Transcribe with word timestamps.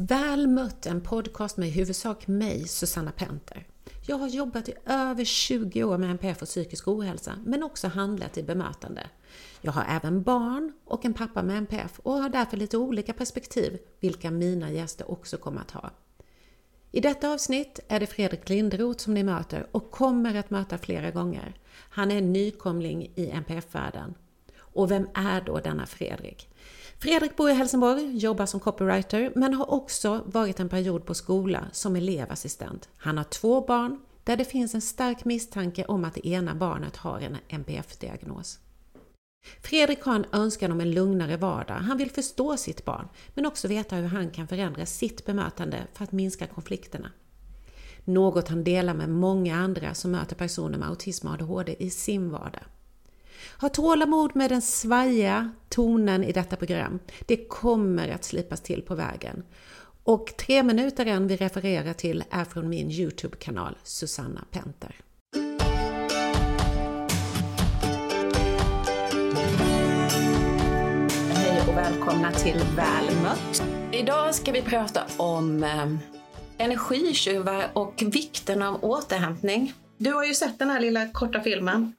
Väl 0.00 0.46
mött 0.46 0.86
en 0.86 1.00
podcast 1.00 1.56
med 1.56 1.68
i 1.68 1.70
huvudsak 1.70 2.26
mig, 2.26 2.68
Susanna 2.68 3.12
Penter. 3.12 3.66
Jag 4.06 4.16
har 4.16 4.28
jobbat 4.28 4.68
i 4.68 4.74
över 4.86 5.24
20 5.24 5.84
år 5.84 5.98
med 5.98 6.10
NPF 6.10 6.42
och 6.42 6.48
psykisk 6.48 6.88
ohälsa, 6.88 7.32
men 7.44 7.62
också 7.62 7.88
handlat 7.88 8.38
i 8.38 8.42
bemötande. 8.42 9.06
Jag 9.60 9.72
har 9.72 9.84
även 9.88 10.22
barn 10.22 10.72
och 10.84 11.04
en 11.04 11.14
pappa 11.14 11.42
med 11.42 11.58
NPF 11.58 12.00
och 12.02 12.12
har 12.12 12.28
därför 12.28 12.56
lite 12.56 12.76
olika 12.78 13.12
perspektiv, 13.12 13.78
vilka 14.00 14.30
mina 14.30 14.70
gäster 14.70 15.10
också 15.10 15.36
kommer 15.36 15.60
att 15.60 15.70
ha. 15.70 15.90
I 16.92 17.00
detta 17.00 17.30
avsnitt 17.32 17.80
är 17.88 18.00
det 18.00 18.06
Fredrik 18.06 18.48
Lindroth 18.48 19.04
som 19.04 19.14
ni 19.14 19.22
möter 19.22 19.66
och 19.70 19.90
kommer 19.90 20.34
att 20.34 20.50
möta 20.50 20.78
flera 20.78 21.10
gånger. 21.10 21.54
Han 21.90 22.10
är 22.10 22.18
en 22.18 22.32
nykomling 22.32 23.12
i 23.14 23.30
NPF-världen. 23.30 24.14
Och 24.58 24.90
vem 24.90 25.08
är 25.14 25.40
då 25.40 25.58
denna 25.58 25.86
Fredrik? 25.86 26.48
Fredrik 27.00 27.36
bor 27.36 27.50
i 27.50 27.52
Helsingborg, 27.52 28.18
jobbar 28.18 28.46
som 28.46 28.60
copywriter, 28.60 29.32
men 29.34 29.54
har 29.54 29.70
också 29.70 30.22
varit 30.26 30.60
en 30.60 30.68
period 30.68 31.06
på 31.06 31.14
skola 31.14 31.64
som 31.72 31.96
elevassistent. 31.96 32.88
Han 32.96 33.16
har 33.16 33.24
två 33.24 33.60
barn, 33.60 34.00
där 34.24 34.36
det 34.36 34.44
finns 34.44 34.74
en 34.74 34.80
stark 34.80 35.24
misstanke 35.24 35.84
om 35.84 36.04
att 36.04 36.14
det 36.14 36.26
ena 36.28 36.54
barnet 36.54 36.96
har 36.96 37.20
en 37.20 37.36
NPF-diagnos. 37.48 38.58
Fredrik 39.62 40.02
har 40.02 40.14
en 40.14 40.26
önskan 40.32 40.72
om 40.72 40.80
en 40.80 40.90
lugnare 40.90 41.36
vardag. 41.36 41.74
Han 41.74 41.98
vill 41.98 42.10
förstå 42.10 42.56
sitt 42.56 42.84
barn, 42.84 43.08
men 43.34 43.46
också 43.46 43.68
veta 43.68 43.96
hur 43.96 44.08
han 44.08 44.30
kan 44.30 44.48
förändra 44.48 44.86
sitt 44.86 45.26
bemötande 45.26 45.86
för 45.94 46.04
att 46.04 46.12
minska 46.12 46.46
konflikterna. 46.46 47.12
Något 48.04 48.48
han 48.48 48.64
delar 48.64 48.94
med 48.94 49.08
många 49.08 49.56
andra 49.56 49.94
som 49.94 50.10
möter 50.10 50.36
personer 50.36 50.78
med 50.78 50.88
autism 50.88 51.26
och 51.26 51.32
ADHD 51.32 51.76
i 51.78 51.90
sin 51.90 52.30
vardag. 52.30 52.62
Ha 53.60 53.68
tålamod 53.68 54.36
med 54.36 54.50
den 54.50 54.62
svajiga 54.62 55.52
tonen 55.68 56.24
i 56.24 56.32
detta 56.32 56.56
program. 56.56 56.98
Det 57.26 57.48
kommer 57.48 58.08
att 58.08 58.24
slipas 58.24 58.60
till 58.60 58.82
på 58.82 58.94
vägen. 58.94 59.42
Och 60.04 60.36
tre 60.38 60.62
minuter 60.62 61.20
vi 61.20 61.36
refererar 61.36 61.92
till 61.92 62.24
är 62.30 62.44
från 62.44 62.68
min 62.68 62.90
Youtube-kanal 62.90 63.78
Susanna 63.82 64.44
Penter. 64.50 64.94
Hej 71.32 71.62
och 71.68 71.76
välkomna 71.76 72.32
till 72.32 72.62
Väl 72.76 73.22
mött. 73.22 73.62
Idag 73.92 74.34
ska 74.34 74.52
vi 74.52 74.62
prata 74.62 75.02
om 75.16 75.64
eh, 75.64 75.86
energitjuvar 76.58 77.70
och 77.72 78.02
vikten 78.06 78.62
av 78.62 78.84
återhämtning. 78.84 79.72
Du 79.96 80.12
har 80.12 80.24
ju 80.24 80.34
sett 80.34 80.58
den 80.58 80.70
här 80.70 80.80
lilla 80.80 81.08
korta 81.08 81.40
filmen. 81.40 81.92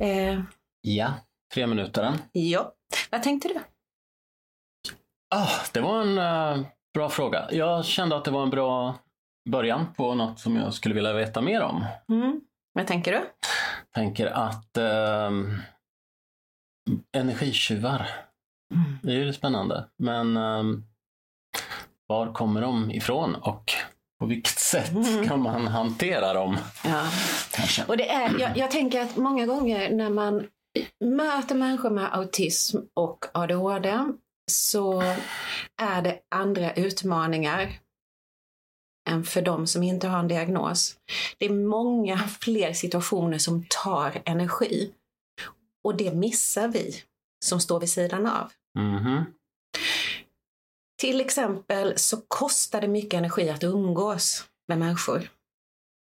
Eh, 0.00 0.42
Ja, 0.88 1.14
tre 1.54 1.66
minuter. 1.66 2.12
Ja. 2.32 2.72
Vad 3.10 3.22
tänkte 3.22 3.48
du? 3.48 3.54
Ah, 5.34 5.50
det 5.72 5.80
var 5.80 6.02
en 6.02 6.18
uh, 6.18 6.66
bra 6.94 7.08
fråga. 7.08 7.48
Jag 7.50 7.84
kände 7.84 8.16
att 8.16 8.24
det 8.24 8.30
var 8.30 8.42
en 8.42 8.50
bra 8.50 8.94
början 9.50 9.94
på 9.96 10.14
något 10.14 10.40
som 10.40 10.56
jag 10.56 10.74
skulle 10.74 10.94
vilja 10.94 11.12
veta 11.12 11.40
mer 11.40 11.62
om. 11.62 11.84
Mm. 12.08 12.40
Vad 12.72 12.86
tänker 12.86 13.12
du? 13.12 13.20
tänker 13.94 14.26
att 14.26 14.78
uh, 14.78 15.58
energitjuvar, 17.12 18.10
mm. 18.74 18.98
det 19.02 19.12
är 19.12 19.16
ju 19.16 19.32
spännande. 19.32 19.88
Men 19.96 20.36
uh, 20.36 20.78
var 22.06 22.32
kommer 22.32 22.60
de 22.60 22.90
ifrån 22.90 23.34
och 23.34 23.72
på 24.20 24.26
vilket 24.26 24.58
sätt 24.58 24.92
mm. 24.92 25.28
kan 25.28 25.42
man 25.42 25.66
hantera 25.66 26.32
dem? 26.32 26.58
Ja. 26.84 27.06
Och 27.88 27.96
det 27.96 28.10
är, 28.10 28.40
jag, 28.40 28.56
jag 28.56 28.70
tänker 28.70 29.00
att 29.00 29.16
många 29.16 29.46
gånger 29.46 29.90
när 29.90 30.10
man 30.10 30.46
möter 31.04 31.54
människor 31.54 31.90
med 31.90 32.14
autism 32.14 32.78
och 32.94 33.24
ADHD 33.34 34.04
så 34.50 35.02
är 35.82 36.02
det 36.02 36.20
andra 36.28 36.74
utmaningar 36.74 37.78
än 39.08 39.24
för 39.24 39.42
de 39.42 39.66
som 39.66 39.82
inte 39.82 40.08
har 40.08 40.18
en 40.18 40.28
diagnos. 40.28 40.96
Det 41.38 41.46
är 41.46 41.50
många 41.50 42.18
fler 42.18 42.72
situationer 42.72 43.38
som 43.38 43.66
tar 43.68 44.22
energi 44.24 44.92
och 45.84 45.96
det 45.96 46.14
missar 46.14 46.68
vi 46.68 47.02
som 47.44 47.60
står 47.60 47.80
vid 47.80 47.90
sidan 47.90 48.26
av. 48.26 48.52
Mm 48.78 48.98
-hmm. 48.98 49.24
Till 51.00 51.20
exempel 51.20 51.98
så 51.98 52.16
kostar 52.28 52.80
det 52.80 52.88
mycket 52.88 53.18
energi 53.18 53.50
att 53.50 53.64
umgås 53.64 54.44
med 54.68 54.78
människor. 54.78 55.30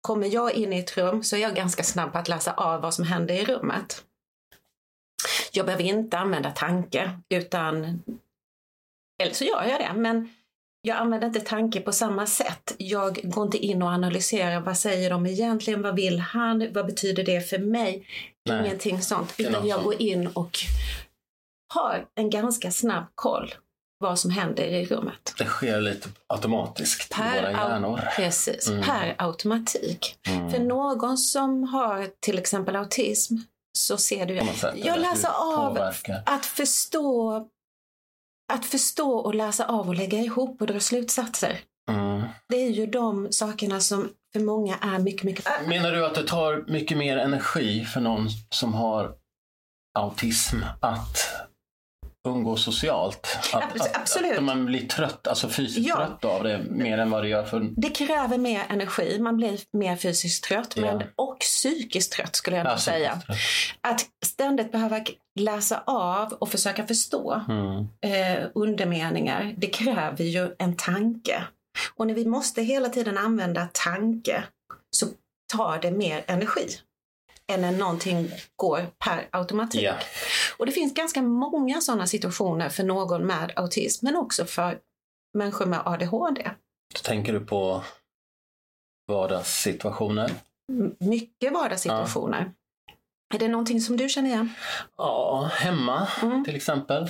Kommer 0.02 0.28
jag 0.28 0.54
in 0.54 0.74
i 0.74 0.80
ett 0.80 0.98
rum 0.98 1.24
så 1.24 1.36
är 1.36 1.40
jag 1.40 1.56
ganska 1.56 1.84
snabb 1.84 2.12
på 2.12 2.18
att 2.18 2.28
läsa 2.28 2.54
av 2.54 2.82
vad 2.82 2.94
som 2.94 3.06
händer 3.06 3.34
i 3.36 3.46
rummet. 3.46 4.06
Jag 5.52 5.66
behöver 5.66 5.84
inte 5.84 6.18
använda 6.18 6.52
tanke 6.52 7.12
utan, 7.30 8.04
eller 9.24 9.34
så 9.34 9.44
gör 9.44 9.64
jag 9.64 9.80
det, 9.80 9.94
men 9.96 10.30
jag 10.82 10.98
använder 10.98 11.28
inte 11.28 11.40
tanke 11.40 11.82
på 11.82 11.92
samma 11.92 12.28
sätt. 12.28 12.76
Jag 12.78 13.20
går 13.24 13.46
inte 13.46 13.58
in 13.58 13.82
och 13.82 13.90
analyserar 13.90 14.60
vad 14.60 14.78
säger 14.78 15.10
de 15.10 15.26
egentligen, 15.26 15.82
vad 15.82 15.96
vill 15.96 16.20
han, 16.20 16.74
vad 16.74 16.86
betyder 16.86 17.24
det 17.24 17.50
för 17.50 17.58
mig? 17.58 18.08
Nej. 18.50 18.66
Ingenting 18.66 19.02
sånt, 19.02 19.34
utan 19.38 19.68
jag 19.68 19.84
går 19.84 20.02
in 20.02 20.28
och 20.28 20.60
har 21.74 22.06
en 22.16 22.30
ganska 22.30 22.72
snabb 22.72 23.06
koll 23.16 23.54
vad 24.02 24.20
som 24.20 24.32
händer 24.32 24.64
i 24.64 24.86
rummet. 24.86 25.34
Det 25.38 25.46
sker 25.46 25.82
lite 25.82 26.10
automatiskt 26.28 27.10
per 27.10 27.38
i 27.38 27.42
våra 27.42 27.52
hjärnor. 27.52 28.02
Precis, 28.16 28.68
mm. 28.68 28.84
per 28.84 29.16
automatik. 29.18 30.20
Mm. 30.28 30.52
För 30.52 30.60
någon 30.60 31.18
som 31.18 31.64
har 31.64 32.10
till 32.20 32.40
exempel 32.40 32.76
autism 32.76 33.36
så 33.78 33.98
ser 33.98 34.26
du. 34.26 34.42
Jag 34.76 35.00
läser 35.00 35.30
av 35.58 35.94
att 36.26 36.46
förstå, 36.46 37.48
att 38.54 38.66
förstå 38.66 39.18
och 39.18 39.36
läsa 39.36 39.66
av 39.66 39.88
och 39.88 39.96
lägga 39.96 40.20
ihop 40.20 40.62
och 40.62 40.68
dra 40.68 40.80
slutsatser. 40.80 41.60
Mm. 41.90 42.22
Det 42.50 42.56
är 42.56 42.70
ju 42.70 42.86
de 42.86 43.32
sakerna 43.32 43.80
som 43.80 44.10
för 44.34 44.40
många 44.40 44.78
är 44.78 45.00
mycket, 45.00 45.24
mycket... 45.24 45.46
Menar 45.68 45.92
du 45.92 46.06
att 46.06 46.16
det 46.16 46.28
tar 46.28 46.66
mycket 46.68 46.98
mer 46.98 47.18
energi 47.18 47.86
för 47.86 48.02
någon 48.02 48.28
som 48.50 48.74
har 48.74 49.16
autism 50.00 50.58
att 50.82 51.41
umgås 52.28 52.64
socialt? 52.64 53.38
Att, 53.54 53.96
Absolut. 53.96 54.38
Att, 54.38 54.44
man 54.44 54.66
blir 54.66 54.88
trött, 54.88 55.28
alltså 55.28 55.50
fysiskt 55.50 55.88
ja. 55.88 55.96
trött 55.96 56.26
av 56.26 56.44
det 56.44 56.64
mer 56.70 56.98
än 56.98 57.12
vad 57.12 57.24
det 57.24 57.30
gör 57.30 57.44
för... 57.44 57.70
Det 57.78 57.90
kräver 57.90 58.38
mer 58.38 58.62
energi, 58.70 59.20
man 59.20 59.38
blir 59.38 59.60
mer 59.72 59.96
fysiskt 59.96 60.44
trött 60.44 60.74
ja. 60.76 60.82
men, 60.82 61.04
och 61.16 61.40
psykiskt 61.40 62.14
trött 62.14 62.36
skulle 62.36 62.58
jag 62.58 62.66
ja, 62.66 62.78
säga. 62.78 63.22
Trött. 63.26 63.38
Att 63.82 64.06
ständigt 64.26 64.72
behöva 64.72 65.02
läsa 65.40 65.84
av 65.86 66.34
och 66.34 66.50
försöka 66.50 66.88
förstå 66.88 67.42
mm. 67.50 67.88
eh, 68.02 68.48
undermeningar, 68.56 69.54
det 69.58 69.68
kräver 69.68 70.24
ju 70.24 70.56
en 70.60 70.76
tanke. 70.76 71.44
Och 71.96 72.08
när 72.08 72.14
vi 72.14 72.26
måste 72.26 72.62
hela 72.62 72.90
tiden 72.90 73.18
använda 73.18 73.70
tanke 73.74 74.44
så 74.90 75.08
tar 75.54 75.80
det 75.82 75.92
mer 75.92 76.24
energi 76.28 76.68
än 77.52 77.62
när 77.62 77.72
någonting 77.72 78.32
går 78.56 78.88
per 78.98 79.30
automatik. 79.32 79.82
Yeah. 79.82 80.00
Och 80.58 80.66
det 80.66 80.72
finns 80.72 80.94
ganska 80.94 81.22
många 81.22 81.82
sådana 81.82 82.08
situationer 82.08 82.70
för 82.70 82.84
någon 82.84 83.26
med 83.26 83.54
autism, 83.56 84.06
men 84.06 84.16
också 84.16 84.46
för 84.46 84.80
människor 85.34 85.66
med 85.66 85.82
ADHD. 85.86 86.52
Tänker 87.04 87.34
du 87.34 87.40
på 87.40 87.84
vardagssituationer? 89.08 90.32
Mycket 91.00 91.54
vardagssituationer. 91.54 92.54
Ja. 92.88 93.36
Är 93.36 93.40
det 93.40 93.48
någonting 93.48 93.82
som 93.82 93.98
du 93.98 94.10
känner 94.10 94.30
igen? 94.30 94.54
Ja, 94.98 95.50
hemma 95.54 96.08
mm. 96.22 96.46
till 96.46 96.56
exempel. 96.56 97.10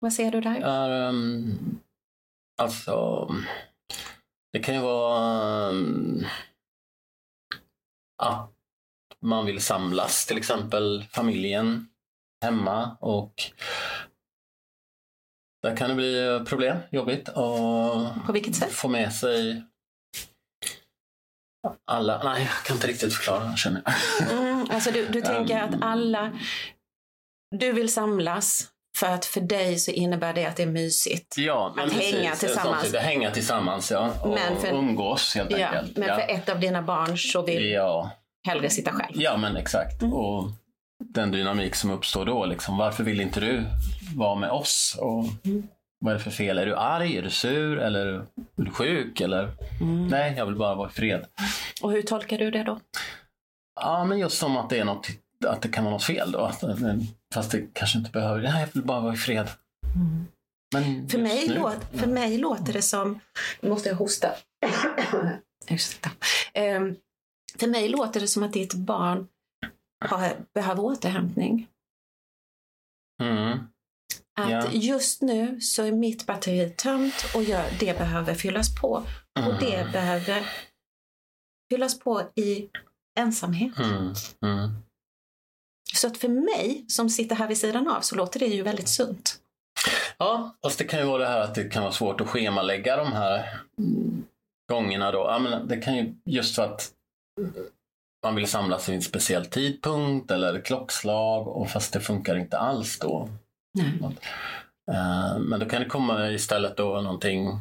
Vad 0.00 0.12
ser 0.12 0.30
du 0.30 0.40
där? 0.40 0.60
Är, 0.60 1.08
um, 1.08 1.80
alltså, 2.62 3.28
det 4.52 4.58
kan 4.58 4.74
ju 4.74 4.80
vara 4.80 5.68
um, 5.68 6.26
att 8.22 8.53
man 9.24 9.46
vill 9.46 9.60
samlas, 9.60 10.26
till 10.26 10.38
exempel 10.38 11.04
familjen 11.10 11.88
hemma 12.44 12.96
och 13.00 13.34
där 15.62 15.76
kan 15.76 15.88
det 15.88 15.94
bli 15.94 16.40
problem, 16.46 16.78
jobbigt 16.90 17.28
och 17.28 18.24
På 18.26 18.32
vilket 18.32 18.56
sätt? 18.56 18.72
få 18.72 18.88
med 18.88 19.12
sig 19.12 19.62
alla. 21.90 22.22
Nej, 22.24 22.42
jag 22.42 22.66
kan 22.66 22.76
inte 22.76 22.86
riktigt 22.86 23.14
förklara, 23.14 23.56
känner 23.56 23.82
jag. 23.84 24.32
Mm, 24.32 24.66
alltså 24.70 24.90
du, 24.90 25.06
du 25.06 25.20
tänker 25.20 25.60
att 25.60 25.74
alla, 25.80 26.38
du 27.56 27.72
vill 27.72 27.92
samlas 27.92 28.68
för 28.98 29.06
att 29.06 29.24
för 29.24 29.40
dig 29.40 29.78
så 29.78 29.90
innebär 29.90 30.34
det 30.34 30.46
att 30.46 30.56
det 30.56 30.62
är 30.62 30.66
mysigt. 30.66 31.38
Ja, 31.38 31.74
att 31.78 31.90
precis, 31.90 32.14
hänga 32.14 32.34
tillsammans. 32.34 32.94
Att 32.94 33.02
hänga 33.02 33.30
tillsammans, 33.30 33.90
ja. 33.90 34.12
Och 34.22 34.30
men 34.30 34.60
för, 34.60 34.68
umgås 34.68 35.34
helt 35.34 35.50
ja, 35.50 35.66
enkelt. 35.66 35.96
Men 35.96 36.08
ja. 36.08 36.14
för 36.14 36.34
ett 36.34 36.48
av 36.48 36.60
dina 36.60 36.82
barn 36.82 37.18
så 37.18 37.42
vill 37.42 37.70
ja. 37.70 38.10
Hellre 38.46 38.70
sitta 38.70 38.92
själv. 38.92 39.12
Ja, 39.14 39.36
men 39.36 39.56
exakt. 39.56 40.02
Mm. 40.02 40.14
Och 40.14 40.50
den 41.04 41.30
dynamik 41.30 41.74
som 41.74 41.90
uppstår 41.90 42.24
då. 42.26 42.46
Liksom. 42.46 42.76
Varför 42.76 43.04
vill 43.04 43.20
inte 43.20 43.40
du 43.40 43.64
vara 44.16 44.34
med 44.34 44.50
oss? 44.50 44.96
Och 45.00 45.24
mm. 45.44 45.68
Vad 46.00 46.14
är 46.14 46.18
det 46.18 46.24
för 46.24 46.30
fel? 46.30 46.58
Är 46.58 46.66
du 46.66 46.76
arg? 46.76 47.16
Är 47.16 47.22
du 47.22 47.30
sur? 47.30 47.78
Eller 47.78 48.06
är 48.06 48.26
du 48.56 48.70
sjuk? 48.70 49.20
Eller? 49.20 49.52
Mm. 49.80 50.06
Nej, 50.06 50.34
jag 50.36 50.46
vill 50.46 50.56
bara 50.56 50.74
vara 50.74 50.88
i 50.90 50.92
fred. 50.92 51.26
Och 51.82 51.92
hur 51.92 52.02
tolkar 52.02 52.38
du 52.38 52.50
det 52.50 52.62
då? 52.62 52.80
Ja, 53.80 54.04
men 54.04 54.18
just 54.18 54.38
som 54.38 54.56
att 54.56 54.70
det, 54.70 54.78
är 54.78 54.84
något, 54.84 55.08
att 55.46 55.62
det 55.62 55.68
kan 55.68 55.84
vara 55.84 55.92
något 55.94 56.04
fel 56.04 56.32
då. 56.32 56.52
Fast 57.34 57.50
det 57.50 57.66
kanske 57.72 57.98
inte 57.98 58.10
behöver. 58.10 58.42
Nej, 58.42 58.60
jag 58.60 58.68
vill 58.72 58.82
bara 58.84 59.00
vara 59.00 59.14
i 59.14 59.16
fred. 59.16 59.48
Mm. 59.94 60.26
Men 60.74 61.08
För 61.08 61.18
mig, 61.18 61.48
nu- 61.48 61.54
låt, 61.54 61.76
för 61.92 62.06
mig 62.06 62.38
låter 62.38 62.72
det 62.72 62.82
som... 62.82 63.20
Nu 63.60 63.68
måste 63.68 63.88
jag 63.88 63.96
hosta. 63.96 64.28
Ursäkta. 65.68 66.10
Ehm, 66.52 66.96
för 67.58 67.66
mig 67.66 67.88
låter 67.88 68.20
det 68.20 68.28
som 68.28 68.42
att 68.42 68.52
ditt 68.52 68.74
barn 68.74 69.28
har, 70.04 70.36
behöver 70.54 70.82
återhämtning. 70.84 71.68
Mm. 73.22 73.58
Att 74.40 74.50
Ja. 74.50 74.70
just 74.72 75.22
nu 75.22 75.60
så 75.60 75.82
är 75.82 75.92
mitt 75.92 76.26
batteri 76.26 76.70
tömt 76.70 77.14
och 77.34 77.42
jag, 77.42 77.64
det 77.80 77.98
behöver 77.98 78.34
fyllas 78.34 78.80
på. 78.80 78.88
Och 79.46 79.54
det 79.60 79.74
Mm. 79.74 79.92
behöver 79.92 80.42
fyllas 81.72 81.98
på 81.98 82.22
i 82.34 82.68
ensamhet. 83.20 83.78
Mm. 83.78 84.12
Mm. 84.42 84.70
Så 85.94 86.06
att 86.06 86.16
för 86.18 86.28
mig 86.28 86.84
som 86.88 87.10
sitter 87.10 87.36
här 87.36 87.48
vid 87.48 87.58
sidan 87.58 87.88
av 87.88 88.00
så 88.00 88.14
låter 88.16 88.40
det 88.40 88.46
ju 88.46 88.62
väldigt 88.62 88.88
sunt. 88.88 89.40
Ja, 90.18 90.56
fast 90.62 90.78
det 90.78 90.84
kan 90.84 91.00
ju 91.00 91.06
vara 91.06 91.18
det 91.22 91.28
här 91.28 91.40
att 91.40 91.54
det 91.54 91.64
kan 91.64 91.82
vara 91.82 91.92
svårt 91.92 92.20
att 92.20 92.28
schemalägga 92.28 92.96
de 92.96 93.12
här 93.12 93.60
gångerna 94.68 95.12
då. 95.12 95.18
Ja, 95.18 95.38
men 95.38 95.68
det 95.68 95.76
kan 95.76 95.96
ju 95.96 96.14
just 96.24 96.54
för 96.54 96.62
att 96.62 96.92
man 98.24 98.34
vill 98.34 98.46
samlas 98.46 98.88
vid 98.88 98.96
en 98.96 99.02
speciell 99.02 99.46
tidpunkt 99.46 100.30
eller 100.30 100.60
klockslag 100.60 101.48
och 101.48 101.70
fast 101.70 101.92
det 101.92 102.00
funkar 102.00 102.36
inte 102.36 102.58
alls 102.58 102.98
då. 102.98 103.28
Eh, 104.92 105.38
Men 105.38 105.60
då 105.60 105.66
kan 105.66 105.82
det 105.82 105.88
komma 105.88 106.30
istället 106.30 106.76
då 106.76 107.00
någonting 107.00 107.58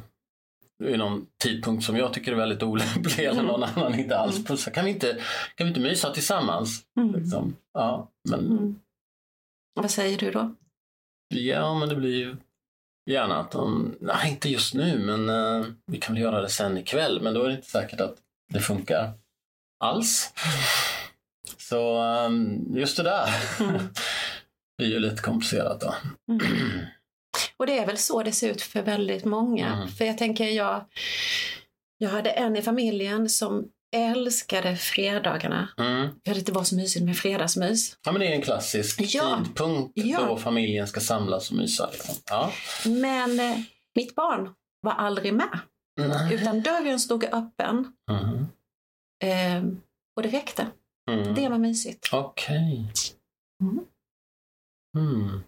vid 0.84 1.00
någon 1.00 1.28
tidpunkt 1.44 1.84
som 1.86 1.98
jag 1.98 2.14
tycker 2.14 2.32
är 2.32 2.36
väldigt 2.36 2.64
olämplig 2.64 3.26
eller 3.26 3.44
någon 3.44 3.64
annan 3.64 4.00
inte 4.00 4.18
alls 4.18 4.46
pussar. 4.46 4.72
Kan 4.72 4.86
vi 4.86 4.92
inte, 4.92 5.14
kan 5.56 5.68
vi 5.68 5.70
inte 5.70 5.80
mysa 5.80 6.10
tillsammans? 6.14 6.82
Mm. 6.98 7.16
Liksom? 7.16 7.56
Ja, 7.74 8.08
men, 8.30 8.40
Mm. 8.40 8.80
Vad 9.76 9.92
säger 9.92 10.18
du 10.18 10.32
då? 10.32 10.56
ja, 11.36 11.80
men 11.80 11.90
det 11.90 11.96
blir 11.96 12.16
ju 12.16 12.36
gärna 13.10 13.40
att 13.40 13.52
de, 13.52 13.96
nej 14.02 14.30
inte 14.32 14.50
just 14.50 14.74
nu 14.74 15.00
men 15.00 15.30
eh, 15.30 15.68
vi 15.86 15.98
kan 15.98 16.14
väl 16.16 16.24
göra 16.24 16.42
det 16.42 16.50
sen 16.50 16.78
ikväll. 16.78 17.22
Men 17.22 17.34
då 17.34 17.44
är 17.44 17.50
det 17.50 17.56
inte 17.56 17.68
säkert 17.70 18.00
att 18.02 18.16
det 18.54 18.60
funkar 18.60 19.12
alls. 19.84 20.34
Så 21.58 22.04
eh, 22.04 22.30
just 22.80 22.98
det 22.98 23.04
där 23.04 23.30
Mm. 23.60 23.82
blir 24.78 24.88
ju 24.88 25.00
lite 25.00 25.22
komplicerat 25.22 25.82
då. 25.82 25.96
Mm. 26.34 26.42
Och 27.58 27.66
det 27.68 27.80
är 27.80 27.86
väl 27.86 27.98
så 27.98 28.24
det 28.24 28.32
ser 28.32 28.50
ut 28.52 28.62
för 28.62 28.82
väldigt 28.82 29.26
många. 29.26 29.74
Mm. 29.74 29.88
För 29.88 30.06
jag 30.06 30.18
tänker, 30.18 30.46
jag, 30.48 30.86
jag 31.98 32.10
hade 32.10 32.30
en 32.30 32.56
i 32.56 32.62
familjen 32.62 33.30
som 33.30 33.66
älskade 33.96 34.76
fredagarna. 34.76 35.70
Mm. 35.78 36.10
För 36.26 36.32
att 36.32 36.46
det 36.46 36.52
var 36.52 36.64
så 36.64 36.76
mysigt 36.76 37.06
med 37.06 37.18
fredagsmys. 37.18 37.98
Ja, 38.06 38.12
men 38.12 38.22
det 38.22 38.28
är 38.28 38.32
en 38.32 38.42
klassisk 38.42 39.00
Ja. 39.02 39.40
tidpunkt 39.46 39.92
Ja. 39.96 40.20
då 40.28 40.38
familjen 40.38 40.88
ska 40.88 41.00
samlas 41.00 41.50
och 41.52 41.58
mysa. 41.58 41.90
Liksom. 41.92 42.16
Ja. 42.30 42.52
Men 42.86 43.40
eh, 43.40 43.58
mitt 43.96 44.16
barn 44.16 44.50
var 44.82 44.92
aldrig 44.94 45.34
med. 45.34 45.60
Nej. 46.00 46.34
Utan 46.34 46.62
dörren 46.62 47.00
stod 47.00 47.24
öppen 47.24 47.94
Mhm. 48.12 48.48
Eh, 49.24 49.64
och 50.16 50.24
det 50.24 50.30
räckte. 50.30 50.68
Mm. 51.12 51.34
Det 51.36 51.50
var 51.50 51.58
mysigt. 51.58 52.10
Okej. 52.14 52.92
Mm. 53.62 53.86
Mm. 54.98 55.44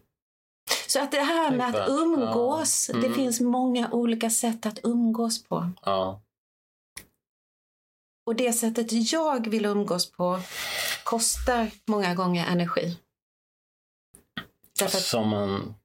Så 0.87 1.01
att 1.03 1.11
det 1.11 1.19
här 1.21 1.57
med 1.57 1.75
att 1.75 1.89
umgås, 1.89 2.89
ja. 2.93 2.99
det 2.99 3.05
Mm. 3.05 3.13
finns 3.15 3.41
många 3.41 3.91
olika 3.91 4.29
sätt 4.29 4.65
att 4.65 4.79
umgås 4.83 5.43
på. 5.43 5.69
Ja. 5.85 6.21
Och 8.25 8.35
det 8.35 8.53
sättet 8.53 9.11
jag 9.11 9.47
vill 9.49 9.65
umgås 9.65 10.11
på 10.11 10.39
kostar 11.03 11.71
många 11.85 12.15
gånger 12.15 12.45
energi. 12.47 12.99
Därför 14.79 14.97
Som, 14.97 15.33
en, 15.33 15.75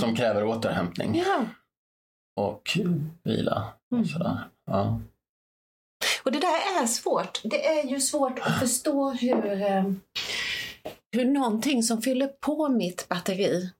som 0.00 0.16
kräver 0.16 0.44
återhämtning 0.44 1.14
ja. 1.26 1.44
och 2.36 2.78
vila. 3.22 3.72
Mm. 3.92 4.02
Och 4.02 4.08
sådär. 4.08 4.48
Ja. 4.64 5.00
Och 6.26 6.32
det 6.32 6.38
där 6.40 6.82
är 6.82 6.86
svårt. 6.86 7.40
Det 7.44 7.66
är 7.66 7.84
ju 7.84 8.00
svårt 8.00 8.38
att 8.38 8.60
förstå 8.60 9.10
hur, 9.10 9.62
eh, 9.62 9.84
hur 11.12 11.24
någonting 11.24 11.82
som 11.82 12.02
fyller 12.02 12.26
på 12.28 12.68
mitt 12.68 13.08
batteri 13.08 13.70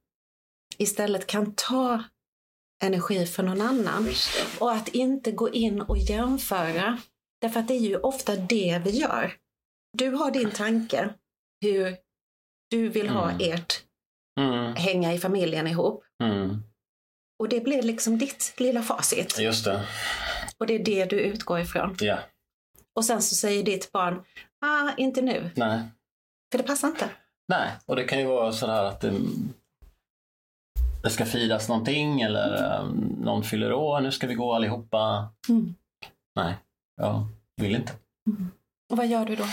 istället 0.79 1.27
kan 1.27 1.55
ta 1.55 2.03
energi 2.85 3.27
för 3.27 3.43
någon 3.43 3.61
annan. 3.61 4.09
Och 4.59 4.73
att 4.73 4.89
inte 4.89 5.33
gå 5.33 5.53
in 5.53 5.81
och 5.81 5.99
jämföra. 5.99 6.99
Därför 7.41 7.61
att 7.61 7.69
det 7.69 7.75
är 7.75 7.81
ju 7.81 7.97
ofta 7.97 8.37
det 8.37 8.81
vi 8.85 8.91
gör. 8.91 9.35
Du 9.99 10.11
har 10.11 10.31
din 10.31 10.51
tanke 10.51 11.09
hur 11.61 11.97
du 12.71 12.89
vill 12.89 13.09
ha 13.09 13.31
Mm. 13.31 13.53
ert 13.53 13.83
Mm. 14.41 14.75
hänga 14.77 15.13
i 15.15 15.19
familjen 15.19 15.67
ihop. 15.67 16.05
Mm. 16.23 16.63
Och 17.39 17.49
det 17.49 17.61
blir 17.61 17.83
liksom 17.83 18.19
ditt 18.19 18.55
lilla 18.59 18.83
facit. 18.83 19.39
Just 19.39 19.65
det. 19.65 19.87
Och 20.59 20.67
det 20.67 20.75
är 20.75 20.79
det 20.85 21.05
du 21.05 21.21
utgår 21.21 21.61
ifrån. 21.61 21.97
Ja. 22.01 22.19
Och 22.97 23.05
sen 23.05 23.23
så 23.23 23.35
säger 23.35 23.63
ditt 23.63 23.93
barn, 23.93 24.25
ah, 24.61 24.91
inte 24.97 25.23
nu. 25.23 25.51
Nej. 25.55 25.81
För 26.53 26.59
det 26.59 26.65
passar 26.65 26.89
inte. 26.89 27.11
Nej, 27.49 27.71
och 27.87 27.97
det 27.97 28.05
kan 28.05 28.19
ju 28.19 28.27
vara 28.27 28.53
så 28.53 28.67
här 28.67 28.85
att 28.85 29.01
det, 29.01 29.13
det 31.03 31.11
ska 31.11 31.25
firas 31.25 31.69
någonting 31.69 32.21
eller 32.21 32.81
um, 32.81 33.17
någon 33.21 33.45
fyller 33.45 33.73
år, 33.73 34.01
nu 34.01 34.13
ska 34.13 34.27
vi 34.27 34.35
gå 34.35 34.55
allihopa. 34.55 35.29
Mm. 35.49 35.75
Nej, 36.37 36.55
jag 36.97 37.27
vill 37.57 37.75
inte. 37.75 37.93
Och 38.91 38.97
vad 38.97 39.07
gör 39.07 39.25
du 39.25 39.37
då? 39.37 39.45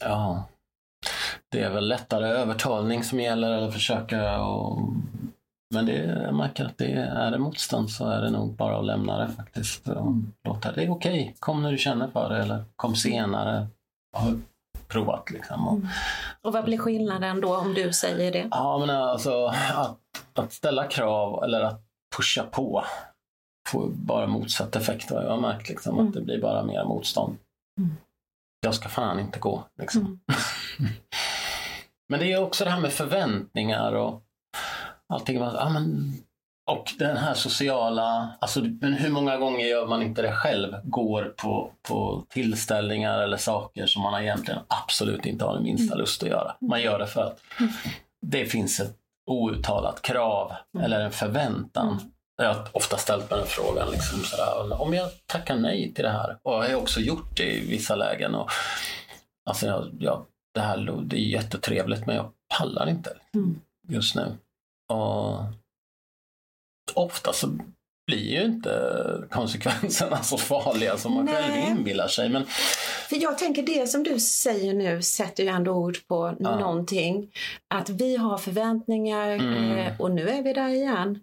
Ja, 0.00 0.48
det 1.48 1.60
är 1.60 1.70
väl 1.70 1.88
lättare 1.88 2.28
övertalning 2.28 3.04
som 3.04 3.20
gäller 3.20 3.52
eller 3.52 3.70
försöka 3.70 4.40
och... 4.40 4.80
Men 5.74 5.86
det, 5.86 5.92
jag 6.04 6.34
märker 6.34 6.64
att 6.64 6.78
det 6.78 6.92
är 6.92 7.30
det 7.30 7.38
motstånd 7.38 7.90
så 7.90 8.08
är 8.08 8.20
det 8.20 8.30
nog 8.30 8.54
bara 8.56 8.78
att 8.78 8.84
lämna 8.86 9.18
det 9.18 9.28
faktiskt. 9.28 9.88
Och 9.88 10.12
låta 10.48 10.72
det 10.72 10.84
är 10.84 10.90
okej, 10.90 11.36
kom 11.38 11.62
när 11.62 11.72
du 11.72 11.78
känner 11.78 12.08
för 12.08 12.28
det 12.28 12.42
eller 12.42 12.64
kom 12.76 12.96
senare. 12.96 13.66
Jag 14.12 14.20
har 14.20 14.38
provat 14.88 15.30
liksom. 15.30 15.68
Och, 15.68 15.74
Mm. 15.76 15.88
Och 16.42 16.52
vad 16.52 16.64
blir 16.64 16.78
skillnaden 16.78 17.40
då 17.40 17.56
om 17.56 17.74
du 17.74 17.92
säger 17.92 18.32
det? 18.32 18.48
Ja, 18.50 18.78
men 18.78 18.90
alltså 18.90 19.46
att, 19.74 19.98
att 20.34 20.52
ställa 20.52 20.84
krav 20.86 21.44
eller 21.44 21.60
att 21.60 21.80
pusha 22.16 22.42
på 22.42 22.84
får 23.68 23.88
bara 23.88 24.26
motsatt 24.26 24.76
effekt. 24.76 25.10
Jag 25.10 25.30
har 25.30 25.40
märkt 25.40 25.68
liksom, 25.68 25.94
Mm. 25.94 26.06
att 26.08 26.14
det 26.14 26.20
blir 26.20 26.40
bara 26.42 26.62
mer 26.64 26.84
motstånd. 26.84 27.36
Mm. 27.78 27.96
Jag 28.60 28.74
ska 28.74 28.88
fan 28.88 29.20
inte 29.20 29.38
gå. 29.38 29.64
Liksom. 29.80 30.02
Mm. 30.02 30.20
Men 32.08 32.20
det 32.20 32.32
är 32.32 32.42
också 32.42 32.64
det 32.64 32.70
här 32.70 32.80
med 32.80 32.92
förväntningar 32.92 33.92
och 33.92 34.22
allting. 35.08 35.36
Ja, 35.38 35.68
men, 35.68 36.12
och 36.70 36.92
den 36.98 37.16
här 37.16 37.34
sociala, 37.34 38.36
alltså, 38.40 38.60
men 38.60 38.92
hur 38.92 39.10
många 39.10 39.36
gånger 39.36 39.66
gör 39.66 39.86
man 39.86 40.02
inte 40.02 40.22
det 40.22 40.32
själv? 40.32 40.76
Går 40.84 41.34
på, 41.36 41.70
på 41.88 42.24
tillställningar 42.28 43.18
eller 43.18 43.36
saker 43.36 43.86
som 43.86 44.02
man 44.02 44.22
egentligen 44.22 44.60
absolut 44.68 45.26
inte 45.26 45.44
har 45.44 45.54
den 45.54 45.62
minsta 45.62 45.94
lust 45.94 46.22
att 46.22 46.28
göra. 46.28 46.54
Man 46.60 46.82
gör 46.82 46.98
det 46.98 47.06
för 47.06 47.22
att 47.22 47.40
det 48.22 48.44
finns 48.46 48.80
ett 48.80 48.96
outtalat 49.26 50.02
krav 50.02 50.52
eller 50.80 51.00
en 51.00 51.10
förväntan. 51.12 52.12
Jag 52.42 52.54
har 52.54 52.68
ofta 52.72 52.96
ställt 52.96 53.30
mig 53.30 53.38
den 53.38 53.48
frågan, 53.48 53.90
liksom 53.90 54.18
sådär, 54.20 54.82
om 54.82 54.94
jag 54.94 55.10
tackar 55.26 55.56
nej 55.56 55.94
till 55.94 56.04
det 56.04 56.10
här, 56.10 56.36
och 56.42 56.52
jag 56.52 56.68
har 56.68 56.74
också 56.74 57.00
gjort 57.00 57.36
det 57.36 57.52
i 57.52 57.68
vissa 57.70 57.96
lägen. 57.96 58.34
Och, 58.34 58.50
alltså, 59.50 59.66
jag, 59.66 59.88
jag, 60.00 60.24
det 60.54 60.60
här 60.60 61.02
det 61.04 61.16
är 61.16 61.20
jättetrevligt 61.20 62.06
men 62.06 62.16
jag 62.16 62.30
pallar 62.58 62.88
inte 62.88 63.10
Mm. 63.34 63.60
just 63.88 64.14
nu. 64.14 64.36
Och 64.92 65.44
ofta 66.94 67.32
så 67.32 67.58
blir 68.06 68.30
ju 68.30 68.42
inte 68.44 68.92
konsekvenserna 69.30 70.22
så 70.22 70.38
farliga 70.38 70.96
som 70.98 71.14
man 71.14 71.26
själv 71.26 71.48
Nej. 71.54 71.70
inbillar 71.70 72.08
sig. 72.08 72.28
Men 72.28 72.46
För 73.08 73.16
jag 73.22 73.38
tänker 73.38 73.62
det 73.62 73.86
som 73.86 74.02
du 74.02 74.20
säger 74.20 74.74
nu 74.74 75.02
sätter 75.02 75.42
ju 75.42 75.48
ändå 75.48 75.72
ord 75.72 75.96
på 76.08 76.36
Ja. 76.38 76.58
någonting. 76.58 77.30
Att 77.74 77.88
vi 77.90 78.16
har 78.16 78.38
förväntningar 78.38 79.28
Mm. 79.28 79.78
eh, 79.78 80.00
och 80.00 80.10
nu 80.10 80.28
är 80.28 80.42
vi 80.42 80.52
där 80.52 80.68
igen. 80.68 81.20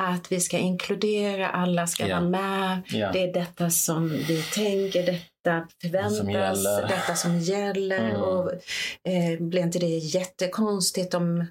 Att 0.00 0.32
vi 0.32 0.40
ska 0.40 0.58
inkludera, 0.58 1.48
alla 1.48 1.86
ska 1.86 2.06
Ja. 2.08 2.16
vara 2.20 2.28
med. 2.30 2.82
ja, 2.88 3.12
Det 3.12 3.22
är 3.22 3.32
detta 3.32 3.70
som 3.70 4.08
vi 4.08 4.42
tänker, 4.42 5.06
detta 5.06 5.66
förväntas, 5.82 6.18
Som 6.64 6.88
detta 6.88 7.14
som 7.14 7.38
gäller. 7.38 7.98
Mm. 8.10 8.22
Och, 8.22 8.52
eh, 9.08 9.40
blir 9.40 9.62
inte 9.62 9.78
det 9.78 9.86
jättekonstigt 9.98 11.14
om, 11.14 11.46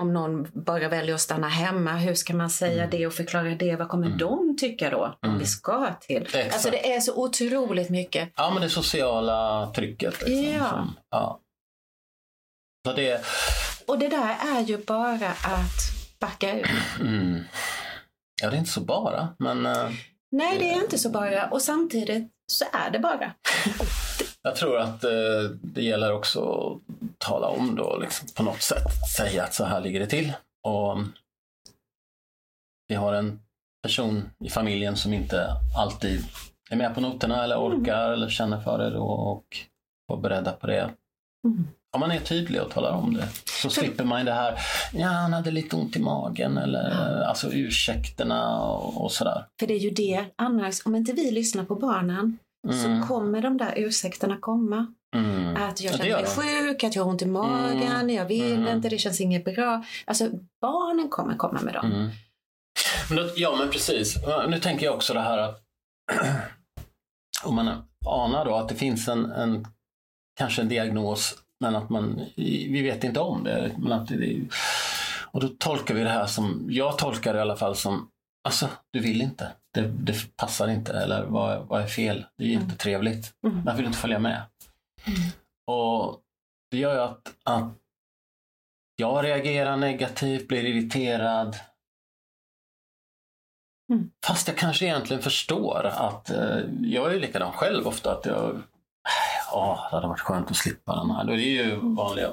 om 0.00 0.12
någon 0.12 0.48
bara 0.52 0.88
väljer 0.88 1.14
att 1.14 1.20
stanna 1.20 1.48
hemma? 1.48 1.92
Hur 1.96 2.14
ska 2.14 2.34
man 2.34 2.50
säga 2.50 2.84
Mm. 2.84 2.90
det 2.90 3.06
och 3.06 3.12
förklara 3.12 3.54
det? 3.54 3.76
Vad 3.76 3.88
kommer 3.88 4.06
Mm. 4.06 4.18
de 4.18 4.56
tycka 4.56 4.90
då? 4.90 5.04
Om 5.22 5.28
Mm. 5.28 5.38
vi 5.38 5.46
ska 5.46 5.94
till? 6.00 6.22
Exakt. 6.22 6.52
Alltså 6.52 6.70
det 6.70 6.92
är 6.94 7.00
så 7.00 7.14
otroligt 7.24 7.90
mycket. 7.90 8.32
ja, 8.36 8.50
men 8.54 8.62
det 8.62 8.70
sociala 8.70 9.70
trycket. 9.74 10.22
Liksom, 10.22 10.44
Ja. 10.54 10.68
Som, 10.70 10.96
ja. 11.10 11.40
Så 12.86 12.92
det, 12.92 13.24
Och 13.86 13.98
det 13.98 14.08
där 14.08 14.36
är 14.56 14.60
ju 14.60 14.78
bara 14.78 15.28
att 15.30 16.18
backa 16.20 16.58
ur. 16.58 16.70
mm, 17.00 17.40
ja, 18.42 18.50
det 18.50 18.56
är 18.56 18.58
inte 18.58 18.70
så 18.70 18.80
bara, 18.80 19.28
men 19.38 19.66
eh, 19.66 19.90
Nej, 20.32 20.58
det 20.58 20.70
är 20.70 20.74
inte 20.82 20.98
så 20.98 21.10
bara. 21.10 21.46
Och 21.50 21.62
samtidigt 21.62 22.28
så 22.52 22.64
är 22.72 22.90
det 22.90 22.98
bara. 22.98 23.32
Jag 24.42 24.56
tror 24.56 24.78
att 24.78 25.04
eh, 25.04 25.10
det 25.62 25.82
gäller 25.82 26.12
också 26.12 26.40
tala 27.26 27.46
om 27.46 27.74
då 27.74 27.98
liksom, 27.98 28.28
på 28.36 28.42
något 28.42 28.62
sätt. 28.62 28.86
Säga 29.16 29.44
att 29.44 29.54
så 29.54 29.64
här 29.64 29.80
ligger 29.80 30.00
det 30.00 30.06
till. 30.06 30.32
Och 30.68 30.98
vi 32.88 32.94
har 32.94 33.12
en 33.12 33.40
person 33.82 34.30
i 34.44 34.50
familjen 34.50 34.96
som 34.96 35.12
inte 35.12 35.56
alltid 35.76 36.24
är 36.70 36.76
med 36.76 36.94
på 36.94 37.00
noterna 37.00 37.44
eller 37.44 37.58
orkar 37.58 38.04
mm. 38.04 38.12
eller 38.12 38.28
känner 38.28 38.60
för 38.60 38.78
det 38.78 38.90
då 38.90 39.04
och 39.04 39.56
var 40.06 40.16
beredda 40.16 40.52
på 40.52 40.66
det. 40.66 40.90
Mm. 41.46 41.68
Om 41.92 42.00
man 42.00 42.10
är 42.10 42.20
tydlig 42.20 42.62
och 42.62 42.70
talar 42.70 42.92
om 42.92 43.14
det 43.14 43.28
så 43.62 43.70
slipper 43.70 44.04
man 44.04 44.24
det 44.24 44.32
här, 44.32 44.58
ja 44.92 45.08
han 45.08 45.32
hade 45.32 45.50
lite 45.50 45.76
ont 45.76 45.96
i 45.96 46.00
magen 46.00 46.58
eller 46.58 46.90
ja. 46.90 47.24
alltså 47.24 47.52
ursäkterna 47.52 48.60
och, 48.60 49.04
och 49.04 49.12
sådär. 49.12 49.46
För 49.60 49.66
det 49.66 49.74
är 49.74 49.78
ju 49.78 49.90
det, 49.90 50.24
annars 50.36 50.86
om 50.86 50.96
inte 50.96 51.12
vi 51.12 51.30
lyssnar 51.30 51.64
på 51.64 51.74
barnen 51.74 52.38
mm. 52.68 53.02
så 53.02 53.08
kommer 53.08 53.42
de 53.42 53.56
där 53.56 53.74
ursäkterna 53.76 54.36
komma. 54.40 54.94
Mm. 55.16 55.56
Att 55.56 55.80
jag 55.80 55.94
känner 55.94 56.22
mig 56.22 56.26
sjuk, 56.26 56.84
att 56.84 56.96
jag 56.96 57.04
har 57.04 57.10
ont 57.10 57.22
i 57.22 57.26
magen, 57.26 57.82
mm. 57.82 58.10
jag 58.10 58.24
vill 58.24 58.52
mm. 58.52 58.76
inte, 58.76 58.88
det 58.88 58.98
känns 58.98 59.20
inget 59.20 59.44
bra. 59.44 59.84
Alltså 60.04 60.30
barnen 60.60 61.08
kommer 61.08 61.36
komma 61.36 61.60
med 61.60 61.74
dem. 61.74 61.92
Mm. 61.92 62.10
Men 63.08 63.16
då, 63.16 63.30
ja 63.36 63.56
men 63.58 63.70
precis. 63.70 64.16
Nu 64.48 64.60
tänker 64.60 64.86
jag 64.86 64.94
också 64.94 65.14
det 65.14 65.20
här 65.20 65.38
att 65.38 65.62
om 67.44 67.54
man 67.54 67.82
anar 68.06 68.44
då 68.44 68.54
att 68.54 68.68
det 68.68 68.74
finns 68.74 69.08
en, 69.08 69.32
en 69.32 69.66
kanske 70.38 70.62
en 70.62 70.68
diagnos 70.68 71.34
men 71.60 71.76
att 71.76 71.90
man, 71.90 72.20
vi 72.36 72.82
vet 72.82 73.04
inte 73.04 73.20
om 73.20 73.44
det. 73.44 73.70
Men 73.78 73.92
att 73.92 74.08
det 74.08 74.40
och 75.32 75.40
då 75.40 75.48
tolkar 75.48 75.94
vi 75.94 76.02
det 76.02 76.10
här 76.10 76.26
som, 76.26 76.66
jag 76.70 76.98
tolkar 76.98 77.32
det 77.32 77.38
i 77.38 77.42
alla 77.42 77.56
fall 77.56 77.76
som, 77.76 78.08
alltså 78.48 78.68
du 78.92 79.00
vill 79.00 79.22
inte. 79.22 79.52
Det, 79.74 79.80
det 79.80 80.36
passar 80.36 80.68
inte 80.68 80.92
eller 80.92 81.24
vad, 81.24 81.66
vad 81.66 81.82
är 81.82 81.86
fel? 81.86 82.26
Det 82.38 82.44
är 82.44 82.48
mm. 82.48 82.62
inte 82.62 82.76
trevligt. 82.76 83.32
Mm. 83.46 83.64
Varför 83.64 83.76
vill 83.76 83.84
du 83.84 83.88
inte 83.88 83.98
följa 83.98 84.18
med? 84.18 84.42
Mm. 85.04 85.18
Och 85.66 86.20
det 86.70 86.76
gör 86.76 86.94
ju 86.94 87.00
att, 87.00 87.34
att 87.44 87.74
jag 88.96 89.24
reagerar 89.24 89.76
negativt, 89.76 90.48
blir 90.48 90.64
irriterad. 90.64 91.56
Mm. 93.92 94.10
Fast 94.26 94.48
jag 94.48 94.56
kanske 94.56 94.84
egentligen 94.84 95.22
förstår 95.22 95.86
att 95.86 96.30
eh, 96.30 96.58
jag 96.82 97.14
är 97.14 97.20
likadan 97.20 97.52
själv 97.52 97.86
ofta. 97.86 98.12
Att 98.12 98.26
jag, 98.26 98.62
ja, 99.50 99.88
det 99.90 99.96
hade 99.96 100.08
varit 100.08 100.20
skönt 100.20 100.50
att 100.50 100.56
slippa 100.56 100.96
den 100.96 101.10
här. 101.10 101.24
Det 101.24 101.32
är 101.32 101.64
ju 101.64 101.76
vanliga. 101.76 102.30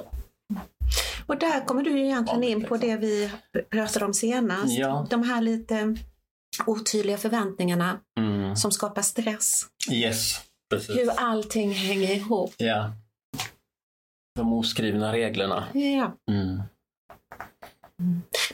Och 1.26 1.38
där 1.38 1.64
kommer 1.66 1.82
du 1.82 2.00
egentligen 2.00 2.44
in 2.44 2.64
på 2.64 2.76
det 2.76 2.96
vi 2.96 3.30
pratade 3.70 4.04
om 4.04 4.14
senast. 4.14 4.78
Ja. 4.78 5.06
De 5.10 5.22
här 5.22 5.40
lite 5.40 5.96
otydliga 6.66 7.18
förväntningarna 7.18 8.00
mm. 8.18 8.56
som 8.56 8.72
skapar 8.72 9.02
stress. 9.02 9.66
Yes, 9.92 10.40
precis. 10.70 10.96
Hur 10.96 11.10
allting 11.10 11.72
hänger 11.72 12.14
ihop. 12.14 12.54
Ja. 12.56 12.92
De 14.34 14.52
oskrivna 14.52 15.12
reglerna. 15.12 15.68
Ja. 15.74 16.16
Mm. 16.30 16.62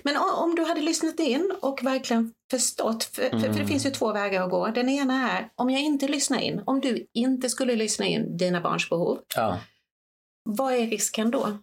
Men 0.03 0.17
om 0.17 0.55
du 0.55 0.65
hade 0.65 0.81
lyssnat 0.81 1.21
in 1.21 1.55
och 1.61 1.85
verkligen 1.85 2.33
förstått, 2.51 3.05
för, 3.05 3.23
mm. 3.23 3.41
för, 3.41 3.49
det 3.49 3.55
mm. 3.55 3.67
finns 3.67 3.87
ju 3.87 3.91
två 3.91 4.13
vägar 4.13 4.43
att 4.43 4.51
gå. 4.51 4.67
Den 4.67 4.89
ena 4.89 5.31
är, 5.31 5.49
om 5.55 5.71
jag 5.71 5.83
inte 5.83 6.09
lyssnar 6.09 6.39
in, 6.39 6.63
om 6.65 6.81
du 6.81 7.07
inte 7.13 7.51
skulle 7.51 7.77
lyssna 7.77 8.07
in 8.07 8.37
dina 8.37 8.61
barns 8.61 8.91
behov, 8.91 9.19
ja. 9.37 9.59
vad 10.45 10.73
är 10.73 10.87
risken 10.87 11.31
då? 11.31 11.59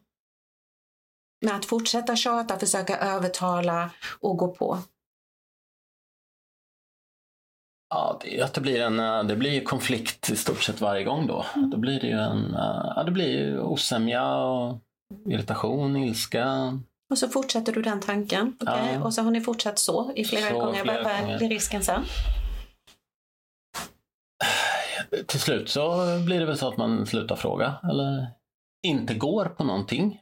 Med 1.46 1.55
att 1.55 1.65
fortsätta 1.65 2.15
tjata, 2.15 2.60
försöka 2.60 2.98
övertala 2.98 3.89
och 4.20 4.38
gå 4.38 4.48
på? 4.48 4.79
Ja, 7.93 8.19
det 8.21 8.39
är 8.39 8.43
att 8.43 8.53
det 8.53 8.62
blir 8.62 8.81
en 8.81 9.00
eh, 9.00 9.24
det 9.24 9.36
blir 9.36 9.63
konflikt 9.63 10.29
i 10.29 10.36
stort 10.36 10.63
sett 10.63 10.81
varje 10.81 11.03
gång 11.03 11.27
då. 11.27 11.45
Mm. 11.55 11.69
Då 11.69 11.77
blir 11.77 12.00
det 12.00 12.07
ju 12.07 12.19
en 12.19 12.55
eh, 12.55 12.93
ja, 12.95 13.03
det 13.05 13.12
blir 13.12 13.60
osämja, 13.60 14.36
och 14.36 14.77
irritation, 15.25 15.98
ilska, 15.98 16.74
och 17.12 17.17
så 17.17 17.27
fortsätter 17.27 17.74
du 17.74 17.81
den 17.81 18.00
tanken. 18.00 18.57
Okay? 18.60 18.93
Ja. 18.93 19.03
Och 19.03 19.13
så 19.13 19.21
har 19.21 19.31
ni 19.31 19.41
fortsatt 19.41 19.79
så 19.79 20.12
i 20.15 20.25
flera 20.25 20.50
så, 20.50 20.60
gånger. 20.60 20.83
Flera 20.83 21.03
Vad 21.03 21.13
är 21.13 21.50
risken 21.50 21.83
sen? 21.83 22.03
Till 25.27 25.39
slut 25.39 25.69
så 25.69 26.05
blir 26.25 26.39
det 26.39 26.45
väl 26.45 26.57
så 26.57 26.67
att 26.67 26.77
man 26.77 27.05
slutar 27.05 27.36
fråga 27.36 27.75
eller 27.83 28.27
inte 28.88 29.13
går 29.13 29.45
på 29.45 29.63
någonting. 29.63 30.19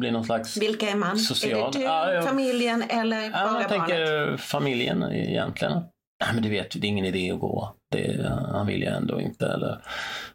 Blir 0.00 0.12
någon 0.12 0.24
slags 0.24 0.56
Vilka 0.56 0.90
är 0.90 0.96
man? 0.96 1.18
Social... 1.18 1.52
Är 1.52 1.72
det 1.72 1.78
du, 1.78 1.84
ja, 1.84 2.22
familjen 2.22 2.82
eller 2.82 3.22
ja, 3.22 3.30
bara 3.30 3.40
jag 3.40 3.50
barnet? 3.50 3.70
Jag 3.70 3.80
tänker 3.80 4.36
familjen 4.36 5.02
egentligen. 5.02 5.82
Men 6.34 6.42
du 6.42 6.48
vet, 6.48 6.70
det 6.70 6.86
är 6.86 6.88
ingen 6.88 7.04
idé 7.04 7.30
att 7.30 7.40
gå. 7.40 7.74
Det, 7.90 8.28
han 8.52 8.66
vill 8.66 8.80
ju 8.80 8.88
ändå 8.88 9.20
inte. 9.20 9.46
Eller 9.46 9.80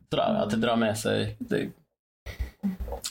sådär, 0.10 0.36
att 0.44 0.50
det 0.50 0.58
drar 0.58 0.76
med 0.76 0.98
sig. 0.98 1.36
Det 1.40 1.70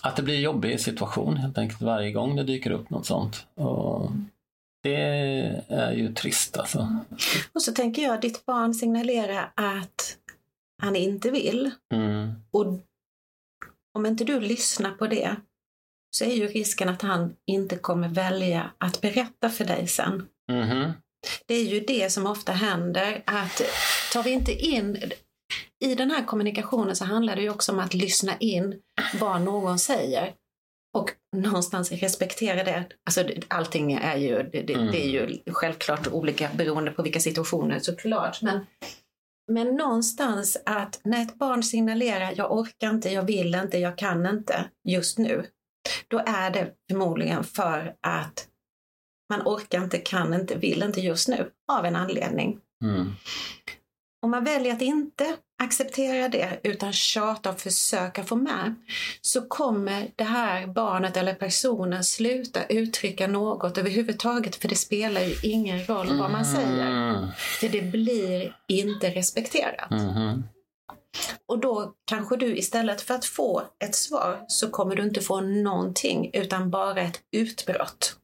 att 0.02 0.16
det 0.16 0.22
blir 0.22 0.34
en 0.34 0.40
jobbig 0.40 0.80
situation 0.80 1.36
helt 1.36 1.58
enkelt 1.58 1.80
varje 1.80 2.12
gång 2.12 2.36
det 2.36 2.44
dyker 2.44 2.70
upp 2.70 2.90
något 2.90 3.06
sånt. 3.06 3.46
Och 3.54 4.10
det 4.82 4.94
är 5.68 5.92
ju 5.92 6.14
trist 6.14 6.56
alltså. 6.56 6.96
Och 7.52 7.62
så 7.62 7.72
tänker 7.72 8.02
jag, 8.02 8.20
ditt 8.20 8.46
barn 8.46 8.74
signalerar 8.74 9.52
att 9.54 10.16
han 10.82 10.96
inte 10.96 11.30
vill. 11.30 11.70
Mm. 11.94 12.32
Och 12.50 12.66
om 13.94 14.06
inte 14.06 14.24
du 14.24 14.40
lyssnar 14.40 14.90
på 14.90 15.06
det 15.06 15.36
så 16.10 16.24
är 16.24 16.34
ju 16.34 16.46
risken 16.46 16.88
att 16.88 17.02
han 17.02 17.36
inte 17.46 17.76
kommer 17.76 18.08
välja 18.08 18.70
att 18.78 19.00
berätta 19.00 19.48
för 19.48 19.64
dig 19.64 19.86
sen. 19.86 20.28
Mm. 20.50 20.92
Det 21.46 21.54
är 21.54 21.64
ju 21.64 21.80
det 21.80 22.12
som 22.12 22.26
ofta 22.26 22.52
händer, 22.52 23.22
att 23.26 23.62
tar 24.12 24.22
vi 24.22 24.30
inte 24.30 24.52
in 24.52 25.12
i 25.84 25.94
den 25.94 26.10
här 26.10 26.24
kommunikationen 26.24 26.96
så 26.96 27.04
handlar 27.04 27.36
det 27.36 27.42
ju 27.42 27.50
också 27.50 27.72
om 27.72 27.78
att 27.78 27.94
lyssna 27.94 28.36
in 28.38 28.82
vad 29.20 29.42
någon 29.42 29.78
säger 29.78 30.34
och 30.96 31.10
någonstans 31.36 31.92
respektera 31.92 32.64
det. 32.64 32.84
Alltså, 33.06 33.24
allting 33.48 33.92
är 33.92 34.16
ju, 34.16 34.42
det, 34.42 34.74
mm. 34.74 34.92
det, 34.92 35.04
är 35.04 35.08
ju 35.08 35.38
självklart 35.50 36.06
olika 36.06 36.50
beroende 36.56 36.90
på 36.90 37.02
vilka 37.02 37.20
situationer 37.20 37.78
såklart. 37.78 38.42
Men, 38.42 38.66
men 39.52 39.76
någonstans 39.76 40.56
att 40.66 41.00
när 41.04 41.22
ett 41.22 41.38
barn 41.38 41.62
signalerar 41.62 42.34
jag 42.36 42.52
orkar 42.52 42.90
inte, 42.90 43.10
jag 43.10 43.22
vill 43.22 43.54
inte, 43.54 43.78
jag 43.78 43.98
kan 43.98 44.26
inte 44.26 44.70
just 44.88 45.18
nu. 45.18 45.46
Då 46.08 46.18
är 46.26 46.50
det 46.50 46.74
förmodligen 46.90 47.44
för 47.44 47.94
att 48.00 48.48
man 49.28 49.42
orkar 49.42 49.84
inte, 49.84 49.98
kan 49.98 50.34
inte, 50.34 50.54
vill 50.54 50.82
inte 50.82 51.00
just 51.00 51.28
nu 51.28 51.50
av 51.72 51.84
en 51.84 51.96
anledning. 51.96 52.58
Mm. 52.84 53.12
Om 54.22 54.30
man 54.30 54.44
väljer 54.44 54.72
att 54.72 54.82
inte 54.82 55.36
acceptera 55.62 56.28
det 56.28 56.60
utan 56.62 56.92
tjata 56.92 57.50
och 57.50 57.60
försöka 57.60 58.24
få 58.24 58.36
med 58.36 58.74
så 59.20 59.48
kommer 59.48 60.10
det 60.16 60.24
här 60.24 60.66
barnet 60.66 61.16
eller 61.16 61.34
personen 61.34 62.04
sluta 62.04 62.66
uttrycka 62.66 63.26
något 63.26 63.78
överhuvudtaget 63.78 64.56
för 64.56 64.68
det 64.68 64.74
spelar 64.74 65.20
ju 65.20 65.34
ingen 65.42 65.86
roll 65.86 66.18
vad 66.18 66.30
man 66.30 66.44
säger. 66.44 67.10
Mm. 67.10 67.28
För 67.60 67.68
det 67.68 67.82
blir 67.82 68.56
inte 68.68 69.10
respekterat. 69.10 69.90
Mm. 69.90 70.42
Och 71.46 71.58
då 71.58 71.94
kanske 72.04 72.36
du 72.36 72.56
istället 72.56 73.00
för 73.00 73.14
att 73.14 73.24
få 73.24 73.62
ett 73.84 73.94
svar 73.94 74.44
så 74.48 74.70
kommer 74.70 74.96
du 74.96 75.02
inte 75.02 75.20
få 75.20 75.40
någonting 75.40 76.30
utan 76.32 76.70
bara 76.70 77.00
ett 77.00 77.20
utbrott. 77.36 78.16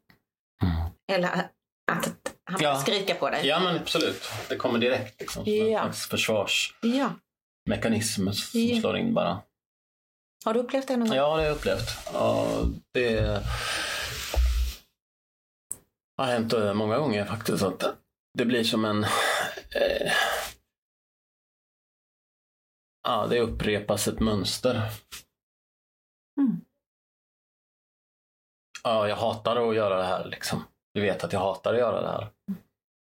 Mm. 0.62 0.93
Eller 1.12 1.50
att 1.92 2.34
han 2.50 2.60
ja. 2.60 2.80
skrika 2.80 3.14
på 3.14 3.30
dig. 3.30 3.46
Ja 3.46 3.60
men 3.60 3.76
absolut. 3.76 4.22
Det 4.48 4.56
kommer 4.56 4.78
direkt 4.78 5.20
liksom. 5.20 5.44
Som 5.44 5.54
ja. 5.54 5.64
en 5.64 5.92
slags 5.92 6.08
försvarsmekanism 6.08 8.32
som 8.32 8.60
ja. 8.60 8.80
slår 8.80 8.96
in 8.96 9.14
bara. 9.14 9.42
Har 10.44 10.54
du 10.54 10.60
upplevt 10.60 10.88
det 10.88 10.96
någon 10.96 11.08
gång? 11.08 11.16
Ja, 11.16 11.24
det 11.24 11.30
har 11.30 11.42
jag 11.42 11.56
upplevt. 11.56 11.88
Ja, 12.12 12.46
det 12.94 13.42
har 16.16 16.26
hänt 16.26 16.52
eh, 16.52 16.74
många 16.74 16.98
gånger 16.98 17.24
faktiskt. 17.24 17.62
Att 17.62 17.84
det 18.38 18.44
blir 18.44 18.64
som 18.64 18.84
en... 18.84 19.04
Eh, 19.04 20.12
ja, 23.02 23.26
det 23.26 23.40
upprepas 23.40 24.08
ett 24.08 24.20
mönster. 24.20 24.90
Mm. 26.40 26.60
Ja, 28.82 29.08
jag 29.08 29.16
hatar 29.16 29.68
att 29.68 29.76
göra 29.76 29.96
det 29.96 30.04
här 30.04 30.24
liksom. 30.24 30.64
Du 30.94 31.00
vet 31.00 31.24
att 31.24 31.32
jag 31.32 31.40
hatar 31.40 31.74
att 31.74 31.80
göra 31.80 32.00
det 32.00 32.08
här. 32.08 32.28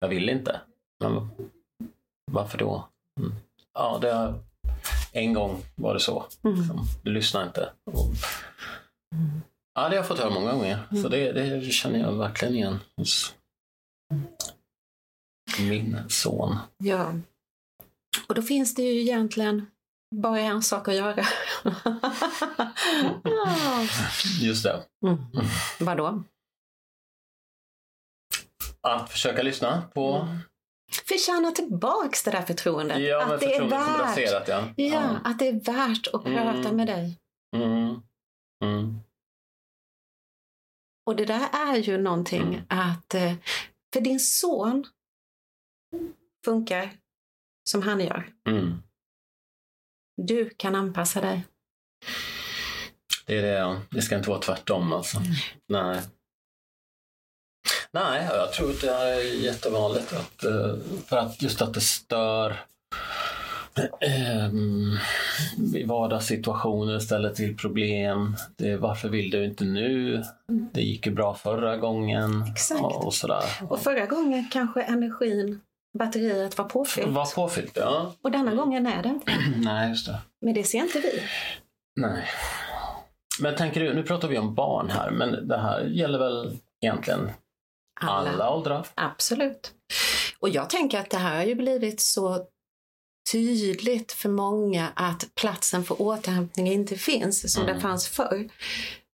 Jag 0.00 0.09
vill 0.09 0.28
inte. 0.28 0.61
Men 1.00 1.30
varför 2.33 2.59
då? 2.59 2.88
Mm. 3.21 3.33
Ja, 3.75 3.99
det, 4.00 4.35
en 5.12 5.35
gång 5.35 5.62
var 5.75 5.95
det 5.95 6.00
så. 6.00 6.26
Mm. 6.45 6.56
Liksom. 6.56 6.85
Du 7.02 7.11
lyssnar 7.11 7.47
inte. 7.47 7.73
Och, 7.85 8.11
ja, 9.75 9.83
det 9.83 9.88
har 9.88 9.95
jag 9.95 10.09
fått 10.09 10.18
höra 10.18 10.30
många 10.30 10.52
gånger. 10.52 10.87
Mm. 10.90 11.02
Så 11.02 11.09
det, 11.09 11.33
det 11.33 11.71
känner 11.71 11.99
jag 11.99 12.12
verkligen 12.12 12.54
igen 12.54 12.78
hos 12.97 13.35
min 15.61 15.99
son. 16.09 16.56
Ja. 16.78 17.12
Och 18.28 18.35
då 18.35 18.42
finns 18.42 18.75
det 18.75 18.83
ju 18.83 19.00
egentligen 19.00 19.66
bara 20.14 20.40
en 20.40 20.62
sak 20.62 20.88
att 20.88 20.95
göra. 20.95 21.25
Just 24.40 24.64
det. 24.64 24.83
Mm. 25.06 25.18
Vadå? 25.80 26.23
Att 28.86 29.10
försöka 29.10 29.42
lyssna 29.42 29.82
på 29.94 30.14
mm. 30.14 30.38
Förtjäna 31.08 31.50
tillbaks 31.50 32.22
det 32.22 32.30
där 32.30 32.42
förtroendet. 32.42 33.00
Ja, 33.00 33.34
att 33.34 33.40
det 33.40 33.54
är 33.54 33.68
värt, 33.68 34.00
raserat, 34.00 34.48
ja. 34.48 34.64
Ja, 34.76 34.86
ja. 34.86 35.18
att 35.24 35.38
det 35.38 35.48
är 35.48 35.60
värt 35.60 36.06
att 36.06 36.24
prata 36.24 36.58
mm. 36.58 36.76
med 36.76 36.86
dig. 36.86 37.18
Mm. 37.56 38.02
Mm. 38.64 39.00
Och 41.06 41.16
det 41.16 41.24
där 41.24 41.48
är 41.52 41.76
ju 41.76 41.98
någonting 41.98 42.42
Mm. 42.42 42.64
att, 42.68 43.14
eh, 43.14 43.34
för 43.92 44.00
din 44.00 44.20
son 44.20 44.86
funkar 46.44 46.90
som 47.70 47.82
han 47.82 48.00
gör. 48.00 48.32
Mm. 48.48 48.82
Du 50.16 50.50
kan 50.50 50.74
anpassa 50.74 51.20
dig. 51.20 51.44
Det 53.26 53.38
är 53.38 53.42
det, 53.42 53.48
ja. 53.48 53.80
Det 53.90 54.02
ska 54.02 54.16
inte 54.16 54.28
vara 54.30 54.40
tvärtom 54.40 54.92
alltså. 54.92 55.18
Nej. 55.68 56.02
Nej, 57.96 58.28
jag 58.32 58.52
tror 58.52 58.70
att 58.70 58.80
det 58.80 58.90
är 58.90 59.44
jättevanligt. 59.44 60.12
Att, 60.12 60.44
eh, 60.44 60.74
för 61.06 61.16
att 61.16 61.42
just 61.42 61.62
att 61.62 61.74
det 61.74 61.80
stör 61.80 62.56
ehm, 64.00 64.96
i 65.74 65.84
vardagssituationer 65.84 66.98
ställer 66.98 67.30
till 67.30 67.56
problem. 67.56 68.36
Det 68.56 68.76
varför 68.76 69.08
vill 69.08 69.30
du 69.30 69.44
inte 69.44 69.64
nu? 69.64 70.22
Det 70.72 70.80
gick 70.80 71.06
ju 71.06 71.12
bra 71.12 71.34
förra 71.34 71.76
gången. 71.76 72.44
Exakt. 72.52 72.80
Och, 72.80 73.06
och 73.06 73.14
sådär. 73.14 73.44
Och 73.68 73.80
förra 73.80 74.06
gången 74.06 74.48
kanske 74.52 74.82
energin, 74.82 75.60
batteriet 75.98 76.58
var 76.58 76.64
påfyllt. 76.64 77.08
Var 77.08 77.34
påfyllt, 77.34 77.76
ja. 77.76 78.12
Och 78.22 78.30
denna 78.30 78.54
gången 78.54 78.86
är 78.86 79.02
det 79.02 79.08
inte. 79.08 79.32
Nej, 79.56 79.90
just 79.90 80.06
det. 80.06 80.18
Men 80.40 80.54
det 80.54 80.64
ser 80.64 80.78
inte 80.78 81.00
vi. 81.00 81.22
Nej. 82.00 82.24
Men 83.40 83.56
tänker 83.56 83.80
du, 83.80 83.94
nu 83.94 84.02
pratar 84.02 84.28
vi 84.28 84.38
om 84.38 84.54
barn 84.54 84.90
här, 84.90 85.10
men 85.10 85.48
det 85.48 85.58
här 85.58 85.80
gäller 85.80 86.18
väl 86.18 86.58
egentligen 86.82 87.30
alla, 88.00 88.50
åldrar? 88.50 88.86
Absolut. 88.94 89.72
Och 90.40 90.48
jag 90.48 90.70
tänker 90.70 90.98
att 91.00 91.10
det 91.10 91.16
här 91.16 91.36
har 91.36 91.44
ju 91.44 91.54
blivit 91.54 92.00
så 92.00 92.46
tydligt 93.32 94.12
för 94.12 94.28
många 94.28 94.88
att 94.94 95.28
platsen 95.34 95.84
för 95.84 96.02
återhämtning 96.02 96.66
inte 96.72 96.96
finns 96.96 97.52
som 97.52 97.62
Mm. 97.62 97.74
det 97.74 97.80
fanns 97.80 98.08
förr. 98.08 98.48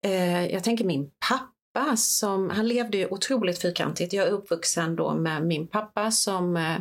Eh, 0.06 0.46
jag 0.46 0.64
tänker 0.64 0.84
min 0.84 1.10
pappa 1.28 1.96
som, 1.96 2.50
han 2.50 2.68
levde 2.68 2.98
ju 2.98 3.06
otroligt 3.06 3.62
fyrkantigt. 3.62 4.12
Jag 4.12 4.26
är 4.26 4.30
uppvuxen 4.30 4.96
då 4.96 5.14
med 5.14 5.42
min 5.42 5.66
pappa 5.66 6.10
som 6.10 6.56
eh, 6.56 6.76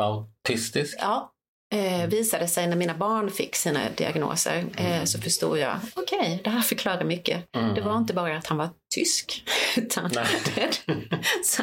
Autistisk? 0.00 0.96
Ja, 1.00 1.32
eh, 1.74 2.06
visade 2.06 2.48
sig 2.48 2.66
när 2.66 2.76
mina 2.76 2.94
barn 2.94 3.30
fick 3.30 3.56
sina 3.56 3.80
diagnoser 3.96 4.64
eh, 4.76 5.04
så 5.04 5.20
förstod 5.20 5.58
jag, 5.58 5.76
okej, 5.96 6.40
det 6.44 6.50
här 6.50 6.60
förklarar 6.60 7.04
mycket. 7.04 7.56
Mm. 7.56 7.74
Det 7.74 7.80
var 7.80 7.96
inte 7.96 8.14
bara 8.14 8.36
att 8.38 8.46
han 8.46 8.58
var 8.58 8.68
tysk, 8.94 9.44
utan 9.76 10.10
det, 10.10 10.26
så, 11.44 11.62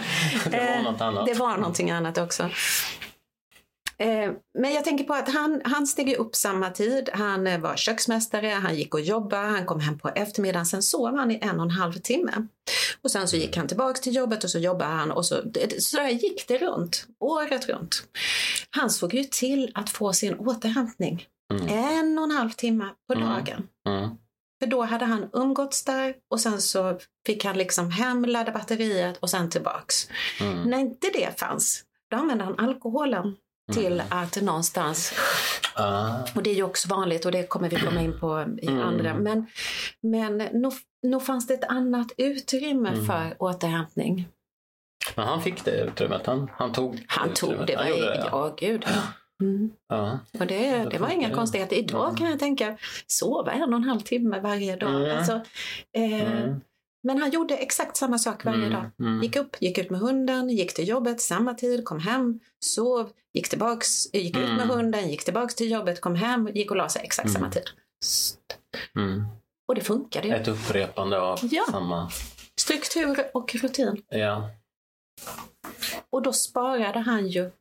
Det 0.50 0.58
var 0.58 0.78
eh, 0.78 0.84
något 0.84 1.02
annat. 1.02 1.26
det 1.26 1.34
var 1.34 1.58
någonting 1.58 1.92
annat 1.92 2.18
också. 2.18 2.50
Eh, 3.98 4.32
Men 4.60 4.74
jag 4.74 4.84
tänker 4.84 5.04
på 5.04 5.14
att 5.14 5.30
han, 5.34 5.62
han 5.66 5.88
steg 5.88 6.16
upp 6.16 6.36
samma 6.36 6.70
tid. 6.70 7.10
Han 7.14 7.48
eh, 7.48 7.60
var 7.60 7.76
köksmästare, 7.76 8.48
han 8.48 8.76
gick 8.76 8.94
och 8.94 9.02
jobbade, 9.02 9.48
han 9.48 9.66
kom 9.66 9.80
hem 9.80 10.00
på 10.00 10.10
eftermiddagen. 10.10 10.66
Sen 10.66 10.84
sov 10.84 11.18
han 11.18 11.32
i 11.32 11.40
en 11.42 11.60
och 11.60 11.66
en 11.66 11.72
halv 11.72 11.94
timme. 11.94 12.32
Och 13.02 13.12
sen 13.12 13.28
så 13.28 13.36
gick 13.38 13.58
han 13.58 13.68
tillbaks 13.68 14.02
till 14.02 14.16
jobbet 14.16 14.44
och 14.44 14.50
så 14.50 14.60
jobbade 14.60 14.92
han 14.92 15.12
och 15.12 15.26
så, 15.26 15.36
så 15.80 15.98
där 15.98 16.10
gick 16.10 16.48
det 16.48 16.58
runt, 16.58 17.06
året 17.20 17.70
runt. 17.70 18.04
Han 18.70 18.90
såg 18.90 19.14
ju 19.14 19.24
till 19.24 19.72
att 19.76 19.90
få 19.90 20.14
sin 20.14 20.36
återhämtning. 20.40 21.26
Mm. 21.54 21.68
En 21.68 22.18
och 22.18 22.24
en 22.24 22.32
halv 22.32 22.50
timme 22.50 22.86
på 23.08 23.14
Mm. 23.14 23.28
dagen. 23.30 23.68
Mm. 23.88 24.10
För 24.62 24.68
då 24.68 24.82
hade 24.84 25.06
han 25.06 25.30
umgåtts 25.34 25.84
där 25.86 26.14
och 26.32 26.40
sen 26.40 26.62
så 26.62 27.00
fick 27.26 27.46
han 27.46 27.58
liksom 27.58 27.92
hem, 27.92 28.26
ladda 28.26 28.52
batteriet 28.52 29.18
och 29.18 29.30
sen 29.30 29.50
tillbaks. 29.50 30.08
Mm. 30.42 30.62
När 30.70 30.78
inte 30.80 31.10
det 31.14 31.40
fanns, 31.40 31.84
då 32.12 32.18
använde 32.18 32.44
han 32.44 32.60
alkoholen 32.60 33.36
till 33.74 33.94
Mm. 33.94 34.06
att 34.10 34.42
någonstans, 34.42 35.14
Ah. 35.76 36.18
och 36.36 36.44
det 36.44 36.50
är 36.50 36.56
ju 36.56 36.64
också 36.64 36.88
vanligt 36.88 37.26
och 37.26 37.32
det 37.32 37.44
kommer 37.44 37.70
vi 37.70 37.80
komma 37.80 38.02
in 38.02 38.20
på 38.20 38.46
i 38.62 38.68
Mm. 38.68 38.82
andra, 38.82 39.14
men, 39.14 39.46
men 40.02 40.38
nog, 40.38 40.74
nog 41.04 41.26
fanns 41.26 41.48
det 41.48 41.54
ett 41.54 41.64
annat 41.70 42.08
utrymme 42.18 42.90
Mm. 42.90 43.06
för 43.06 43.36
återhämtning. 43.40 44.28
Men 45.16 45.28
han 45.28 45.42
fick 45.42 45.66
det 45.66 45.72
utrymmet. 45.72 46.26
Han, 46.26 46.50
han 46.54 46.72
tog 46.72 47.06
Han 47.08 47.34
tog 47.34 47.50
utrymmet. 47.50 47.68
det, 47.68 47.76
var, 47.76 47.84
Han 47.84 47.92
gjorde 47.92 48.06
det, 48.14 48.28
ja 48.32 48.56
gud. 48.60 48.86
Mm. 49.42 49.72
ja. 49.90 50.20
Och 50.40 50.48
det, 50.48 50.88
det 50.92 50.98
var 50.98 51.10
inga 51.10 51.30
konstigheter. 51.36 51.76
Idag 51.76 52.04
Mm. 52.06 52.16
kan 52.16 52.30
jag 52.30 52.40
tänka, 52.40 52.78
sova 53.08 53.52
en 53.52 53.62
och 53.74 53.76
en 53.80 53.84
halv 53.84 54.00
timme 54.00 54.40
varje 54.40 54.76
dag. 54.76 54.96
Mm. 55.06 55.18
Alltså, 55.18 55.34
eh. 55.98 56.56
Men 57.04 57.18
han 57.22 57.32
gjorde 57.32 57.56
exakt 57.58 57.98
samma 57.98 58.18
sak 58.18 58.46
varje 58.46 58.58
Mm. 58.66 58.72
dag. 58.72 58.92
Mm. 59.00 59.22
Gick 59.24 59.36
upp, 59.36 59.56
gick 59.62 59.78
ut 59.78 59.90
med 59.90 60.00
hunden, 60.00 60.50
gick 60.50 60.74
till 60.74 60.88
jobbet 60.88 61.22
samma 61.22 61.54
tid, 61.54 61.86
kom 61.86 62.00
hem, 62.00 62.40
sov, 62.66 63.10
gick 63.34 63.50
tillbaks, 63.50 64.14
gick 64.14 64.38
ut 64.38 64.44
med 64.50 64.62
Mm. 64.62 64.70
hunden, 64.70 65.10
gick 65.10 65.24
tillbaks 65.26 65.56
till 65.56 65.72
jobbet, 65.72 66.02
kom 66.02 66.16
hem, 66.16 66.48
gick 66.48 66.72
och 66.72 66.78
la 66.78 66.90
sig 66.90 67.02
exakt 67.04 67.30
Mm. 67.30 67.34
samma 67.42 67.52
tid. 67.52 67.64
Och 69.68 69.76
det 69.76 69.82
funkade 69.82 70.28
ju. 70.28 70.34
Ett 70.34 70.48
upprepande 70.48 71.22
av 71.22 71.40
Ja. 71.42 71.64
samma... 71.72 72.10
Struktur 72.62 73.18
och 73.34 73.56
rutin. 73.56 74.02
Ja. 74.10 74.50
Och 76.10 76.22
då 76.22 76.34
sparade 76.34 77.00
han 77.00 77.28
ju 77.28 77.52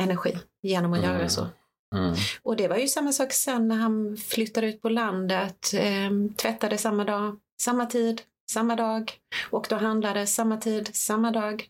energi 0.00 0.38
genom 0.62 0.92
att 0.92 0.98
Mm. 0.98 1.10
göra 1.10 1.28
så. 1.28 1.46
Mm. 1.94 2.14
Och 2.42 2.56
det 2.56 2.68
var 2.68 2.76
ju 2.76 2.86
samma 2.88 3.12
sak 3.12 3.32
sen 3.32 3.68
när 3.68 3.76
han 3.76 4.16
flyttade 4.16 4.66
ut 4.66 4.82
på 4.82 4.88
landet, 4.88 5.74
eh, 5.74 6.10
tvättade 6.36 6.78
samma 6.78 7.04
dag, 7.04 7.36
samma 7.62 7.86
tid, 7.86 8.22
samma 8.50 8.76
dag, 8.76 9.12
och 9.50 9.66
handlade 9.72 10.26
samma 10.26 10.56
tid, 10.56 10.90
samma 10.94 11.30
dag. 11.30 11.68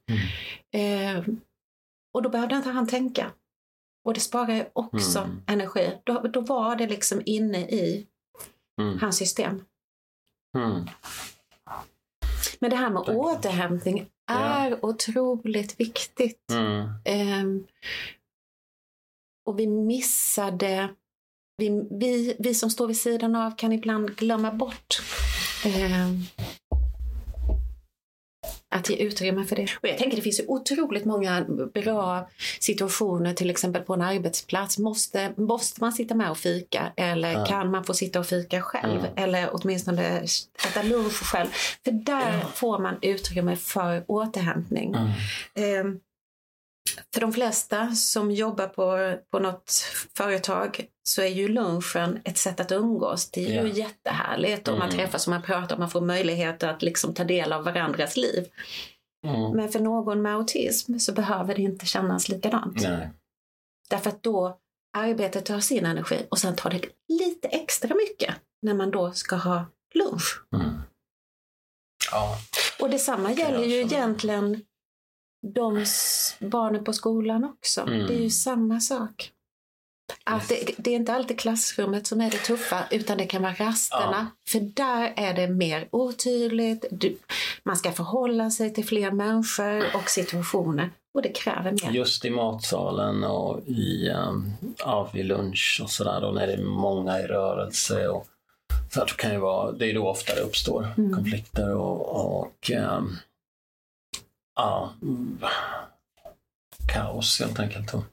Eh, 0.74 1.24
och 2.14 2.22
då 2.22 2.28
behövde 2.28 2.56
inte 2.56 2.68
han 2.70 2.86
tänka. 2.88 3.30
Och 4.04 4.14
det 4.14 4.20
sparar 4.20 4.54
ju 4.54 4.64
också 4.72 5.18
Mm. 5.18 5.42
energi. 5.46 5.92
Då, 6.04 6.20
då 6.20 6.40
var 6.40 6.76
det 6.76 6.86
liksom 6.86 7.22
inne 7.24 7.58
i 7.60 8.06
Mm. 8.80 8.98
hans 8.98 9.16
system. 9.16 9.64
Mm. 10.58 10.86
Men 12.58 12.70
det 12.70 12.76
här 12.76 12.90
med 12.90 13.02
återhämtning 13.02 14.06
Ja. 14.26 14.34
är 14.34 14.84
otroligt 14.84 15.80
viktigt. 15.80 16.50
Mm. 16.50 17.64
Och 19.50 19.58
vi 19.58 19.66
missade, 19.66 20.88
vi, 21.56 21.68
vi, 22.00 22.36
vi 22.38 22.54
som 22.54 22.70
står 22.70 22.86
vid 22.86 22.96
sidan 22.96 23.36
av 23.36 23.56
kan 23.56 23.72
ibland 23.72 24.16
glömma 24.16 24.52
bort 24.52 25.02
ehm, 25.64 26.22
att 28.74 28.90
ge 28.90 28.96
utrymme 28.96 29.44
för 29.44 29.56
det. 29.56 29.62
Och 29.82 29.88
jag 29.88 29.98
tänker 29.98 30.16
det 30.16 30.22
finns 30.22 30.40
ju 30.40 30.44
otroligt 30.46 31.04
många 31.04 31.44
bra 31.74 32.28
situationer, 32.60 33.34
till 33.34 33.50
exempel 33.50 33.82
på 33.82 33.94
en 33.94 34.00
arbetsplats. 34.02 34.78
Måste, 34.78 35.32
måste 35.36 35.80
man 35.80 35.92
sitta 35.92 36.14
med 36.14 36.30
och 36.30 36.38
fika 36.38 36.92
eller 36.96 37.32
Ja. 37.32 37.46
kan 37.46 37.70
man 37.70 37.84
få 37.84 37.94
sitta 37.94 38.20
och 38.20 38.26
fika 38.26 38.62
själv? 38.62 39.00
Mm. 39.00 39.12
Eller 39.16 39.48
åtminstone 39.52 40.24
äta 40.68 40.82
lunch 40.82 41.12
själv? 41.24 41.48
För 41.84 41.90
där 41.92 42.38
Ja. 42.42 42.48
får 42.54 42.78
man 42.78 42.94
utrymme 43.02 43.56
för 43.56 44.04
återhämtning. 44.06 44.94
Mm. 45.54 46.00
För 47.14 47.20
de 47.20 47.32
flesta 47.32 47.92
som 47.94 48.30
jobbar 48.30 48.66
på, 48.66 49.16
på 49.30 49.38
något 49.38 49.70
företag 50.16 50.86
så 51.08 51.22
är 51.22 51.26
ju 51.26 51.48
lunchen 51.48 52.20
ett 52.24 52.38
sätt 52.38 52.60
att 52.60 52.72
umgås. 52.72 53.30
Det 53.30 53.44
är 53.44 53.62
ju 53.62 53.68
Ja. 53.68 53.74
jättehärligt 53.76 54.68
och 54.68 54.78
man 54.78 54.88
Mm. 54.88 54.98
träffas 55.00 55.26
och 55.26 55.30
man 55.30 55.42
pratar 55.42 55.74
och 55.74 55.80
man 55.80 55.90
får 55.90 56.00
möjlighet 56.00 56.62
att 56.62 56.82
liksom 56.82 57.14
ta 57.14 57.24
del 57.24 57.52
av 57.52 57.64
varandras 57.64 58.16
liv. 58.16 58.46
Mm. 59.26 59.50
Men 59.56 59.68
för 59.68 59.80
någon 59.80 60.22
med 60.22 60.34
autism 60.34 60.98
så 60.98 61.12
behöver 61.12 61.54
det 61.54 61.62
inte 61.62 61.86
kännas 61.86 62.28
likadant. 62.28 62.80
Nej. 62.82 63.10
Därför 63.90 64.10
att 64.10 64.22
då 64.22 64.58
arbetet 64.98 65.46
tar 65.46 65.60
sin 65.60 65.86
energi 65.86 66.26
och 66.30 66.38
sen 66.38 66.56
tar 66.56 66.70
det 66.70 66.80
lite 67.08 67.48
extra 67.48 67.94
mycket 67.94 68.34
när 68.62 68.74
man 68.74 68.90
då 68.90 69.12
ska 69.12 69.36
ha 69.36 69.64
lunch. 69.94 70.42
Mm. 70.56 70.80
Ja. 72.12 72.36
Och 72.80 72.90
detsamma 72.90 73.32
gäller 73.32 73.64
ju 73.64 73.80
egentligen 73.80 74.62
de 75.42 75.84
barnen 76.38 76.84
på 76.84 76.92
skolan 76.92 77.44
också. 77.44 77.80
Mm. 77.80 78.06
Det 78.06 78.14
är 78.14 78.22
ju 78.22 78.30
samma 78.30 78.80
sak. 78.80 79.32
Att 80.24 80.48
det, 80.48 80.74
det 80.78 80.90
är 80.90 80.96
inte 80.96 81.14
alltid 81.14 81.38
klassrummet 81.38 82.06
som 82.06 82.20
är 82.20 82.30
det 82.30 82.36
tuffa, 82.36 82.84
utan 82.90 83.18
det 83.18 83.26
kan 83.26 83.42
vara 83.42 83.54
rasterna. 83.54 84.26
För 84.48 84.60
där 84.60 85.12
är 85.16 85.34
det 85.34 85.48
mer 85.48 85.88
otydligt. 85.90 86.84
Du, 86.90 87.18
man 87.62 87.76
ska 87.76 87.92
förhålla 87.92 88.50
sig 88.50 88.74
till 88.74 88.84
fler 88.84 89.10
människor 89.10 89.84
och 89.96 90.10
situationer. 90.10 90.90
Och 91.14 91.22
det 91.22 91.28
kräver 91.32 91.72
mer. 91.72 91.90
Just 91.90 92.24
i 92.24 92.30
matsalen 92.30 93.24
och 93.24 93.60
i, 93.66 94.10
um, 94.10 94.52
ja, 94.78 95.10
vid 95.12 95.26
lunch 95.26 95.80
och 95.82 95.90
sådär, 95.90 96.20
då 96.20 96.30
när 96.30 96.46
det 96.46 96.52
är 96.52 96.62
många 96.62 97.20
i 97.20 97.22
rörelse. 97.22 98.08
Och, 98.08 98.26
så 98.90 99.02
att 99.02 99.08
det, 99.08 99.14
kan 99.14 99.32
ju 99.32 99.38
vara, 99.38 99.72
det 99.72 99.90
är 99.90 99.94
då 99.94 100.08
ofta 100.08 100.34
det 100.34 100.40
uppstår 100.40 100.88
Mm. 100.98 101.12
konflikter 101.14 101.74
och, 101.74 102.40
och 102.40 102.70
um, 102.70 103.16
ja, 104.60 104.92
kaos 106.92 107.40
helt 107.40 107.60
enkelt. 107.60 107.92
Mm. 107.92 108.04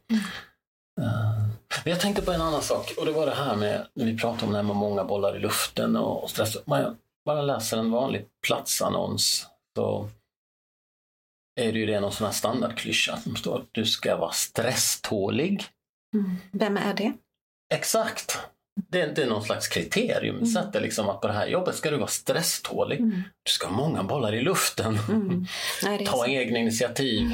eh, 1.01 1.47
men 1.83 1.91
jag 1.91 1.99
tänkte 1.99 2.21
på 2.21 2.31
en 2.31 2.41
annan 2.41 2.62
sak 2.62 2.93
och 2.97 3.05
det 3.05 3.12
var 3.12 3.25
det 3.25 3.36
här 3.36 3.55
med, 3.55 3.88
när 3.93 4.05
vi 4.05 4.17
pratade 4.17 4.45
om 4.45 4.51
det 4.51 4.57
här 4.57 4.63
med 4.63 4.75
många 4.75 5.03
bollar 5.03 5.36
i 5.36 5.39
luften 5.39 5.95
och, 5.95 6.23
och 6.23 6.29
stress. 6.29 6.55
Om 6.65 6.77
jag 6.77 6.95
bara 7.25 7.41
läser 7.41 7.77
en 7.77 7.91
vanlig 7.91 8.25
platsannons 8.47 9.47
så 9.75 10.10
är 11.60 11.73
det 11.73 11.79
ju 11.79 11.86
det 11.86 11.99
någon 11.99 12.12
sån 12.12 12.25
här 12.25 12.33
standardklyscha 12.33 13.17
som 13.17 13.36
står 13.36 13.60
att 13.60 13.67
du 13.71 13.86
ska 13.86 14.17
vara 14.17 14.31
stresstålig. 14.31 15.65
Mm. 16.13 16.36
Vem 16.51 16.77
är 16.77 16.93
det? 16.93 17.13
Exakt! 17.73 18.39
Det, 18.90 19.02
är- 19.02 19.16
det 19.16 19.24
är 19.24 19.28
någon 19.28 19.44
slags 19.44 19.68
kriterium. 19.68 20.36
Mm. 20.36 20.46
Sätter 20.48 20.82
liksom 20.82 21.10
att 21.10 21.22
på 21.22 21.28
det 21.28 21.34
här 21.34 21.48
jobbet 21.48 21.76
ska 21.76 21.92
du 21.92 21.98
vara 21.98 22.08
stresstålig. 22.08 23.00
Mm. 23.00 23.22
Du 23.44 23.52
ska 23.52 23.68
ha 23.68 23.76
många 23.76 24.04
bollar 24.04 24.36
i 24.36 24.42
luften. 24.42 25.00
Mm. 25.10 25.46
Nej, 25.84 25.98
det 25.98 26.06
Ta 26.12 26.18
så. 26.18 26.26
egna 26.28 26.60
initiativ. 26.60 27.32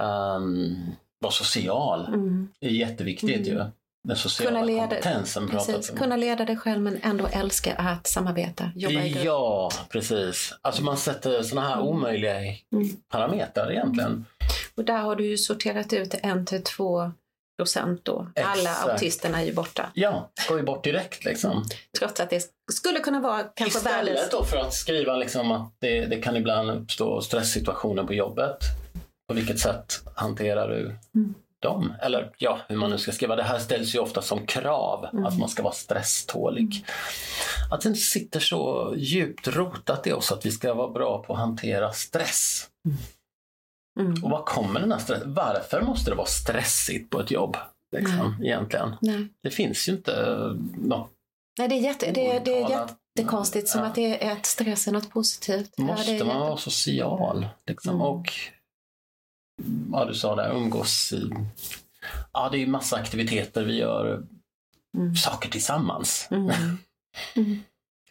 Um, 0.00 0.76
vara 1.20 1.32
social. 1.32 2.06
Mm. 2.06 2.48
Det 2.60 2.66
är 2.66 2.70
jätteviktigt 2.70 3.46
ju. 3.46 3.64
Den 4.08 4.16
sociala 4.16 4.50
Kunna 4.50 4.64
leda- 4.64 4.80
kompetensen 4.88 5.48
Precis. 5.48 5.90
Kunna 5.90 6.16
leda 6.16 6.44
dig 6.44 6.56
själv 6.56 6.80
men 6.82 6.98
ändå 7.02 7.26
älska 7.32 7.74
att 7.74 8.06
samarbeta, 8.06 8.70
jobba 8.74 9.02
i. 9.02 9.24
Ja, 9.24 9.70
precis. 9.90 10.54
Alltså 10.62 10.82
man 10.84 10.96
sätter 10.96 11.42
sådana 11.42 11.68
här 11.68 11.80
omöjliga 11.80 12.36
Mm. 12.36 12.56
parametrar 13.08 13.72
egentligen. 13.72 14.24
Och 14.76 14.84
där 14.84 14.98
har 14.98 15.16
du 15.16 15.26
ju 15.26 15.36
sorterat 15.38 15.92
ut 15.92 16.14
en 16.22 16.46
till 16.46 16.62
två 16.62 17.12
procent 17.60 18.04
då. 18.04 18.28
Alla 18.44 18.62
Exakt. 18.70 18.88
autisterna 18.88 19.40
är 19.40 19.44
ju 19.44 19.54
borta. 19.54 19.90
Ja, 19.94 20.30
går 20.48 20.58
ju 20.58 20.64
bort 20.64 20.84
direkt 20.84 21.24
liksom. 21.24 21.64
Trots 21.98 22.20
att 22.20 22.30
det 22.30 22.42
skulle 22.72 23.00
kunna 23.00 23.20
vara 23.20 23.42
kanske 23.42 23.78
Istället 23.78 24.08
världens... 24.14 24.30
då 24.30 24.44
för 24.44 24.56
att 24.56 24.74
skriva 24.74 25.16
liksom 25.16 25.50
att 25.52 25.72
det, 25.80 26.06
det 26.06 26.16
kan 26.16 26.36
ibland 26.36 26.70
uppstå 26.70 27.20
stresssituationer 27.20 28.04
på 28.04 28.14
jobbet. 28.14 28.56
På 29.28 29.34
vilket 29.34 29.58
sätt 29.58 30.00
hanterar 30.14 30.68
du 30.68 30.96
Mm. 31.14 31.34
dem? 31.62 31.94
Eller 32.02 32.32
ja, 32.38 32.60
hur 32.68 32.76
man 32.76 32.90
nu 32.90 32.98
ska 32.98 33.12
skriva. 33.12 33.36
Det 33.36 33.42
här 33.42 33.58
ställs 33.58 33.94
ju 33.94 33.98
ofta 33.98 34.22
som 34.22 34.46
krav, 34.46 35.06
Mm. 35.12 35.26
att 35.26 35.38
man 35.38 35.48
ska 35.48 35.62
vara 35.62 35.74
stresstålig. 35.74 36.84
Att 37.70 37.80
det 37.80 37.94
sitter 37.94 38.40
så 38.40 38.94
djupt 38.96 39.48
rotat 39.48 40.06
i 40.06 40.12
oss 40.12 40.32
att 40.32 40.46
vi 40.46 40.50
ska 40.50 40.74
vara 40.74 40.90
bra 40.90 41.22
på 41.22 41.32
att 41.32 41.38
hantera 41.38 41.92
stress. 41.92 42.66
Mm. 44.00 44.24
Och 44.24 44.30
var 44.30 44.42
kommer 44.44 44.80
den 44.80 44.92
här 44.92 44.98
stressen? 44.98 45.34
Varför 45.34 45.82
måste 45.82 46.10
det 46.10 46.16
vara 46.16 46.26
stressigt 46.26 47.10
på 47.10 47.20
ett 47.20 47.30
jobb? 47.30 47.56
Liksom, 47.96 48.36
egentligen. 48.44 48.96
Nej. 49.00 49.28
Det 49.42 49.50
finns 49.50 49.88
ju 49.88 49.92
inte 49.92 50.12
eh, 50.22 50.54
något. 50.88 51.10
Nej, 51.58 51.68
det 51.68 51.74
är, 51.74 51.80
jätte, 51.80 52.10
det, 52.12 52.30
är- 52.36 52.40
det 52.44 52.62
är 52.62 52.70
jättekonstigt. 53.16 53.68
Som 53.68 53.80
Ja. 53.80 53.86
att 53.86 53.94
det 53.94 54.24
är 54.26 54.32
att 54.32 54.46
stress 54.46 54.88
är 54.88 54.92
något 54.92 55.10
positivt. 55.10 55.70
Ja, 55.76 55.84
Måste 55.84 56.12
är 56.16 56.24
man 56.24 56.40
vara 56.40 56.56
social? 56.56 57.46
Liksom. 57.66 57.90
Mm. 57.94 58.02
Och 58.06 58.32
ja, 59.92 60.04
du 60.04 60.14
sa 60.14 60.34
där, 60.34 60.50
umgås 60.54 61.12
i... 61.12 61.30
Ja, 62.32 62.48
det 62.48 62.56
är 62.56 62.60
ju 62.60 62.66
massa 62.66 62.96
aktiviteter 62.96 63.64
vi 63.64 63.76
gör, 63.78 64.22
Mm. 64.98 65.14
saker 65.16 65.50
tillsammans. 65.50 66.28
Mm. 66.30 66.50
Mm. 67.36 67.60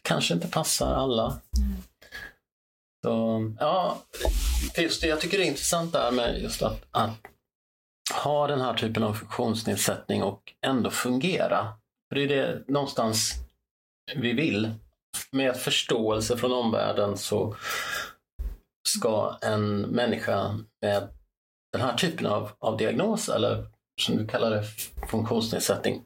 Kanske 0.01 0.33
inte 0.33 0.47
passar 0.47 0.93
alla. 0.93 1.39
Så, 3.05 3.53
ja, 3.59 3.97
just 4.77 5.01
det, 5.01 5.07
jag 5.07 5.21
tycker 5.21 5.37
det 5.37 5.43
är 5.43 5.47
intressant 5.47 5.93
det 5.93 5.99
här 5.99 6.11
med 6.11 6.41
just 6.41 6.61
att, 6.61 6.85
att 6.91 7.17
ha 8.23 8.47
den 8.47 8.61
här 8.61 8.73
typen 8.73 9.03
av 9.03 9.13
funktionsnedsättning 9.13 10.23
och 10.23 10.53
ändå 10.65 10.89
fungera. 10.89 11.73
För 12.09 12.15
det 12.15 12.23
är 12.23 12.27
det 12.27 12.63
någonstans 12.67 13.33
vi 14.15 14.33
vill. 14.33 14.73
Med 15.31 15.57
förståelse 15.57 16.37
från 16.37 16.51
omvärlden 16.53 17.17
så 17.17 17.55
ska 18.87 19.37
en 19.41 19.81
människa 19.81 20.59
med 20.81 21.07
den 21.71 21.81
här 21.81 21.97
typen 21.97 22.25
av, 22.25 22.51
av 22.59 22.77
diagnos, 22.77 23.29
eller 23.29 23.65
som 24.01 24.17
du 24.17 24.27
kallar 24.27 24.51
det, 24.51 24.63
funktionsnedsättning, 25.11 26.03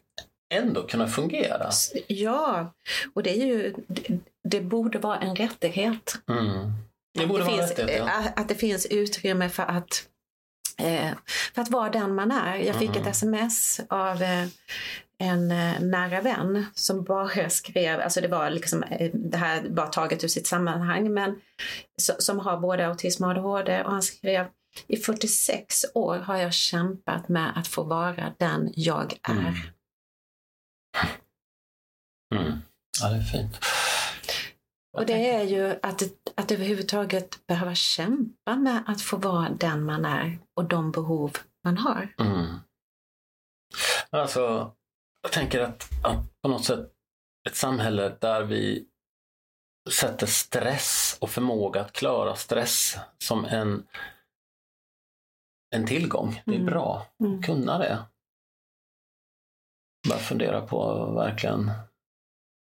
ändå 0.54 0.84
kunna 0.88 1.08
fungera. 1.08 1.70
Ja, 2.08 2.74
och 3.13 3.24
det 3.24 3.30
är 3.42 3.46
ju... 3.46 3.74
Det, 3.88 4.20
det 4.44 4.62
borde 4.62 5.00
vara 5.00 5.18
en 5.20 5.36
rättighet. 5.36 6.16
Mm. 6.30 6.74
Det 7.20 7.28
borde 7.28 7.44
det 7.44 7.46
vara 7.50 7.58
finns, 7.58 7.70
rättighet, 7.80 8.04
ja. 8.08 8.20
eh, 8.20 8.32
Att 8.36 8.48
det 8.50 8.56
finns 8.56 8.86
utrymme 8.86 9.50
för 9.50 9.63
att, 9.63 10.04
eh, 10.78 11.10
för 11.56 11.62
att 11.62 11.70
vara 11.72 11.89
den 11.89 12.16
man 12.16 12.32
är. 12.32 12.56
Jag 12.56 12.76
fick 12.76 12.89
Mm. 12.89 13.02
ett 13.02 13.08
sms 13.08 13.82
av 13.89 14.22
eh, 14.22 14.46
en 15.18 15.48
nära 15.92 16.22
vän 16.22 16.66
som 16.76 17.04
bara 17.04 17.50
skrev, 17.50 18.00
alltså 18.00 18.22
det 18.22 18.28
var 18.28 18.50
liksom 18.50 18.84
det 19.13 19.38
här 19.38 19.70
bara 19.70 19.88
taget 19.88 20.24
ur 20.24 20.28
sitt 20.28 20.48
sammanhang, 20.48 21.13
men 21.13 21.32
so- 22.02 22.20
som 22.20 22.39
har 22.39 22.58
både 22.58 22.88
autism 22.88 23.24
och 23.24 23.30
ADHD 23.30 23.84
och 23.84 23.92
han 23.92 24.02
skrev 24.04 24.46
i 24.88 24.98
46 24.98 25.86
år 25.94 26.18
har 26.18 26.38
jag 26.38 26.54
kämpat 26.54 27.30
med 27.30 27.52
att 27.58 27.68
få 27.68 27.84
vara 27.84 28.34
den 28.38 28.72
jag 28.76 29.18
är. 29.24 29.32
Mm. 29.32 29.54
Mm. 32.38 32.62
Ja, 33.02 33.10
det 33.10 33.15
är 33.15 33.22
fint. 33.22 33.60
Och 34.98 35.06
det 35.06 35.30
är 35.30 35.43
ju 35.43 35.80
att, 35.84 36.04
att 36.36 36.52
överhuvudtaget 36.52 37.48
behöva 37.48 37.76
kämpa 37.76 38.56
med 38.56 38.84
att 38.88 39.02
få 39.02 39.17
vara 39.17 39.50
den 39.50 39.84
man 39.84 40.06
är 40.06 40.39
och 40.54 40.65
de 40.65 40.91
behov 40.91 41.38
man 41.63 41.78
har. 41.78 42.15
Mm. 42.19 42.56
Alltså, 44.10 44.74
jag 45.22 45.32
tänker 45.32 45.60
att, 45.62 45.89
att 46.04 46.41
på 46.41 46.48
något 46.48 46.65
sätt 46.65 46.91
ett 47.50 47.56
samhälle 47.56 48.17
där 48.22 48.43
vi 48.43 48.86
sätter 49.91 50.28
stress 50.28 51.17
och 51.22 51.30
förmåga 51.30 51.82
att 51.82 51.91
klara 51.93 52.36
stress 52.36 52.98
som 53.17 53.46
en, 53.46 53.88
en 55.76 55.86
tillgång. 55.88 56.41
Det 56.46 56.52
är 56.52 56.56
Mm. 56.56 56.65
bra 56.65 57.08
Mm. 57.19 57.39
att 57.39 57.46
kunna 57.46 57.78
det. 57.78 58.04
Bara 60.10 60.19
fundera 60.19 60.62
på 60.62 61.06
verkligen. 61.12 61.72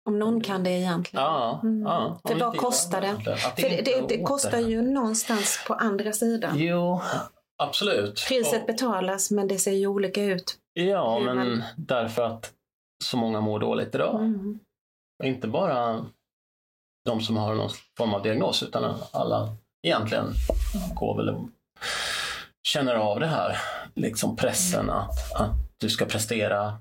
Om 0.08 0.18
någon 0.18 0.40
kan 0.40 0.64
det 0.64 0.70
egentligen. 0.70 1.24
Ja, 1.24 1.60
Mm. 1.62 1.82
ja. 1.82 2.20
För 2.28 2.34
vad 2.40 2.56
kostar 2.56 3.00
det? 3.00 3.10
Att 3.10 3.60
För 3.60 3.68
det, 3.68 3.82
det, 3.84 4.04
det 4.08 4.22
kostar 4.22 4.58
ju 4.58 4.82
någonstans 4.82 5.64
på 5.66 5.74
andra 5.74 6.12
sidan. 6.12 6.58
Jo, 6.58 7.00
absolut. 7.62 8.24
Priset 8.28 8.60
Och- 8.60 8.66
betalas 8.66 9.30
men 9.30 9.48
det 9.48 9.58
ser 9.58 9.72
ju 9.72 9.86
olika 9.86 10.22
ut. 10.22 10.56
Ja, 10.72 11.18
men 11.18 11.36
man- 11.36 11.62
därför 11.76 12.22
att 12.22 12.52
så 13.04 13.16
många 13.16 13.40
mår 13.40 13.60
dåligt 13.60 13.94
idag. 13.94 14.14
Mm. 14.20 14.58
Och 15.22 15.26
Inte 15.26 15.48
bara 15.48 16.04
de 17.04 17.20
som 17.20 17.36
har 17.36 17.54
någon 17.54 17.70
form 17.98 18.14
av 18.14 18.22
diagnos 18.22 18.62
utan 18.62 18.94
alla 19.12 19.56
egentligen 19.86 20.32
går 20.94 21.16
väl 21.16 21.28
och 21.28 21.48
känner 22.68 22.94
av 22.94 23.20
det 23.20 23.26
här. 23.26 23.56
Liksom 23.94 24.36
pressen 24.36 24.90
att, 24.90 25.32
att 25.40 25.50
du 25.80 25.88
ska 25.90 26.04
prestera. 26.04 26.78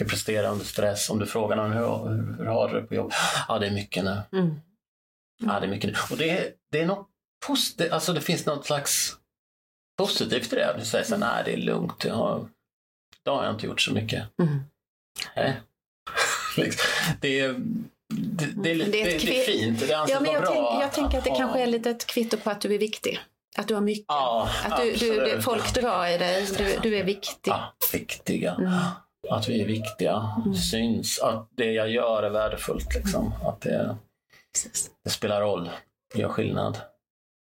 Ska 0.00 0.08
prestera 0.08 0.48
under 0.48 0.64
stress. 0.64 1.10
Om 1.10 1.18
du 1.18 1.26
frågar 1.26 1.56
någon 1.56 1.72
hur, 1.72 2.36
hur, 2.38 2.44
har 2.46 2.68
du 2.68 2.80
det 2.80 2.86
på 2.86 2.94
jobb? 2.94 3.12
Ja, 3.48 3.58
det 3.58 3.66
är 3.66 3.70
mycket 3.70 4.04
nu. 4.04 4.20
Mm. 4.32 4.54
Ja, 5.42 5.60
det 5.60 5.66
är 5.66 5.70
mycket 5.70 5.90
nu. 5.90 5.96
Och 6.10 6.16
det, 6.16 6.30
är- 6.30 6.50
det 6.72 6.80
är 6.80 6.86
något 6.86 7.08
positivt. 7.46 7.92
Alltså 7.92 8.12
det 8.12 8.20
finns 8.20 8.46
något 8.46 8.66
slags 8.66 9.16
positivt 9.98 10.52
i 10.52 10.56
det. 10.56 10.74
Du 10.78 10.84
säger 10.84 11.04
så 11.04 11.14
här, 11.14 11.20
nej 11.20 11.42
det 11.44 11.52
är 11.52 11.56
lugnt. 11.56 12.04
Jag 12.04 12.14
har, 12.14 12.48
idag 13.22 13.36
har 13.36 13.44
jag 13.44 13.54
inte 13.54 13.66
gjort 13.66 13.80
så 13.80 13.92
mycket. 13.92 14.24
Mm. 14.42 14.60
Nej. 15.36 15.60
Liksom. 16.56 16.90
det, 17.20 17.40
är, 17.40 17.54
det, 18.14 18.46
det, 18.62 18.70
är, 18.70 18.74
lite- 18.74 18.90
Det 18.90 19.02
är 19.02 19.16
ett 19.16 19.22
det 19.22 19.40
är 19.40 19.44
fint. 19.46 19.80
Det 19.88 19.94
anses 19.94 20.14
Ja, 20.14 20.20
men 20.20 20.26
vara 20.34 20.44
jag, 20.44 20.54
bra. 20.54 20.70
tänk, 20.70 20.82
jag 20.82 20.92
tänker 20.92 21.18
att 21.18 21.24
det 21.24 21.30
ha- 21.30 21.36
kanske 21.38 21.62
är 21.62 21.66
lite 21.66 21.90
ett 21.90 22.06
kvitto 22.06 22.36
på 22.36 22.50
att 22.50 22.60
du 22.60 22.74
är 22.74 22.78
viktig. 22.78 23.20
Att 23.56 23.68
du 23.68 23.74
har 23.74 23.80
mycket. 23.80 24.04
Ja, 24.08 24.50
att 24.64 24.76
du, 24.80 24.92
du, 24.96 25.42
folk 25.42 25.74
drar 25.74 26.06
i 26.06 26.18
dig. 26.18 26.46
Du, 26.58 26.78
du 26.82 26.96
är 26.96 27.04
viktig. 27.04 27.50
Ja, 27.50 27.74
viktiga. 27.92 28.54
Mm. 28.54 28.72
Att 29.28 29.48
vi 29.48 29.62
är 29.62 29.66
viktiga. 29.66 30.34
Mm. 30.44 30.54
Syns. 30.54 31.18
Att 31.18 31.48
det 31.56 31.72
jag 31.72 31.90
gör 31.90 32.22
är 32.22 32.30
värdefullt. 32.30 32.94
Liksom. 32.94 33.32
Att 33.44 33.60
det, 33.60 33.96
det 35.04 35.10
spelar 35.10 35.40
roll. 35.40 35.70
Gör 36.14 36.28
skillnad. 36.28 36.78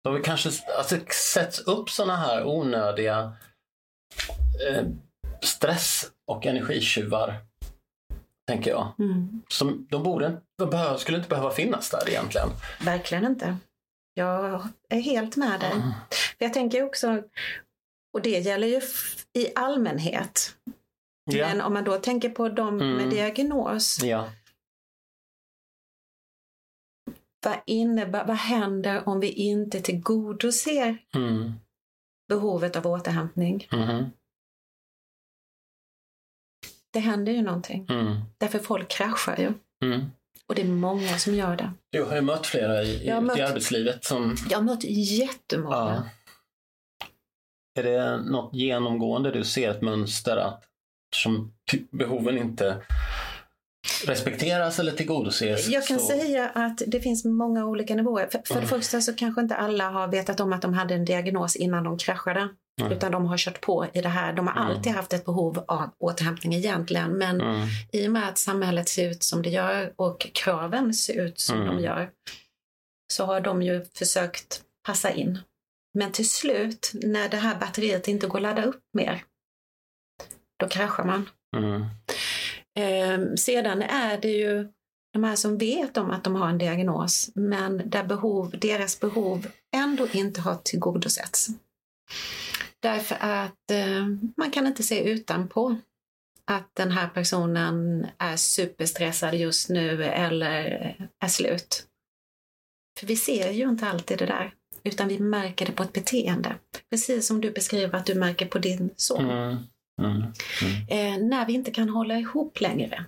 Så 0.05 0.11
vi 0.11 0.21
kanske 0.21 0.49
alltså, 0.77 0.97
sätts 1.33 1.59
upp 1.59 1.89
sådana 1.89 2.15
här 2.15 2.47
onödiga 2.47 3.33
eh, 4.67 4.83
stress 5.41 6.11
och 6.27 6.45
energitjuvar. 6.45 7.35
Tänker 8.47 8.71
jag. 8.71 8.93
Mm. 8.99 9.41
Som, 9.49 9.87
de 9.89 10.03
borde, 10.03 10.37
de 10.57 10.69
behöver, 10.69 10.97
skulle 10.97 11.17
inte 11.17 11.29
behöva 11.29 11.51
finnas 11.51 11.89
där 11.89 12.09
egentligen. 12.09 12.49
Verkligen 12.81 13.25
inte. 13.25 13.57
Jag 14.13 14.67
är 14.89 15.01
helt 15.01 15.35
med 15.35 15.59
dig. 15.59 15.71
Mm. 15.71 15.91
Jag 16.37 16.53
tänker 16.53 16.83
också, 16.83 17.23
och 18.13 18.21
det 18.21 18.39
gäller 18.39 18.67
ju 18.67 18.81
i 19.33 19.51
allmänhet. 19.55 20.55
Ja. 21.37 21.47
Men 21.47 21.61
om 21.61 21.73
man 21.73 21.83
då 21.83 21.97
tänker 21.97 22.29
på 22.29 22.49
de 22.49 22.77
med 22.77 22.91
Mm. 22.91 23.09
diagnos, 23.09 24.03
ja. 24.03 24.29
vad, 27.45 27.57
innebär, 27.65 28.25
vad 28.27 28.37
händer 28.37 29.09
om 29.09 29.19
vi 29.19 29.31
inte 29.31 29.81
tillgodoser 29.81 30.97
Mm. 31.15 31.53
behovet 32.27 32.75
av 32.75 32.87
återhämtning? 32.87 33.67
Mhm. 33.71 34.05
Det 36.93 36.99
händer 36.99 37.31
ju 37.31 37.41
någonting. 37.41 37.87
Mm. 37.89 38.15
Därför 38.37 38.59
folk 38.59 38.89
kraschar 38.89 39.37
ju. 39.37 39.53
Mm. 39.85 40.05
Och 40.47 40.55
det 40.55 40.61
är 40.61 40.65
många 40.67 41.17
som 41.17 41.35
gör 41.35 41.55
det. 41.57 41.71
Du 41.89 42.03
har 42.03 42.15
ju 42.15 42.21
mött 42.21 42.45
flera 42.47 42.83
i, 42.83 42.87
i, 43.03 43.07
Jag 43.07 43.15
har 43.15 43.21
mött- 43.21 43.37
i 43.37 43.41
arbetslivet 43.41 44.03
som... 44.05 44.35
Jag 44.49 44.57
har 44.57 44.63
mött 44.63 44.83
jättemånga. 44.83 45.75
Ja. 45.75 46.09
Är 47.79 47.83
det 47.83 48.17
något 48.21 48.53
genomgående 48.53 49.31
du 49.31 49.43
ser 49.43 49.71
ett 49.71 49.81
mönster 49.81 50.37
att 50.37 50.63
som 51.15 51.53
ty- 51.71 51.83
behoven 51.91 52.37
inte 52.37 52.81
respekteras 54.05 54.79
eller 54.79 54.91
tillgodoses? 54.91 55.67
Jag 55.67 55.87
kan 55.87 55.99
så... 55.99 56.05
säga 56.07 56.49
att 56.49 56.81
det 56.87 56.99
finns 57.01 57.25
många 57.25 57.65
olika 57.65 57.95
nivåer. 57.95 58.27
För, 58.31 58.41
för 58.45 58.53
det 58.53 58.59
Mm. 58.59 58.69
första 58.69 59.01
så 59.01 59.13
kanske 59.13 59.41
inte 59.41 59.55
alla 59.55 59.89
har 59.89 60.07
vetat 60.07 60.39
om 60.39 60.53
att 60.53 60.61
de 60.61 60.73
hade 60.73 60.93
en 60.95 61.05
diagnos 61.05 61.55
innan 61.55 61.83
de 61.83 61.97
kraschade. 61.97 62.49
Mm. 62.81 62.91
Utan 62.91 63.11
de 63.11 63.25
har 63.25 63.37
kört 63.37 63.61
på 63.61 63.87
i 63.93 64.01
det 64.01 64.09
här. 64.09 64.33
De 64.33 64.47
har 64.47 64.53
Mm. 64.55 64.67
alltid 64.67 64.91
haft 64.93 65.13
ett 65.13 65.25
behov 65.25 65.63
av 65.67 65.89
återhämtning 65.99 66.53
egentligen. 66.53 67.11
Men 67.11 67.41
Mm. 67.41 67.67
i 67.91 68.07
och 68.07 68.11
med 68.11 68.27
att 68.29 68.37
samhället 68.37 68.89
ser 68.89 69.09
ut 69.09 69.23
som 69.23 69.41
det 69.41 69.49
gör 69.49 69.93
och 69.95 70.27
kraven 70.33 70.93
ser 70.93 71.21
ut 71.21 71.39
som 71.39 71.61
Mm. 71.61 71.67
de 71.75 71.83
gör 71.83 72.09
så 73.13 73.25
har 73.25 73.41
de 73.41 73.61
ju 73.61 73.85
försökt 73.97 74.61
passa 74.85 75.11
in. 75.11 75.39
Men 75.93 76.11
till 76.11 76.29
slut, 76.29 76.91
när 76.93 77.29
det 77.29 77.37
här 77.37 77.55
batteriet 77.59 78.07
inte 78.07 78.27
går 78.27 78.39
att 78.39 78.43
ladda 78.43 78.63
upp 78.63 78.79
mer, 78.93 79.23
då 80.59 80.67
kraschar 80.67 81.03
man. 81.03 81.29
Mm. 81.57 81.81
Eh, 82.79 83.33
sedan 83.35 83.81
är 83.81 84.17
det 84.17 84.31
ju 84.31 84.67
de 85.13 85.23
här 85.23 85.35
som 85.35 85.57
vet 85.57 85.97
om 85.97 86.11
att 86.11 86.23
de 86.23 86.35
har 86.35 86.49
en 86.49 86.57
diagnos, 86.57 87.31
men 87.35 87.89
där 87.89 88.03
behov, 88.03 88.55
deras 88.61 88.99
behov 88.99 89.47
ändå 89.75 90.07
inte 90.13 90.41
har 90.41 90.55
tillgodosetts. 90.55 91.47
Därför 92.79 93.17
att 93.19 93.71
eh, 93.71 94.05
man 94.37 94.51
kan 94.51 94.67
inte 94.67 94.83
se 94.83 95.03
utanpå 95.03 95.75
att 96.51 96.75
den 96.75 96.91
här 96.91 97.07
personen 97.07 98.07
är 98.17 98.35
superstressad 98.35 99.35
just 99.35 99.69
nu 99.69 100.03
eller 100.03 100.95
är 101.19 101.27
slut. 101.27 101.85
För 102.99 103.07
vi 103.07 103.15
ser 103.15 103.51
ju 103.51 103.69
inte 103.69 103.87
alltid 103.87 104.17
det 104.17 104.25
där, 104.25 104.53
utan 104.83 105.07
vi 105.07 105.19
märker 105.19 105.65
det 105.65 105.71
på 105.71 105.83
ett 105.83 105.93
beteende. 105.93 106.55
Precis 106.89 107.27
som 107.27 107.41
du 107.41 107.51
beskriver 107.51 107.97
att 107.97 108.05
du 108.05 108.15
märker 108.15 108.45
på 108.45 108.59
din 108.59 108.89
son. 108.95 109.29
Mm. 109.29 109.57
Mm. 110.05 110.21
Eh, 110.89 111.27
när 111.27 111.45
vi 111.45 111.53
inte 111.53 111.71
kan 111.71 111.89
hålla 111.89 112.17
ihop 112.19 112.61
längre. 112.61 113.05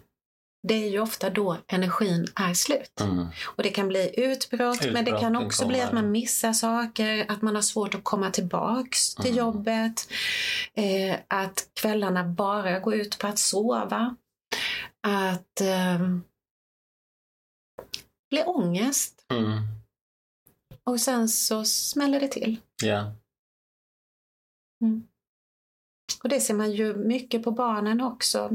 Det 0.68 0.74
är 0.74 0.90
ju 0.90 1.00
ofta 1.00 1.30
då 1.30 1.58
energin 1.68 2.28
är 2.36 2.54
slut. 2.54 3.02
Mm. 3.02 3.28
Och 3.46 3.64
det 3.64 3.70
kan 3.70 3.88
bli 3.88 4.14
utbrott, 4.18 4.92
men 4.94 5.06
det 5.06 5.20
kan 5.20 5.36
också 5.36 5.68
bli 5.68 5.82
att 5.82 5.94
man 5.94 6.12
missar 6.12 6.54
saker, 6.54 7.26
att 7.32 7.42
man 7.42 7.56
har 7.56 7.62
svårt 7.62 7.96
att 7.96 8.04
komma 8.04 8.32
tillbaks 8.32 9.16
till 9.16 9.32
Mm. 9.32 9.38
jobbet. 9.38 10.08
Eh, 10.74 11.16
att 11.28 11.70
kvällarna 11.74 12.24
bara 12.24 12.80
går 12.80 12.94
ut 12.96 13.18
på 13.20 13.28
att 13.28 13.40
sova. 13.40 14.16
Att 15.08 15.62
eh, 15.62 16.00
bli 18.30 18.44
ångest. 18.46 19.26
Mm. 19.32 19.60
Och 20.84 21.00
sen 21.02 21.30
så 21.30 21.66
smäller 21.66 22.20
det 22.20 22.28
till. 22.28 22.58
Ja. 22.84 23.14
Och 26.24 26.30
det 26.30 26.40
ser 26.40 26.54
man 26.54 26.72
ju 26.72 26.96
mycket 26.96 27.44
på 27.44 27.52
barnen 27.52 28.02
också. 28.02 28.50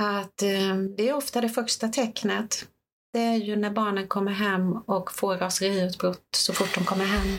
Att 0.00 0.42
eh, 0.42 0.76
det 0.96 1.08
är 1.08 1.12
ofta 1.14 1.40
det 1.40 1.48
första 1.48 1.88
tecknet. 1.88 2.66
Det 3.12 3.20
är 3.20 3.36
ju 3.36 3.56
när 3.56 3.70
barnen 3.70 4.08
kommer 4.08 4.32
hem 4.32 4.72
och 4.72 5.12
får 5.12 5.36
raseriutbrott 5.36 6.28
så 6.36 6.52
fort 6.52 6.74
de 6.74 6.84
kommer 6.84 7.04
hem. 7.04 7.38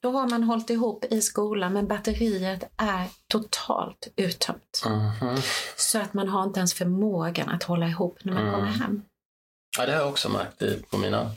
Då 0.00 0.10
har 0.10 0.28
man 0.28 0.42
hållit 0.42 0.70
ihop 0.70 1.04
i 1.04 1.20
skolan 1.22 1.72
men 1.72 1.86
batteriet 1.86 2.70
är 2.76 3.06
totalt 3.28 4.08
uttömt. 4.16 4.82
Mhm. 4.86 5.36
Så 5.76 5.98
att 5.98 6.14
man 6.14 6.28
har 6.28 6.42
inte 6.44 6.60
ens 6.60 6.74
förmågan 6.74 7.48
att 7.48 7.62
hålla 7.62 7.86
ihop 7.88 8.18
när 8.24 8.32
man 8.32 8.42
Mm. 8.42 8.54
kommer 8.54 8.72
hem. 8.72 9.02
Ja, 9.78 9.86
det 9.86 9.92
har 9.92 10.00
jag 10.00 10.08
också 10.08 10.28
märkt 10.28 10.90
på 10.90 10.98
mina 10.98 11.30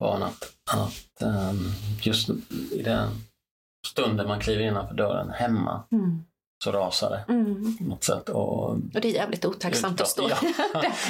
barn 0.00 0.22
att, 0.22 0.52
att 0.70 1.22
ehm, 1.22 1.58
just 2.02 2.28
i 2.72 2.82
den 2.82 3.10
stunden 3.86 4.28
man 4.28 4.40
kliver 4.40 4.64
innanför 4.64 4.94
dörren 4.94 5.30
hemma 5.30 5.82
Mm. 5.92 6.24
Så 6.64 6.72
rasar 6.72 7.10
det 7.10 7.32
Mm. 7.32 7.76
något 7.80 8.04
sätt. 8.04 8.28
Och, 8.28 8.70
Och 8.70 8.80
det 8.92 9.08
är 9.08 9.12
jävligt 9.12 9.44
otacksamt 9.44 10.00
att 10.00 10.08
stå 10.08 10.30
Ja, 10.30 10.36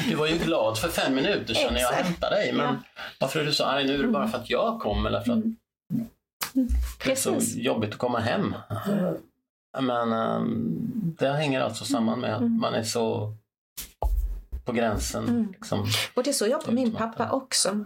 du 0.08 0.14
var 0.14 0.26
ju 0.26 0.38
glad 0.38 0.78
för 0.78 0.88
fem 0.88 1.14
minuter 1.14 1.54
sedan 1.54 1.74
när 1.74 1.80
jag 1.80 1.92
hämtade 1.92 2.34
dig. 2.36 2.52
Men 2.52 2.66
Ja. 2.66 2.76
varför 3.20 3.40
är 3.40 3.44
du 3.44 3.52
så 3.52 3.64
arg 3.64 3.84
nu? 3.86 3.94
Är 3.94 4.02
det 4.02 4.08
bara 4.08 4.22
Mm. 4.22 4.32
för 4.32 4.38
att 4.38 4.50
jag 4.50 4.80
kom 4.80 5.06
eller 5.06 5.20
för 5.20 5.32
att 5.32 5.38
Mm. 5.38 6.68
det 7.04 7.10
är 7.12 7.16
så 7.16 7.36
jobbigt 7.60 7.92
att 7.92 7.98
komma 7.98 8.18
hem? 8.18 8.54
Men 9.80 10.12
ehm, 10.12 11.14
det 11.18 11.28
hänger 11.32 11.60
alltså 11.60 11.84
samman 11.84 12.20
med 12.20 12.34
att 12.34 12.40
Mm. 12.40 12.60
man 12.60 12.74
är 12.74 12.82
så 12.82 13.34
på 14.64 14.72
gränsen. 14.72 15.28
Mm. 15.28 15.52
Liksom. 15.52 15.86
Och 16.14 16.22
det 16.22 16.32
såg 16.32 16.48
jag 16.48 16.64
på 16.64 16.72
min 16.72 16.92
pappa 16.94 17.30
också. 17.30 17.84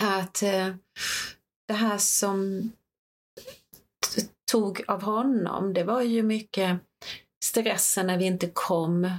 Att 0.00 0.42
eh, 0.42 0.68
det 1.68 1.74
här 1.74 1.98
som 1.98 2.70
tog 4.52 4.84
av 4.88 5.02
honom, 5.02 5.74
det 5.74 5.84
var 5.84 6.02
ju 6.02 6.22
mycket 6.22 6.78
stressen 7.44 8.06
när 8.06 8.18
vi 8.18 8.24
inte 8.24 8.50
kom 8.52 9.10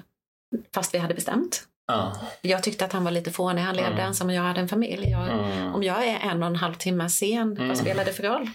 fast 0.73 0.93
vi 0.93 0.97
hade 0.97 1.13
bestämt. 1.13 1.67
Ja. 1.87 2.17
Jag 2.41 2.63
tyckte 2.63 2.85
att 2.85 2.93
han 2.93 3.03
var 3.03 3.11
lite 3.11 3.31
fånig, 3.31 3.61
han 3.61 3.75
levde 3.75 3.91
Mm. 3.91 4.05
ensam 4.07 4.27
och 4.27 4.33
jag 4.33 4.41
hade 4.43 4.59
en 4.59 4.67
familj. 4.69 5.09
Jag, 5.09 5.29
Mm. 5.29 5.73
Om 5.75 5.83
jag 5.83 6.07
är 6.07 6.19
en 6.19 6.43
och 6.43 6.47
en 6.49 6.55
halv 6.55 6.73
timme 6.73 7.09
sen, 7.09 7.51
Mm. 7.51 7.67
vad 7.67 7.77
spelar 7.77 8.05
det 8.05 8.13
för 8.13 8.23
roll? 8.23 8.49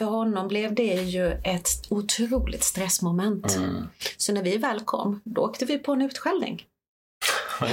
För 0.00 0.06
honom 0.06 0.48
blev 0.48 0.74
det 0.74 0.94
ju 0.94 1.26
ett 1.32 1.68
otroligt 1.90 2.64
stressmoment. 2.64 3.56
Mm. 3.56 3.88
Så 4.16 4.32
när 4.32 4.42
vi 4.42 4.56
väl 4.56 4.80
kom, 4.80 5.20
då 5.24 5.42
åkte 5.42 5.64
vi 5.64 5.78
på 5.78 5.92
en 5.92 6.02
utskällning. 6.02 6.66
Ja. 7.60 7.66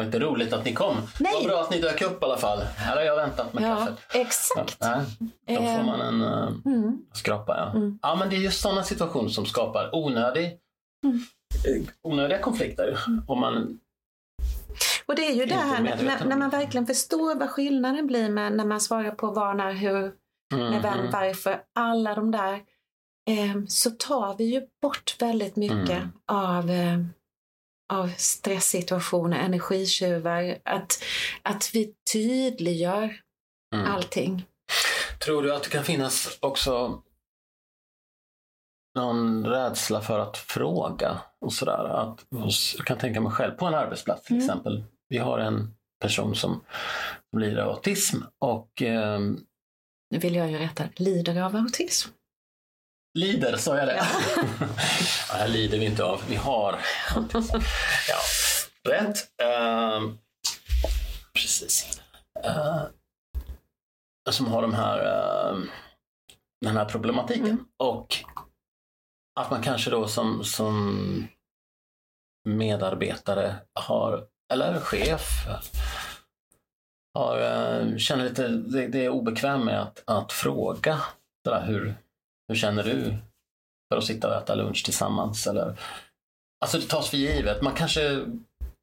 Var 0.00 0.04
inte 0.06 0.18
roligt 0.18 0.52
att 0.52 0.64
ni 0.64 0.72
kom. 0.74 0.96
Nej. 1.20 1.32
Vad 1.34 1.44
bra 1.44 1.60
att 1.62 1.70
ni 1.70 1.80
dök 1.80 2.02
upp 2.02 2.22
i 2.22 2.24
alla 2.24 2.36
fall. 2.36 2.58
Här 2.76 2.96
har 2.96 3.02
jag 3.02 3.16
väntat 3.16 3.52
med 3.52 3.62
Ja, 3.70 3.76
kaffet. 3.76 3.94
exakt. 4.14 4.76
Ja, 4.80 5.00
då 5.46 5.54
får 5.54 5.82
man 5.84 6.00
en 6.00 6.22
uh, 6.22 6.48
Mm. 6.64 6.98
skrapa. 7.12 7.56
Ja. 7.56 7.78
Mm. 7.78 7.98
ja, 8.02 8.16
men 8.16 8.30
det 8.30 8.36
är 8.36 8.40
just 8.40 8.60
sådana 8.60 8.82
situationer 8.84 9.28
som 9.28 9.46
skapar 9.46 9.90
onödig, 9.94 10.56
Mm. 11.04 11.16
eh, 11.66 11.88
onödiga 12.02 12.38
konflikter. 12.38 12.98
Om 13.26 13.40
man, 13.40 13.78
Och 15.06 15.14
det 15.16 15.26
är 15.26 15.32
ju 15.34 15.46
det 15.46 15.54
här 15.54 15.82
när, 15.82 16.24
när 16.24 16.36
man 16.36 16.50
verkligen 16.50 16.86
förstår 16.86 17.34
vad 17.34 17.50
skillnaden 17.50 18.06
blir 18.06 18.28
med 18.30 18.52
när 18.52 18.64
man 18.64 18.80
svarar 18.80 19.10
på 19.10 19.26
var, 19.30 19.54
när, 19.54 19.72
hur, 19.72 20.12
när, 20.50 20.80
vem, 20.82 20.98
Mhm. 20.98 21.10
varför, 21.12 21.62
alla 21.74 22.14
de 22.14 22.30
där. 22.30 22.54
Eh, 23.30 23.64
så 23.68 23.90
tar 23.90 24.34
vi 24.38 24.44
ju 24.44 24.62
bort 24.82 25.16
väldigt 25.20 25.56
mycket 25.56 25.90
Mm. 25.90 26.08
av, 26.26 26.70
eh, 26.70 26.98
av 27.90 28.08
stresssituationer, 28.16 29.38
energitjuvar. 29.38 30.58
Att, 30.64 31.02
att 31.42 31.70
vi 31.74 31.94
tydliggör 32.12 33.20
Mm. 33.74 33.86
allting. 33.86 34.46
Tror 35.24 35.42
du 35.42 35.54
att 35.54 35.62
det 35.62 35.68
kan 35.70 35.84
finnas 35.84 36.38
också 36.40 37.02
någon 38.94 39.46
rädsla 39.46 40.00
för 40.00 40.18
att 40.18 40.36
fråga 40.38 41.20
och 41.40 41.52
sådär? 41.52 41.84
Att, 41.84 42.26
jag 42.76 42.86
kan 42.86 42.98
tänka 42.98 43.20
mig 43.20 43.32
själv 43.32 43.52
på 43.54 43.66
en 43.66 43.74
arbetsplats 43.74 44.24
till 44.24 44.36
Mm. 44.36 44.44
exempel. 44.48 44.84
Vi 45.08 45.18
har 45.18 45.38
en 45.38 45.74
person 46.00 46.34
som, 46.34 46.64
lider 47.36 47.62
av 47.62 47.68
autism 47.70 48.16
och 48.38 48.82
ehm, 48.82 49.40
Nu 50.10 50.18
vill 50.18 50.34
jag 50.34 50.50
ju 50.50 50.58
rätta, 50.58 50.84
lider 50.96 51.42
av 51.42 51.56
autism. 51.56 52.10
Lider, 53.18 53.56
sa 53.56 53.76
jag 53.76 53.88
det? 53.88 53.96
Ja. 53.96 54.06
Ja. 55.28 55.34
här 55.36 55.48
lider 55.48 55.78
vi 55.78 55.84
inte 55.84 56.04
av. 56.04 56.22
Vi 56.28 56.36
har. 56.36 56.78
Ja, 58.08 58.18
rätt. 58.88 59.16
Ehm, 59.42 60.18
precis. 61.34 62.00
Uh, 62.46 62.82
som 64.30 64.46
har 64.46 64.62
de 64.62 64.74
här, 64.74 64.98
ehm, 64.98 65.70
den 66.60 66.76
här 66.76 66.84
problematiken. 66.84 67.44
Mm. 67.46 67.64
Och 67.78 68.16
att 69.40 69.50
man 69.50 69.62
kanske 69.62 69.90
då 69.90 70.08
som, 70.08 70.44
som 70.44 71.28
medarbetare 72.48 73.56
har, 73.74 74.26
eller 74.52 74.80
chef, 74.80 75.46
har, 77.14 77.98
känner 77.98 78.24
lite, 78.24 78.48
det, 78.48 78.86
det 78.86 79.04
är 79.04 79.08
obekväm 79.08 79.64
med 79.64 79.82
att, 79.82 80.02
att 80.06 80.32
fråga 80.32 81.00
sådär, 81.44 81.66
hur, 81.66 81.94
hur 82.50 82.56
känner 82.56 82.82
du 82.84 83.14
för 83.92 83.98
att 83.98 84.04
sitta 84.04 84.28
och 84.28 84.42
äta 84.42 84.54
lunch 84.54 84.84
tillsammans? 84.84 85.46
Eller, 85.46 85.80
alltså 86.64 86.78
det 86.78 86.86
tas 86.86 87.08
för 87.08 87.16
givet. 87.16 87.62
Man 87.62 87.74
kanske 87.74 88.24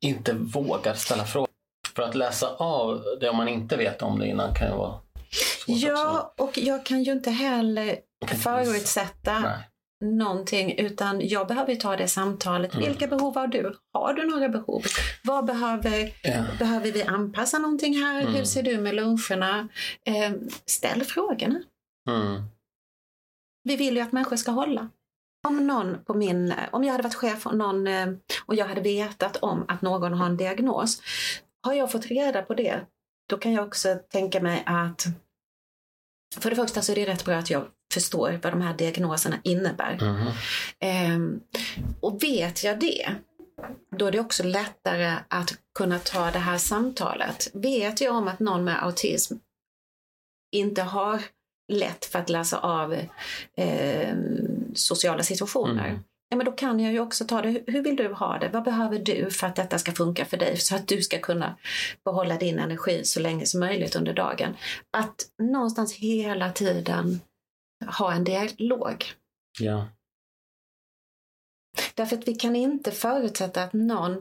inte 0.06 0.34
vågar 0.34 0.93
ställa 0.93 1.25
frågor. 1.25 1.47
För 1.95 2.03
att 2.03 2.15
läsa 2.15 2.47
av 2.56 3.03
det 3.19 3.30
om 3.30 3.38
man 3.38 3.47
inte 3.47 3.77
vet 3.77 4.01
om 4.01 4.19
det 4.19 4.27
innan 4.27 4.56
kan 4.56 4.67
ju 4.67 4.73
vara 4.77 4.99
svårt 5.32 5.75
också. 5.75 5.88
Ja, 5.88 6.34
och 6.38 6.58
jag 6.58 6.86
kan 6.86 7.03
ju 7.03 7.12
inte 7.12 7.32
heller 7.32 7.95
förutsätta 8.43 9.39
Nej. 9.39 9.58
någonting 10.17 10.77
utan 10.77 11.27
jag 11.27 11.47
behöver 11.47 11.75
ta 11.75 11.95
det 11.95 12.08
samtalet. 12.08 12.73
Mm. 12.73 12.88
Vilka 12.88 13.08
behov 13.08 13.36
har 13.36 13.47
du? 13.47 13.77
Har 13.93 14.13
du 14.13 14.30
några 14.30 14.49
behov? 14.49 14.84
Vad 15.23 15.45
behöver, 15.45 16.12
Ja. 16.23 16.43
behöver 16.60 16.91
vi 16.91 17.03
anpassa 17.03 17.58
någonting 17.60 18.03
här? 18.03 18.21
Mm. 18.21 18.34
Hur 18.34 18.43
ser 18.43 18.63
du 18.63 18.77
med 18.77 18.95
luncherna? 18.95 19.67
Eh, 20.06 20.32
ställ 20.65 21.03
frågorna. 21.03 21.62
Mm. 22.10 22.43
Vi 23.67 23.75
vill 23.75 23.95
ju 23.95 24.01
att 24.01 24.12
människor 24.12 24.36
ska 24.36 24.51
hålla. 24.51 24.89
Om 25.47 25.67
någon 25.67 26.03
på 26.06 26.13
min, 26.13 26.53
om 26.71 26.84
jag 26.84 26.91
hade 26.91 27.03
varit 27.03 27.15
chef 27.15 27.45
och, 27.45 27.58
någon, 27.58 27.88
eh, 27.88 28.08
och 28.45 28.56
jag 28.56 28.67
hade 28.67 28.82
vetat 28.82 29.38
om 29.38 29.65
att 29.67 29.82
någon 29.82 30.13
har 30.13 30.25
en 30.25 30.38
diagnos, 30.38 31.01
har 31.62 31.73
jag 31.73 31.91
fått 31.91 32.06
reda 32.06 32.41
på 32.41 32.53
det, 32.53 32.86
då 33.30 33.38
kan 33.38 33.53
jag 33.53 33.67
också 33.67 33.95
tänka 33.95 34.41
mig 34.41 34.63
att 34.65 35.06
för 36.38 36.49
det 36.49 36.56
första 36.56 36.82
så 36.82 36.91
är 36.91 36.95
det 36.95 37.06
rätt 37.06 37.25
bra 37.25 37.36
att 37.36 37.49
jag 37.49 37.65
förstår 37.93 38.39
vad 38.43 38.53
de 38.53 38.62
här 38.62 38.73
diagnoserna 38.73 39.38
innebär. 39.43 39.97
Mhm. 40.01 40.32
Ehm, 40.80 41.39
och 41.99 42.23
vet 42.23 42.63
jag 42.63 42.80
det, 42.80 43.15
då 43.97 44.06
är 44.06 44.12
det 44.12 44.19
också 44.19 44.43
lättare 44.43 45.13
att 45.27 45.53
kunna 45.75 45.99
ta 45.99 46.32
det 46.32 46.39
här 46.39 46.58
samtalet. 46.58 47.49
Vet 47.53 48.01
jag 48.01 48.15
om 48.15 48.27
att 48.27 48.39
någon 48.39 48.63
med 48.63 48.84
autism 48.84 49.36
inte 50.51 50.82
har 50.82 51.21
lätt 51.67 52.06
för 52.06 52.19
att 52.19 52.30
läsa 52.30 52.60
av 52.60 52.93
eh, 53.58 54.15
sociala 54.73 55.23
situationer. 55.23 55.89
Mm. 55.89 56.03
Ja, 56.30 56.38
men 56.38 56.45
då 56.45 56.51
kan 56.51 56.80
jag 56.80 56.93
ju 56.93 56.99
också 56.99 57.25
ta 57.25 57.41
det. 57.41 57.63
Hur 57.67 57.84
vill 57.84 57.95
du 57.95 58.13
ha 58.13 58.39
det? 58.39 58.49
Vad 58.49 58.63
behöver 58.63 58.99
du 58.99 59.32
för 59.32 59.47
att 59.47 59.56
detta 59.56 59.77
ska 59.77 59.91
funka 59.91 60.25
för 60.25 60.38
dig? 60.38 60.58
Så 60.58 60.75
att 60.75 60.88
du 60.88 61.01
ska 61.01 61.19
kunna 61.19 61.58
behålla 62.06 62.38
din 62.38 62.60
energi 62.60 63.03
så 63.03 63.19
länge 63.19 63.45
som 63.45 63.60
möjligt 63.60 63.95
under 63.95 64.13
dagen. 64.13 64.56
Att 64.97 65.30
någonstans 65.38 65.93
hela 65.93 66.51
tiden 66.51 67.19
ha 67.97 68.13
en 68.13 68.23
dialog. 68.23 69.06
Ja. 69.60 69.88
Därför 71.95 72.17
att 72.17 72.27
vi 72.27 72.36
kan 72.36 72.56
inte 72.56 72.91
förutsätta 72.91 73.63
att 73.63 73.73
någon 73.73 74.12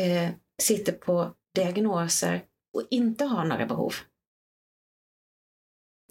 eh, 0.00 0.30
sitter 0.62 0.92
på 0.92 1.34
diagnoser 1.54 2.44
och 2.74 2.82
inte 2.90 3.24
har 3.24 3.44
några 3.44 3.66
behov. 3.66 3.94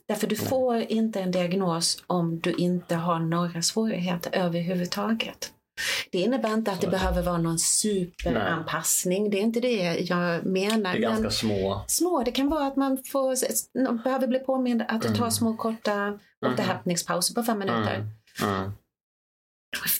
Därför 0.07 0.27
du 0.27 0.35
Nej. 0.39 0.47
får 0.47 0.75
inte 0.81 1.19
en 1.21 1.31
diagnos 1.31 2.03
om 2.07 2.39
du 2.39 2.51
inte 2.53 2.95
har 2.95 3.19
några 3.19 3.61
svårigheter 3.61 4.35
överhuvudtaget. 4.35 5.51
Det 6.11 6.17
innebär 6.17 6.53
inte 6.53 6.71
att 6.71 6.81
det 6.81 6.87
behöver 6.87 7.21
vara 7.23 7.37
någon 7.37 7.59
superanpassning. 7.59 9.29
Det 9.29 9.37
är 9.39 9.41
inte 9.41 9.59
det 9.59 9.93
jag 9.99 10.45
menar. 10.45 10.91
Det 10.93 10.97
är 10.97 11.01
ganska 11.01 11.29
små. 11.29 11.83
Små, 11.87 12.23
det 12.23 12.31
kan 12.31 12.49
vara 12.49 12.67
att 12.67 12.75
man 12.75 12.97
får, 13.11 14.03
behöver 14.03 14.27
bli 14.27 14.39
påmind 14.39 14.81
att 14.87 15.01
ta 15.01 15.07
Mm. 15.17 15.31
små 15.31 15.57
korta 15.57 16.19
återhämtningspauser 16.45 17.33
på 17.35 17.43
fem 17.43 17.59
minuter. 17.59 17.95
Mm. 18.43 18.55
Mm. 18.55 18.71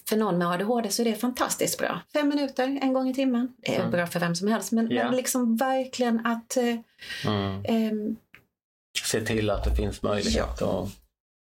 För 0.10 0.18
någon 0.18 0.38
med 0.38 0.48
ADHD 0.48 0.89
så 0.89 1.02
är 1.02 1.06
det 1.06 1.15
fantastiskt 1.15 1.80
bra. 1.80 2.00
Fem 2.13 2.30
minuter 2.30 2.80
en 2.82 2.94
gång 2.94 3.10
i 3.10 3.13
timmen. 3.13 3.54
Det 3.58 3.76
är 3.76 3.80
Mm. 3.80 3.91
bra 3.91 4.08
för 4.08 4.20
vem 4.20 4.36
som 4.36 4.48
helst. 4.48 4.72
Men, 4.72 4.91
Ja. 4.91 5.04
men 5.04 5.15
liksom 5.15 5.56
verkligen 5.58 6.26
att... 6.26 6.58
Eh, 6.58 6.76
Mm. 7.26 7.62
ehm, 7.65 8.15
Se 9.03 9.21
till 9.21 9.49
att 9.49 9.63
det 9.63 9.75
finns 9.75 10.01
möjlighet 10.03 10.62
och 10.62 10.88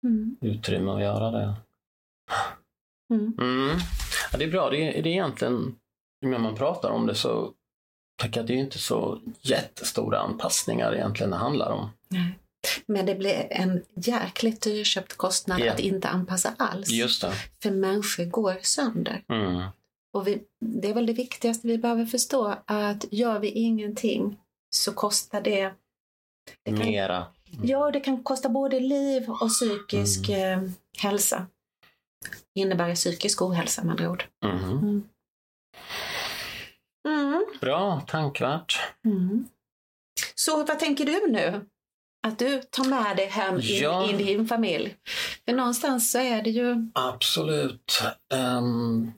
mm, 0.03 0.35
utrymme 0.41 0.91
att 0.91 1.01
göra 1.01 1.31
det. 1.31 1.53
mm, 3.13 3.33
Mm. 3.39 3.77
Ja, 4.31 4.37
det 4.37 4.43
är 4.45 4.51
bra. 4.51 4.69
Det 4.69 4.77
är, 4.77 5.03
det 5.03 5.09
är 5.09 5.13
egentligen, 5.13 5.75
när 6.21 6.39
man 6.39 6.55
pratar 6.55 6.89
om 6.89 7.07
det 7.07 7.15
så 7.15 7.53
tycker 8.21 8.37
jag 8.37 8.43
att 8.43 8.47
det 8.47 8.53
är 8.53 8.57
inte 8.57 8.77
så 8.77 9.19
jättestora 9.41 10.19
anpassningar 10.19 10.95
egentligen 10.95 11.29
det 11.29 11.37
handlar 11.37 11.71
om. 11.71 11.89
nej. 12.07 12.37
Men 12.85 13.05
det 13.05 13.15
blir 13.15 13.47
en 13.49 13.83
jäkligt 13.95 14.61
dyrköpt 14.61 15.17
kostnad 15.17 15.59
Ja. 15.59 15.73
att 15.73 15.79
inte 15.79 16.07
anpassa 16.07 16.53
alls. 16.57 16.89
Just 16.89 17.21
det. 17.21 17.33
För 17.63 17.71
människor 17.71 18.25
går 18.25 18.57
sönder. 18.61 19.23
Mm. 19.29 19.63
Och 20.13 20.27
vi, 20.27 20.41
det 20.59 20.89
är 20.89 20.93
väl 20.93 21.05
det 21.05 21.13
viktigaste 21.13 21.67
vi 21.67 21.77
behöver 21.77 22.05
förstå 22.05 22.55
att 22.65 23.05
gör 23.11 23.39
vi 23.39 23.47
ingenting 23.49 24.37
så 24.69 24.93
kostar 24.93 25.41
det... 25.41 25.73
det 26.63 26.71
kan, 26.71 26.79
Mera. 26.79 27.25
Ja, 27.63 27.91
det 27.91 27.99
kan 27.99 28.23
kosta 28.23 28.49
både 28.49 28.79
liv 28.79 29.29
och 29.29 29.49
psykisk 29.49 30.29
Mm. 30.29 30.63
eh, 30.65 30.69
hälsa. 30.97 31.45
Innebär 32.55 32.95
psykisk 32.95 33.41
ohälsa 33.41 33.83
med 33.83 33.91
andra 33.91 34.09
ord. 34.11 34.25
Mm. 34.45 35.03
Mm. 37.07 37.45
Bra, 37.61 38.01
tankvärt. 38.07 38.79
Mm. 39.05 39.45
Så 40.35 40.57
vad 40.65 40.79
tänker 40.79 41.05
du 41.05 41.27
nu? 41.31 41.65
Att 42.27 42.39
du 42.39 42.61
tar 42.61 42.83
med 42.85 43.17
dig 43.17 43.25
hem 43.27 43.55
in, 43.55 43.61
Ja. 43.81 44.09
in 44.09 44.19
i 44.19 44.23
din 44.23 44.47
familj? 44.47 44.95
För 45.45 45.53
någonstans 45.53 46.11
så 46.11 46.19
är 46.19 46.41
det 46.41 46.49
ju... 46.49 46.75
Absolut. 46.93 48.01
Ehm, 48.33 49.11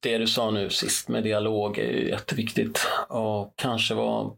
det 0.00 0.18
du 0.18 0.26
sa 0.26 0.50
nu 0.50 0.70
sist 0.70 1.08
med 1.08 1.22
dialog 1.22 1.78
är 1.78 1.92
ju 1.92 2.08
jätteviktigt. 2.08 2.86
Och 3.08 3.52
kanske 3.56 3.94
vara 3.94 4.30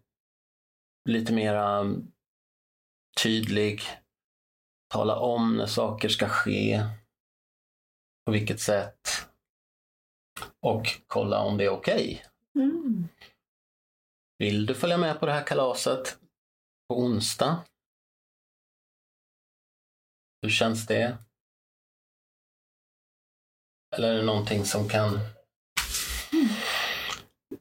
lite 1.08 1.32
mera 1.32 1.84
tydlig. 3.22 3.82
Tala 4.88 5.16
om 5.16 5.56
när 5.56 5.66
saker 5.66 6.08
ska 6.08 6.28
ske. 6.28 6.86
På 8.24 8.32
vilket 8.32 8.60
sätt. 8.60 9.08
Och 10.60 10.86
kolla 11.06 11.40
om 11.40 11.56
det 11.56 11.64
är 11.64 11.70
okej. 11.70 12.24
Mm. 12.54 13.08
Vill 14.38 14.66
du 14.66 14.74
följa 14.74 14.96
med 14.96 15.20
på 15.20 15.26
det 15.26 15.32
här 15.32 15.44
kalaset 15.44 16.18
på 16.88 16.98
onsdag? 16.98 17.64
Hur 20.42 20.50
känns 20.50 20.86
det? 20.86 21.18
Eller 23.96 24.12
är 24.12 24.16
det 24.16 24.24
någonting 24.24 24.64
som 24.64 24.88
kan 24.88 25.20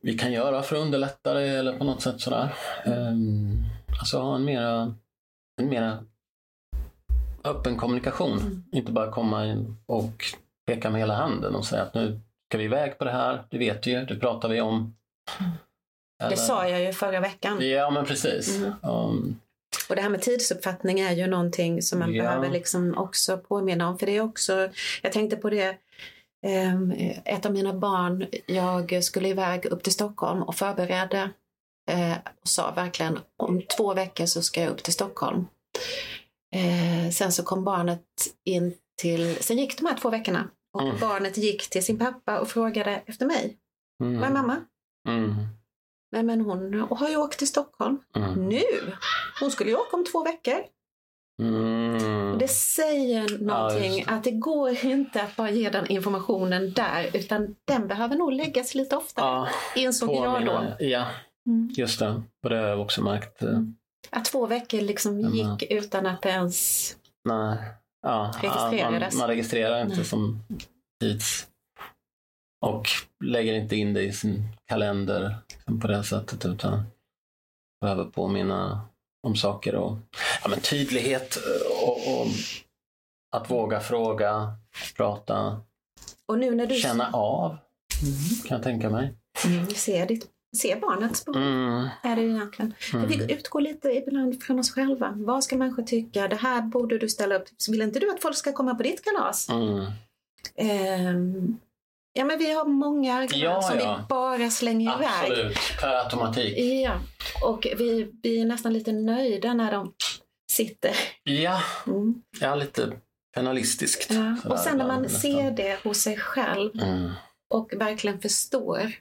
vi 0.01 0.17
kan 0.17 0.31
göra 0.31 0.63
för 0.63 0.75
att 0.75 0.81
underlätta 0.81 1.33
det 1.33 1.47
eller 1.47 1.77
på 1.77 1.83
något 1.83 2.01
sätt 2.01 2.21
sådär. 2.21 2.53
Um, 2.85 3.63
alltså 3.99 4.19
ha 4.19 4.35
en 4.35 4.45
mera, 4.45 4.95
en 5.61 5.69
mera 5.69 6.03
öppen 7.43 7.77
kommunikation. 7.77 8.37
Mm. 8.39 8.63
Inte 8.71 8.91
bara 8.91 9.11
komma 9.11 9.45
in 9.45 9.75
och 9.85 10.25
peka 10.67 10.89
med 10.89 10.99
hela 11.01 11.15
handen 11.15 11.55
och 11.55 11.65
säga 11.65 11.83
att 11.83 11.93
nu 11.93 12.19
ska 12.49 12.57
vi 12.57 12.63
iväg 12.63 12.97
på 12.97 13.03
det 13.05 13.11
här. 13.11 13.43
Det 13.49 13.57
vet 13.57 13.83
du 13.83 13.91
ju, 13.91 14.05
det 14.05 14.15
pratar 14.15 14.49
vi 14.49 14.61
om. 14.61 14.95
Det 16.19 16.25
Eller- 16.25 16.35
sa 16.35 16.67
jag 16.67 16.81
ju 16.81 16.93
förra 16.93 17.19
veckan. 17.19 17.69
Ja, 17.69 17.89
men 17.89 18.05
precis. 18.05 18.57
Mm. 18.57 18.73
Um, 18.81 19.39
Och 19.89 19.95
det 19.95 20.01
här 20.01 20.09
med 20.09 20.21
tidsuppfattning 20.21 20.99
är 20.99 21.11
ju 21.11 21.27
någonting 21.27 21.81
som 21.81 21.99
man 21.99 22.13
Ja. 22.13 22.23
behöver 22.23 22.49
liksom 22.49 22.97
också 22.97 23.37
påminna 23.37 23.89
om. 23.89 23.99
För 23.99 24.05
det 24.05 24.17
är 24.17 24.21
också, 24.21 24.69
jag 25.01 25.11
tänkte 25.11 25.35
på 25.35 25.49
det, 25.49 25.77
ehm, 26.47 26.93
ett 27.25 27.45
av 27.45 27.51
mina 27.51 27.73
barn, 27.73 28.25
jag 28.45 29.03
skulle 29.03 29.29
iväg 29.29 29.65
upp 29.65 29.83
till 29.83 29.93
Stockholm 29.93 30.43
och 30.43 30.55
förberedde 30.55 31.29
eh, 31.89 32.13
och 32.41 32.47
sa 32.47 32.71
verkligen 32.71 33.19
om 33.37 33.61
två 33.77 33.93
veckor 33.93 34.25
så 34.25 34.41
ska 34.41 34.61
jag 34.61 34.71
upp 34.71 34.83
till 34.83 34.93
Stockholm. 34.93 35.47
Eh, 36.55 37.11
sen 37.11 37.31
så 37.31 37.43
kom 37.43 37.63
barnet 37.63 38.05
in 38.45 38.73
till, 39.01 39.35
sen 39.43 39.57
gick 39.57 39.77
de 39.79 39.85
här 39.85 39.97
två 39.97 40.09
veckorna 40.09 40.47
och 40.73 40.81
Mm. 40.81 40.99
barnet 40.99 41.37
gick 41.37 41.69
till 41.69 41.85
sin 41.85 41.99
pappa 41.99 42.39
och 42.39 42.47
frågade 42.47 43.01
efter 43.05 43.25
mig. 43.25 43.57
mm, 44.03 44.19
Var 44.19 44.27
är 44.27 44.31
mamma? 44.31 44.55
Mm, 45.07 45.35
Nej 46.11 46.23
men 46.23 46.41
hon 46.41 46.73
har 46.89 47.09
ju 47.09 47.17
åkt 47.17 47.37
till 47.37 47.47
Stockholm. 47.47 47.97
mm, 48.15 48.33
Nu? 48.49 48.61
Hon 49.39 49.51
skulle 49.51 49.69
ju 49.69 49.75
åka 49.75 49.95
om 49.97 50.05
två 50.05 50.23
veckor. 50.23 50.63
mm. 51.41 52.31
Och 52.33 52.37
Det 52.37 52.47
säger 52.47 53.37
någonting 53.43 54.03
det. 54.05 54.11
att 54.11 54.23
det 54.23 54.31
går 54.31 54.85
inte 54.85 55.21
att 55.23 55.35
bara 55.35 55.49
ge 55.49 55.69
den 55.69 55.87
informationen 55.87 56.73
där 56.73 57.09
utan 57.13 57.55
den 57.65 57.87
behöver 57.87 58.15
nog 58.15 58.33
läggas 58.33 58.75
lite 58.75 58.97
oftare, 58.97 59.25
Ja, 59.25 59.47
insåg 59.81 60.15
jag 60.15 60.45
då. 60.45 60.63
Ja, 60.79 61.07
Mm. 61.47 61.69
just 61.77 61.99
det. 61.99 62.23
Och 62.43 62.49
det 62.49 62.57
har 62.57 62.67
jag 62.67 62.79
också 62.79 63.01
märkt. 63.03 63.41
eh, 63.41 63.49
Mm. 63.49 63.75
Att 64.09 64.25
två 64.25 64.45
veckor 64.47 64.81
liksom 64.81 65.19
Mm. 65.19 65.33
gick 65.33 65.71
utan 65.71 66.05
att 66.05 66.25
ens... 66.25 66.95
Nej. 67.29 67.57
Ja, 68.01 68.31
Registrerades. 68.41 69.13
Man, 69.13 69.19
man 69.19 69.27
registrerar 69.27 69.81
inte 69.81 69.95
Nej. 69.95 70.05
som 70.05 70.43
tids... 71.01 71.47
Och 72.65 72.85
lägger 73.23 73.53
inte 73.53 73.75
in 73.75 73.93
det 73.93 74.01
i 74.01 74.11
sin 74.11 74.43
kalender 74.67 75.35
liksom 75.49 75.79
på 75.79 75.87
det 75.87 76.03
sättet 76.03 76.45
utan 76.45 76.83
behöver 77.81 78.03
påminna 78.05 78.81
om 79.27 79.35
saker 79.35 79.75
och 79.75 79.97
ja, 80.43 80.49
men 80.49 80.59
tydlighet 80.59 81.37
eh, 81.37 81.87
och, 81.87 82.21
och 82.21 82.27
att 83.35 83.49
våga 83.51 83.79
fråga, 83.79 84.53
prata, 84.97 85.61
Och 86.25 86.39
nu 86.39 86.55
när 86.55 86.67
du 86.67 86.75
känna 86.75 87.09
av 87.13 87.57
kan 88.47 88.55
jag 88.55 88.63
tänka 88.63 88.89
mig. 88.89 89.13
mm, 89.45 89.67
ser, 89.67 90.05
ditt, 90.07 90.27
ser 90.57 90.79
barnets 90.79 91.25
behov, 91.25 91.41
Mm, 91.41 91.87
är 92.03 92.15
det 92.15 92.21
egentligen. 92.21 92.73
mm. 92.93 93.07
Vi 93.07 93.33
utgår 93.33 93.61
lite 93.61 93.89
ibland 93.91 94.43
från 94.43 94.59
oss 94.59 94.71
själva. 94.71 95.13
Vad 95.15 95.43
ska 95.43 95.55
människor 95.57 95.83
tycka? 95.83 96.27
Det 96.27 96.35
här 96.35 96.61
borde 96.61 96.97
du 96.97 97.09
ställa 97.09 97.35
upp. 97.35 97.43
Vill 97.69 97.81
inte 97.81 97.99
du 97.99 98.11
att 98.11 98.21
folk 98.21 98.35
ska 98.35 98.51
komma 98.53 98.75
på 98.75 98.83
ditt 98.83 99.03
kalas? 99.03 99.49
Mm. 99.49 99.85
Ehm, 100.55 101.57
ja, 102.13 102.25
men 102.25 102.39
vi 102.39 102.53
har 102.53 102.65
många 102.65 103.13
argument 103.15 103.43
Ja, 103.43 103.61
som 103.61 103.77
ja. 103.77 103.97
vi 103.99 104.03
bara 104.09 104.49
slänger 104.49 104.95
iväg. 104.95 105.09
Absolut, 105.31 105.57
per 105.81 106.03
automatik. 106.03 106.57
Ja, 106.57 106.99
och 107.43 107.67
vi, 107.77 108.11
vi 108.23 108.41
är 108.41 108.45
nästan 108.45 108.73
lite 108.73 108.91
nöjda 108.91 109.53
när 109.53 109.71
de 109.71 109.93
sitter. 110.51 110.95
Ja, 111.23 111.61
Mm. 111.87 112.21
ja 112.39 112.55
lite 112.55 112.91
penalistiskt. 113.35 114.11
Ja. 114.11 114.51
Och 114.51 114.59
sen 114.59 114.77
när 114.77 114.87
man 114.87 115.01
nästan. 115.01 115.21
ser 115.21 115.51
det 115.51 115.79
hos 115.83 115.97
sig 116.01 116.17
själv 116.17 116.71
Mm. 116.81 117.11
och 117.53 117.73
verkligen 117.77 118.19
förstår. 118.21 118.91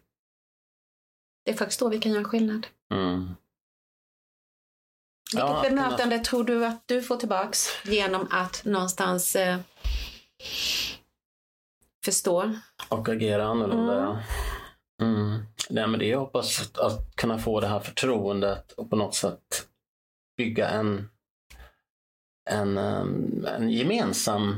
Det 1.50 1.54
är 1.54 1.66
först 1.66 1.80
då 1.80 1.88
vi 1.88 1.98
kan 1.98 2.12
göra 2.12 2.24
skillnad. 2.24 2.66
Mm. 2.94 3.34
Vilket 5.32 5.48
Ja, 5.48 5.60
bemötande 5.62 6.18
tror 6.18 6.44
du 6.44 6.66
att 6.66 6.82
du 6.86 7.02
får 7.02 7.16
tillbaks 7.16 7.68
genom 7.84 8.28
att 8.30 8.64
någonstans 8.64 9.36
eh, 9.36 9.58
förstå? 12.04 12.54
Och 12.88 13.08
agera 13.08 13.46
annorlunda. 13.46 13.92
Mm. 13.92 14.04
ja. 14.04 14.22
Mm. 15.06 15.42
Nej, 15.70 15.86
men 15.88 16.00
det 16.00 16.06
jag 16.06 16.18
hoppas 16.18 16.60
att, 16.60 16.78
att 16.78 17.16
kunna 17.16 17.38
få 17.38 17.60
det 17.60 17.66
här 17.66 17.80
förtroendet 17.80 18.72
och 18.72 18.90
på 18.90 18.96
något 18.96 19.14
sätt 19.14 19.68
bygga 20.36 20.68
en, 20.68 21.08
en, 22.50 22.78
em, 22.78 23.46
en 23.46 23.70
gemensam 23.70 24.56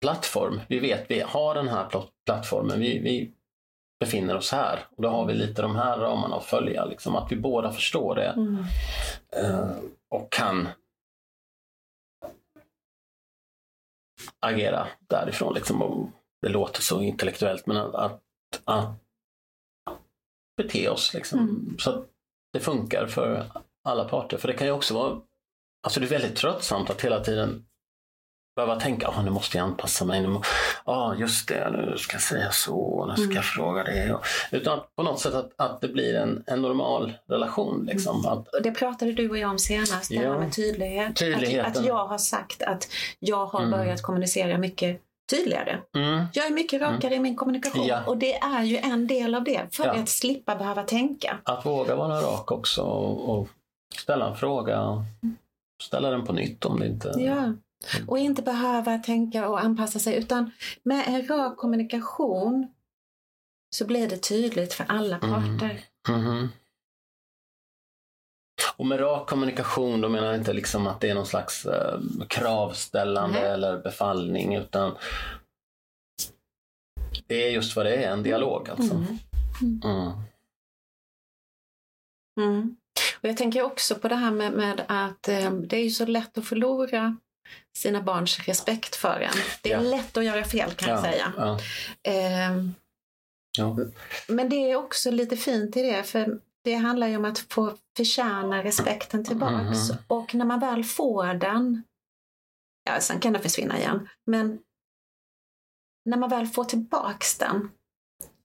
plattform. 0.00 0.60
Vi 0.68 0.78
vet 0.78 1.10
vi 1.10 1.20
har 1.20 1.54
den 1.54 1.68
här 1.68 1.88
pl- 1.88 2.08
plattformen. 2.26 2.80
Vi, 2.80 2.98
vi 2.98 3.35
befinner 4.00 4.36
oss 4.36 4.52
här. 4.52 4.86
Och 4.96 5.02
då 5.02 5.08
har 5.08 5.26
vi 5.26 5.34
mm. 5.34 5.46
lite 5.46 5.62
de 5.62 5.76
här 5.76 5.98
ramarna 5.98 6.36
att 6.36 6.44
följa, 6.44 6.84
liksom, 6.84 7.16
att 7.16 7.32
vi 7.32 7.36
båda 7.36 7.72
förstår 7.72 8.14
det 8.14 8.28
mm. 8.28 8.64
Eh, 9.36 9.70
och 10.08 10.32
kan 10.32 10.68
agera 14.40 14.88
därifrån. 15.00 15.54
Liksom. 15.54 16.12
Det 16.42 16.48
låter 16.48 16.82
så 16.82 17.02
intellektuellt 17.02 17.66
men 17.66 17.76
att, 17.76 17.94
att, 17.94 18.22
att 18.64 18.94
bete 20.56 20.88
oss 20.88 21.14
liksom. 21.14 21.38
Mm. 21.38 21.76
så 21.78 21.90
att 21.90 22.06
det 22.52 22.60
funkar 22.60 23.06
för 23.06 23.50
alla 23.84 24.04
parter. 24.08 24.36
För 24.36 24.48
det 24.48 24.54
kan 24.54 24.66
ju 24.66 24.72
också 24.72 24.94
vara 24.94 25.20
Alltså 25.86 26.00
det 26.00 26.06
är 26.06 26.18
väldigt 26.18 26.36
tröttsamt 26.36 26.90
att 26.90 27.04
hela 27.04 27.20
tiden 27.20 27.66
behöva 28.56 28.80
tänka, 28.80 29.08
ah, 29.08 29.22
nu 29.22 29.30
måste 29.30 29.58
jag 29.58 29.64
anpassa 29.64 30.04
mig, 30.04 30.20
nu 30.20 30.28
må, 30.28 30.42
ah, 30.84 31.14
just 31.14 31.48
det, 31.48 31.70
nu 31.70 31.94
ska 31.98 32.14
jag 32.14 32.22
säga 32.22 32.50
så, 32.50 33.06
nu 33.08 33.12
ska 33.14 33.22
Mm. 33.24 33.36
jag 33.36 33.44
fråga 33.44 33.84
det. 33.84 34.12
Och, 34.14 34.24
utan 34.50 34.80
på 34.96 35.02
något 35.02 35.20
sätt 35.20 35.34
att, 35.34 35.50
att 35.56 35.80
det 35.80 35.88
blir 35.88 36.14
en, 36.14 36.42
en 36.46 36.62
normal 36.62 37.12
relation. 37.28 37.86
Liksom. 37.92 38.26
Att, 38.26 38.48
det 38.62 38.70
pratade 38.70 39.12
du 39.12 39.30
och 39.30 39.38
jag 39.38 39.50
om 39.50 39.58
senast, 39.58 40.08
det 40.08 40.14
Ja. 40.14 40.32
här 40.32 40.38
med 40.38 40.52
tydlighet. 40.52 41.22
Att, 41.66 41.76
att 41.76 41.86
jag 41.86 42.06
har 42.06 42.18
sagt 42.18 42.62
att 42.62 42.88
jag 43.18 43.46
har 43.46 43.60
Mm. 43.60 43.70
börjat 43.70 44.02
kommunicera 44.02 44.58
mycket 44.58 45.00
tydligare. 45.30 45.78
mm, 45.96 46.24
Jag 46.32 46.46
är 46.46 46.50
mycket 46.50 46.80
rakare 46.82 47.14
i 47.14 47.18
min 47.20 47.36
kommunikation 47.36 47.86
Ja. 47.86 48.00
och 48.06 48.16
det 48.16 48.34
är 48.36 48.62
ju 48.62 48.76
en 48.76 49.06
del 49.06 49.34
av 49.34 49.44
det 49.44 49.60
för 49.76 49.84
Ja. 49.86 49.92
att 49.94 50.08
slippa 50.08 50.56
behöva 50.56 50.82
tänka. 50.82 51.38
att 51.42 51.66
våga 51.66 51.96
vara 51.96 52.20
rak 52.20 52.52
också 52.52 52.82
och, 52.82 53.38
och 53.38 53.48
ställa 53.96 54.28
en 54.28 54.36
fråga, 54.36 55.04
ställa 55.82 56.10
den 56.10 56.26
på 56.26 56.32
nytt 56.32 56.64
om 56.64 56.80
det 56.80 56.86
inte... 56.86 57.12
Ja. 57.16 57.52
Och 58.06 58.18
inte 58.18 58.42
behöva 58.42 58.98
tänka 58.98 59.48
och 59.48 59.60
anpassa 59.60 59.98
sig 59.98 60.16
utan 60.16 60.50
med 60.82 61.04
en 61.08 61.26
rak 61.28 61.56
kommunikation 61.56 62.72
så 63.76 63.86
blir 63.86 64.08
det 64.08 64.16
tydligt 64.18 64.74
för 64.74 64.84
alla 64.88 65.18
Mm. 65.18 65.30
parter. 65.30 65.84
Mhm. 66.08 66.48
Och 68.76 68.86
med 68.86 69.00
rak 69.00 69.28
kommunikation 69.28 70.00
då 70.00 70.08
menar 70.08 70.26
jag 70.26 70.36
inte 70.36 70.52
liksom 70.52 70.86
att 70.86 71.00
det 71.00 71.10
är 71.10 71.14
någon 71.14 71.26
slags 71.26 71.66
eh, 71.66 72.00
kravställande 72.28 73.40
Nej. 73.40 73.50
eller 73.50 73.82
befallning 73.82 74.54
utan 74.54 74.96
det 77.26 77.46
är 77.46 77.50
just 77.50 77.76
vad 77.76 77.86
det 77.86 77.94
är, 78.04 78.12
en 78.12 78.22
dialog 78.22 78.68
alltså. 78.70 78.94
Mm. 78.94 79.18
Mm. 79.84 80.12
Mm. 82.40 82.76
Och 83.22 83.28
jag 83.28 83.36
tänker 83.36 83.62
också 83.62 83.94
på 83.94 84.08
det 84.08 84.14
här 84.14 84.30
med, 84.30 84.52
med 84.52 84.84
att 84.88 85.28
eh, 85.28 85.50
det 85.50 85.76
är 85.76 85.84
ju 85.84 85.90
så 85.90 86.06
lätt 86.06 86.38
att 86.38 86.46
förlora 86.46 87.16
sina 87.76 88.02
barns 88.02 88.38
respekt 88.38 88.96
för 88.96 89.20
en. 89.20 89.32
Det 89.62 89.72
är 89.72 89.82
Ja. 89.82 89.90
lätt 89.90 90.16
att 90.16 90.24
göra 90.24 90.44
fel 90.44 90.70
kan 90.70 90.88
jag 90.88 90.98
Ja, 90.98 91.02
säga. 91.02 91.32
Eh, 92.02 92.64
men 94.28 94.48
det 94.48 94.70
är 94.70 94.76
också 94.76 95.10
lite 95.10 95.36
fint 95.36 95.76
i 95.76 95.82
det 95.82 96.02
för 96.02 96.40
det 96.64 96.74
handlar 96.74 97.06
ju 97.06 97.16
om 97.16 97.24
att 97.24 97.38
få 97.38 97.72
förtjäna 97.96 98.64
respekten 98.64 99.24
tillbaks. 99.24 99.90
Mhm. 99.90 99.98
Och 100.06 100.34
när 100.34 100.44
man 100.44 100.60
väl 100.60 100.84
får 100.84 101.34
den, 101.34 101.82
ja 102.84 103.00
sen 103.00 103.20
kan 103.20 103.32
det 103.32 103.38
försvinna 103.38 103.78
igen, 103.78 104.08
men 104.24 104.58
när 106.04 106.16
man 106.16 106.30
väl 106.30 106.46
får 106.46 106.64
tillbaks 106.64 107.38
den, 107.38 107.70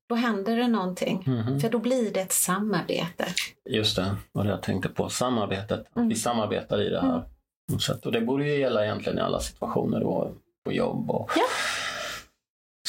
då 0.09 0.15
händer 0.15 0.57
det 0.57 0.67
någonting. 0.67 1.23
Mhm. 1.27 1.59
För 1.59 1.69
då 1.69 1.79
blir 1.79 2.13
det 2.13 2.21
ett 2.21 2.31
samarbete. 2.33 3.25
Just 3.69 3.95
det, 3.95 4.15
vad 4.31 4.47
jag 4.47 4.63
tänkte 4.63 4.89
på. 4.89 5.09
Samarbetet. 5.09 5.95
Mm. 5.95 6.09
Vi 6.09 6.15
samarbetar 6.15 6.81
i 6.81 6.89
det 6.89 7.01
här. 7.01 7.23
På 7.71 7.75
något 7.75 7.83
sätt. 7.83 8.05
Och 8.05 8.11
det 8.11 8.21
borde 8.21 8.43
ju 8.45 8.59
gälla 8.59 8.83
egentligen 8.85 9.17
i 9.17 9.21
alla 9.21 9.39
situationer 9.39 9.99
då, 9.99 10.31
på 10.65 10.71
jobb 10.73 11.11
och 11.11 11.31
Ja. 11.35 11.43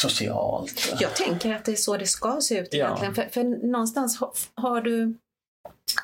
socialt. 0.01 0.95
Jag 1.01 1.15
tänker 1.17 1.55
att 1.55 1.65
det 1.65 1.73
är 1.73 1.77
så 1.77 1.97
det 1.97 2.07
ska 2.07 2.41
se 2.41 2.59
ut 2.59 2.69
Ja. 2.75 2.85
egentligen. 2.87 3.15
För, 3.15 3.23
för 3.23 3.45
någonstans 3.67 4.21
har, 4.21 4.31
har, 4.55 4.81
du, 4.81 5.15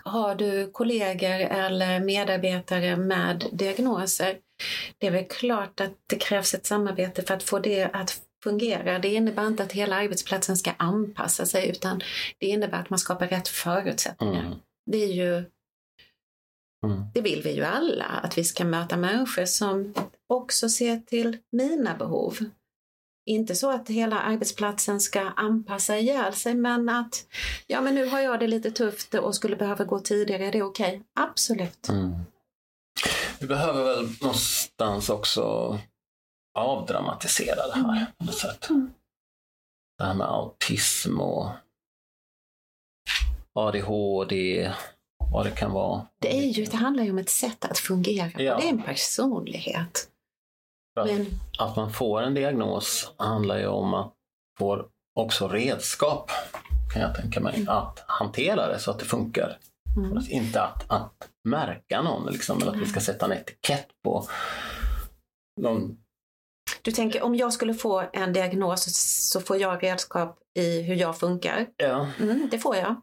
har 0.04 0.34
du 0.34 0.70
kollegor 0.70 1.30
eller 1.40 2.00
medarbetare 2.00 2.96
med 2.96 3.44
diagnoser. 3.52 4.36
Det 4.98 5.06
är 5.06 5.10
väl 5.10 5.24
klart 5.24 5.80
att 5.80 5.92
det 6.06 6.16
krävs 6.16 6.54
ett 6.54 6.66
samarbete 6.66 7.22
för 7.22 7.34
att 7.34 7.42
få 7.42 7.58
det 7.58 7.84
att 7.92 8.20
fungera. 8.44 8.98
Det 8.98 9.08
innebär 9.08 9.46
inte 9.46 9.62
att 9.62 9.72
hela 9.72 9.96
arbetsplatsen 9.96 10.56
ska 10.56 10.70
anpassa 10.76 11.46
sig 11.46 11.68
utan 11.68 12.00
det 12.38 12.46
innebär 12.46 12.78
att 12.80 12.90
man 12.90 12.98
skapar 12.98 13.26
rätt 13.28 13.48
förutsättningar. 13.48 14.40
Mm. 14.46 14.54
Det 14.90 15.04
är 15.04 15.12
ju 15.12 15.44
Mm. 16.86 17.02
det 17.14 17.20
vill 17.20 17.42
vi 17.42 17.52
ju 17.52 17.64
alla, 17.64 18.04
att 18.04 18.38
vi 18.38 18.44
ska 18.44 18.64
möta 18.64 18.96
människor 18.96 19.44
som 19.44 19.94
också 20.26 20.68
ser 20.68 20.96
till 20.96 21.36
mina 21.52 21.94
behov. 21.94 22.38
Inte 23.26 23.54
så 23.54 23.70
att 23.70 23.88
hela 23.88 24.20
arbetsplatsen 24.20 25.00
ska 25.00 25.20
anpassa 25.20 25.98
ihjäl 25.98 26.32
sig, 26.32 26.54
men 26.54 26.88
att 26.88 27.26
ja, 27.66 27.80
men 27.80 27.94
nu 27.94 28.06
har 28.06 28.20
jag 28.20 28.40
det 28.40 28.46
lite 28.46 28.70
tufft 28.70 29.14
och 29.14 29.34
skulle 29.34 29.56
behöva 29.56 29.84
gå 29.84 30.00
tidigare, 30.00 30.46
är 30.46 30.52
det 30.52 30.62
okej? 30.62 31.02
Absolut. 31.20 31.88
Mm. 31.88 32.14
Vi 33.40 33.46
behöver 33.46 33.84
väl 33.84 34.08
någonstans 34.20 35.10
också 35.10 35.78
avdramatisera 36.58 37.66
det 37.66 37.74
här 37.74 38.06
på 38.18 38.24
något 38.24 38.38
sätt. 38.38 38.70
Mm. 38.70 38.90
Det 39.98 40.04
här 40.04 40.14
med 40.14 40.26
autism 40.26 41.20
och 41.20 41.50
ADHD, 43.54 44.72
vad 45.32 45.46
det 45.46 45.50
kan 45.50 45.72
vara. 45.72 46.06
Det, 46.22 46.38
är 46.38 46.42
ju, 46.46 46.64
det 46.64 46.76
handlar 46.76 47.04
ju 47.04 47.10
om 47.10 47.18
ett 47.18 47.30
sätt 47.30 47.64
att 47.64 47.78
fungera 47.78 48.30
på. 48.30 48.42
Ja. 48.42 48.56
Det 48.56 48.64
är 48.64 48.70
en 48.70 48.82
personlighet. 48.82 50.08
Men, 51.06 51.26
att 51.58 51.76
man 51.76 51.92
får 51.92 52.22
en 52.22 52.34
diagnos 52.34 53.12
handlar 53.16 53.58
ju 53.58 53.66
om 53.66 53.94
att 53.94 54.12
få 54.58 54.86
också 55.14 55.48
redskap, 55.48 56.30
kan 56.92 57.02
jag 57.02 57.14
tänka 57.14 57.40
mig, 57.40 57.64
att 57.68 58.04
hantera 58.06 58.68
det 58.68 58.78
så 58.78 58.90
att 58.90 58.98
det 58.98 59.04
funkar. 59.04 59.58
mm, 59.96 60.16
Alltså 60.16 60.30
Inte 60.30 60.62
att, 60.62 60.84
att 60.90 61.28
märka 61.48 62.02
någon, 62.02 62.32
liksom, 62.32 62.62
eller 62.62 62.72
att 62.72 62.78
vi 62.78 62.86
ska 62.86 63.00
sätta 63.00 63.26
en 63.26 63.32
etikett 63.32 63.86
på 64.04 64.28
någon. 65.60 65.96
du 66.82 66.92
tänker 66.92 67.22
om 67.22 67.34
jag 67.34 67.52
skulle 67.52 67.74
få 67.74 68.04
en 68.12 68.32
diagnos 68.32 68.84
så 69.30 69.40
får 69.40 69.56
jag 69.56 69.82
redskap 69.82 70.38
i 70.58 70.82
hur 70.82 70.94
jag 70.94 71.18
funkar. 71.18 71.66
Ja, 71.76 72.08
Mm, 72.20 72.48
det 72.50 72.58
får 72.58 72.76
jag. 72.76 73.00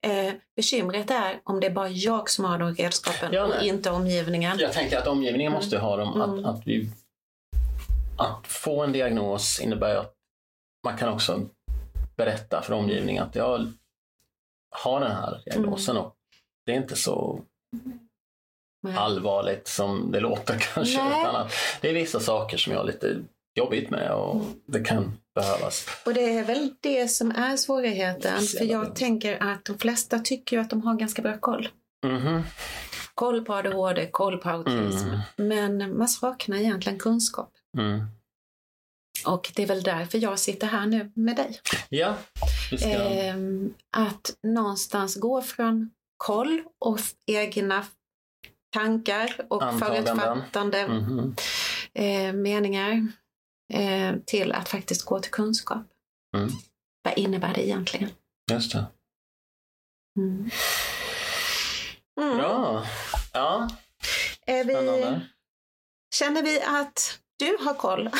Eh, 0.00 0.34
bekymret 0.56 1.10
är 1.10 1.40
om 1.44 1.60
det 1.60 1.66
är 1.66 1.70
bara 1.70 1.88
jag 1.88 2.30
som 2.30 2.44
har 2.44 2.58
de 2.58 2.74
redskapen 2.74 3.32
Ja, 3.32 3.44
och 3.44 3.64
inte 3.64 3.90
omgivningen. 3.90 4.58
jag 4.58 4.72
tänker 4.72 4.98
att 4.98 5.06
omgivningen 5.06 5.52
måste 5.52 5.78
ha 5.78 5.96
dem. 5.96 6.22
Mm. 6.22 6.44
Att, 6.44 6.56
att, 6.56 6.66
vi, 6.66 6.90
att 8.18 8.46
få 8.46 8.82
en 8.82 8.92
diagnos 8.92 9.60
innebär 9.60 9.96
att 9.96 10.14
man 10.84 10.98
kan 10.98 11.08
också 11.08 11.40
berätta 12.16 12.62
för 12.62 12.74
omgivningen 12.74 13.24
att 13.24 13.34
jag 13.34 13.72
har 14.70 15.00
den 15.00 15.12
här 15.12 15.42
diagnosen 15.44 15.96
och 15.96 16.16
det 16.66 16.72
är 16.72 16.76
inte 16.76 16.96
så 16.96 17.40
Nej. 18.82 18.96
allvarligt 18.96 19.68
som 19.68 20.10
det 20.12 20.20
låter 20.20 20.58
kanske. 20.74 20.94
Utan 20.94 21.36
att 21.36 21.52
det 21.80 21.88
är 21.88 21.94
vissa 21.94 22.20
saker 22.20 22.56
som 22.56 22.72
jag 22.72 22.86
lite 22.86 23.16
jobbigt 23.54 23.90
med 23.90 24.10
och 24.10 24.34
Mm. 24.36 24.46
det 24.66 24.80
kan 24.80 25.18
behövas. 25.34 25.86
Och 26.06 26.14
det 26.14 26.38
är 26.38 26.44
väl 26.44 26.74
det 26.80 27.08
som 27.08 27.30
är 27.30 27.56
svårigheten. 27.56 28.42
För 28.42 28.64
jag 28.64 28.96
tänker 28.96 29.42
att 29.42 29.64
de 29.64 29.78
flesta 29.78 30.18
tycker 30.18 30.56
ju 30.56 30.62
att 30.62 30.70
de 30.70 30.82
har 30.82 30.94
ganska 30.94 31.22
bra 31.22 31.38
koll. 31.38 31.68
Mhm. 32.06 32.42
Koll 33.14 33.44
på 33.44 33.54
ADHD, 33.54 34.06
koll 34.06 34.38
på 34.38 34.48
autism. 34.50 35.08
Mm. 35.08 35.18
Men 35.36 35.98
man 35.98 36.08
saknar 36.08 36.56
egentligen 36.56 36.98
kunskap. 36.98 37.52
Mm. 37.78 38.06
Och 39.26 39.52
det 39.56 39.62
är 39.62 39.66
väl 39.66 39.82
därför 39.82 40.18
jag 40.18 40.38
sitter 40.38 40.66
här 40.66 40.86
nu 40.86 41.12
med 41.14 41.36
dig. 41.36 41.60
Ja, 41.88 42.14
ska... 42.78 42.88
Ehm, 42.88 43.74
att 43.96 44.34
någonstans 44.42 45.16
gå 45.16 45.42
från 45.42 45.90
koll 46.16 46.62
och 46.78 46.98
egna 47.26 47.84
tankar 48.74 49.34
och 49.48 49.62
Antaganden. 49.62 50.04
förutfattande 50.18 50.88
Mhm. 50.88 51.34
eh, 51.94 52.32
meningar 52.32 53.06
eh, 53.72 54.14
till 54.26 54.52
att 54.52 54.68
faktiskt 54.68 55.02
gå 55.04 55.20
till 55.20 55.30
kunskap. 55.30 55.82
Mm. 56.36 56.50
Vad 57.02 57.18
innebär 57.18 57.54
det 57.54 57.66
egentligen? 57.66 58.10
Just 58.52 58.72
det. 58.72 58.84
Mm. 60.18 60.50
Mm. 62.20 62.36
Bra. 62.38 62.86
Ja, 63.32 63.68
Är 64.46 64.64
vi, 64.64 64.72
spännande. 64.74 65.20
känner 66.14 66.42
vi 66.42 66.62
att 66.62 67.18
du 67.38 67.56
har 67.64 67.74
koll 67.74 68.10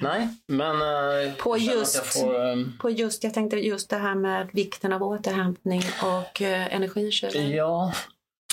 Nej, 0.00 0.28
men 0.46 0.76
eh, 1.26 1.34
På 1.34 1.56
just- 1.58 1.94
jag 1.94 2.06
får, 2.12 2.44
ehm, 2.44 2.78
på 2.78 2.90
just, 2.90 3.24
jag 3.24 3.34
tänkte 3.34 3.56
just 3.56 3.90
det 3.90 3.96
här 3.96 4.14
med 4.14 4.48
vikten 4.52 4.92
av 4.92 5.02
återhämtning 5.02 5.82
och 6.02 6.42
eh, 6.42 6.74
energikyla? 6.74 7.40
ja, 7.42 7.92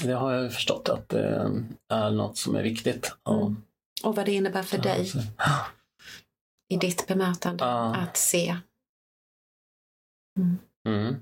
det 0.04 0.14
har 0.14 0.34
jag 0.34 0.54
förstått 0.54 0.90
att 0.90 1.10
det 1.10 1.50
är 1.90 2.10
något 2.12 2.38
som 2.38 2.56
är 2.56 2.64
viktigt. 2.64 3.12
Ja. 3.24 3.42
Mm. 3.42 3.62
Och 4.04 4.16
vad 4.16 4.26
det 4.26 4.32
innebär 4.32 4.64
för 4.64 4.78
dig 4.78 5.06
Så- 5.06 5.20
i 6.72 6.78
ditt 6.78 7.08
bemötande 7.08 7.64
Ja. 7.64 7.96
att 7.96 8.18
se. 8.18 8.58
Mm. 10.88 11.16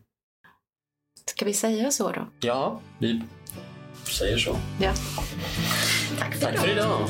Ska 1.26 1.46
vi 1.46 1.54
säga 1.54 1.92
så 1.92 2.12
då? 2.12 2.28
Ja, 2.40 2.82
vi 3.00 3.24
säger 4.04 4.38
så. 4.38 4.56
Ja. 4.82 4.94
Tack 6.20 6.36
för 6.36 6.42
Tack 6.42 6.58
för 6.58 6.70
idag. 6.72 7.08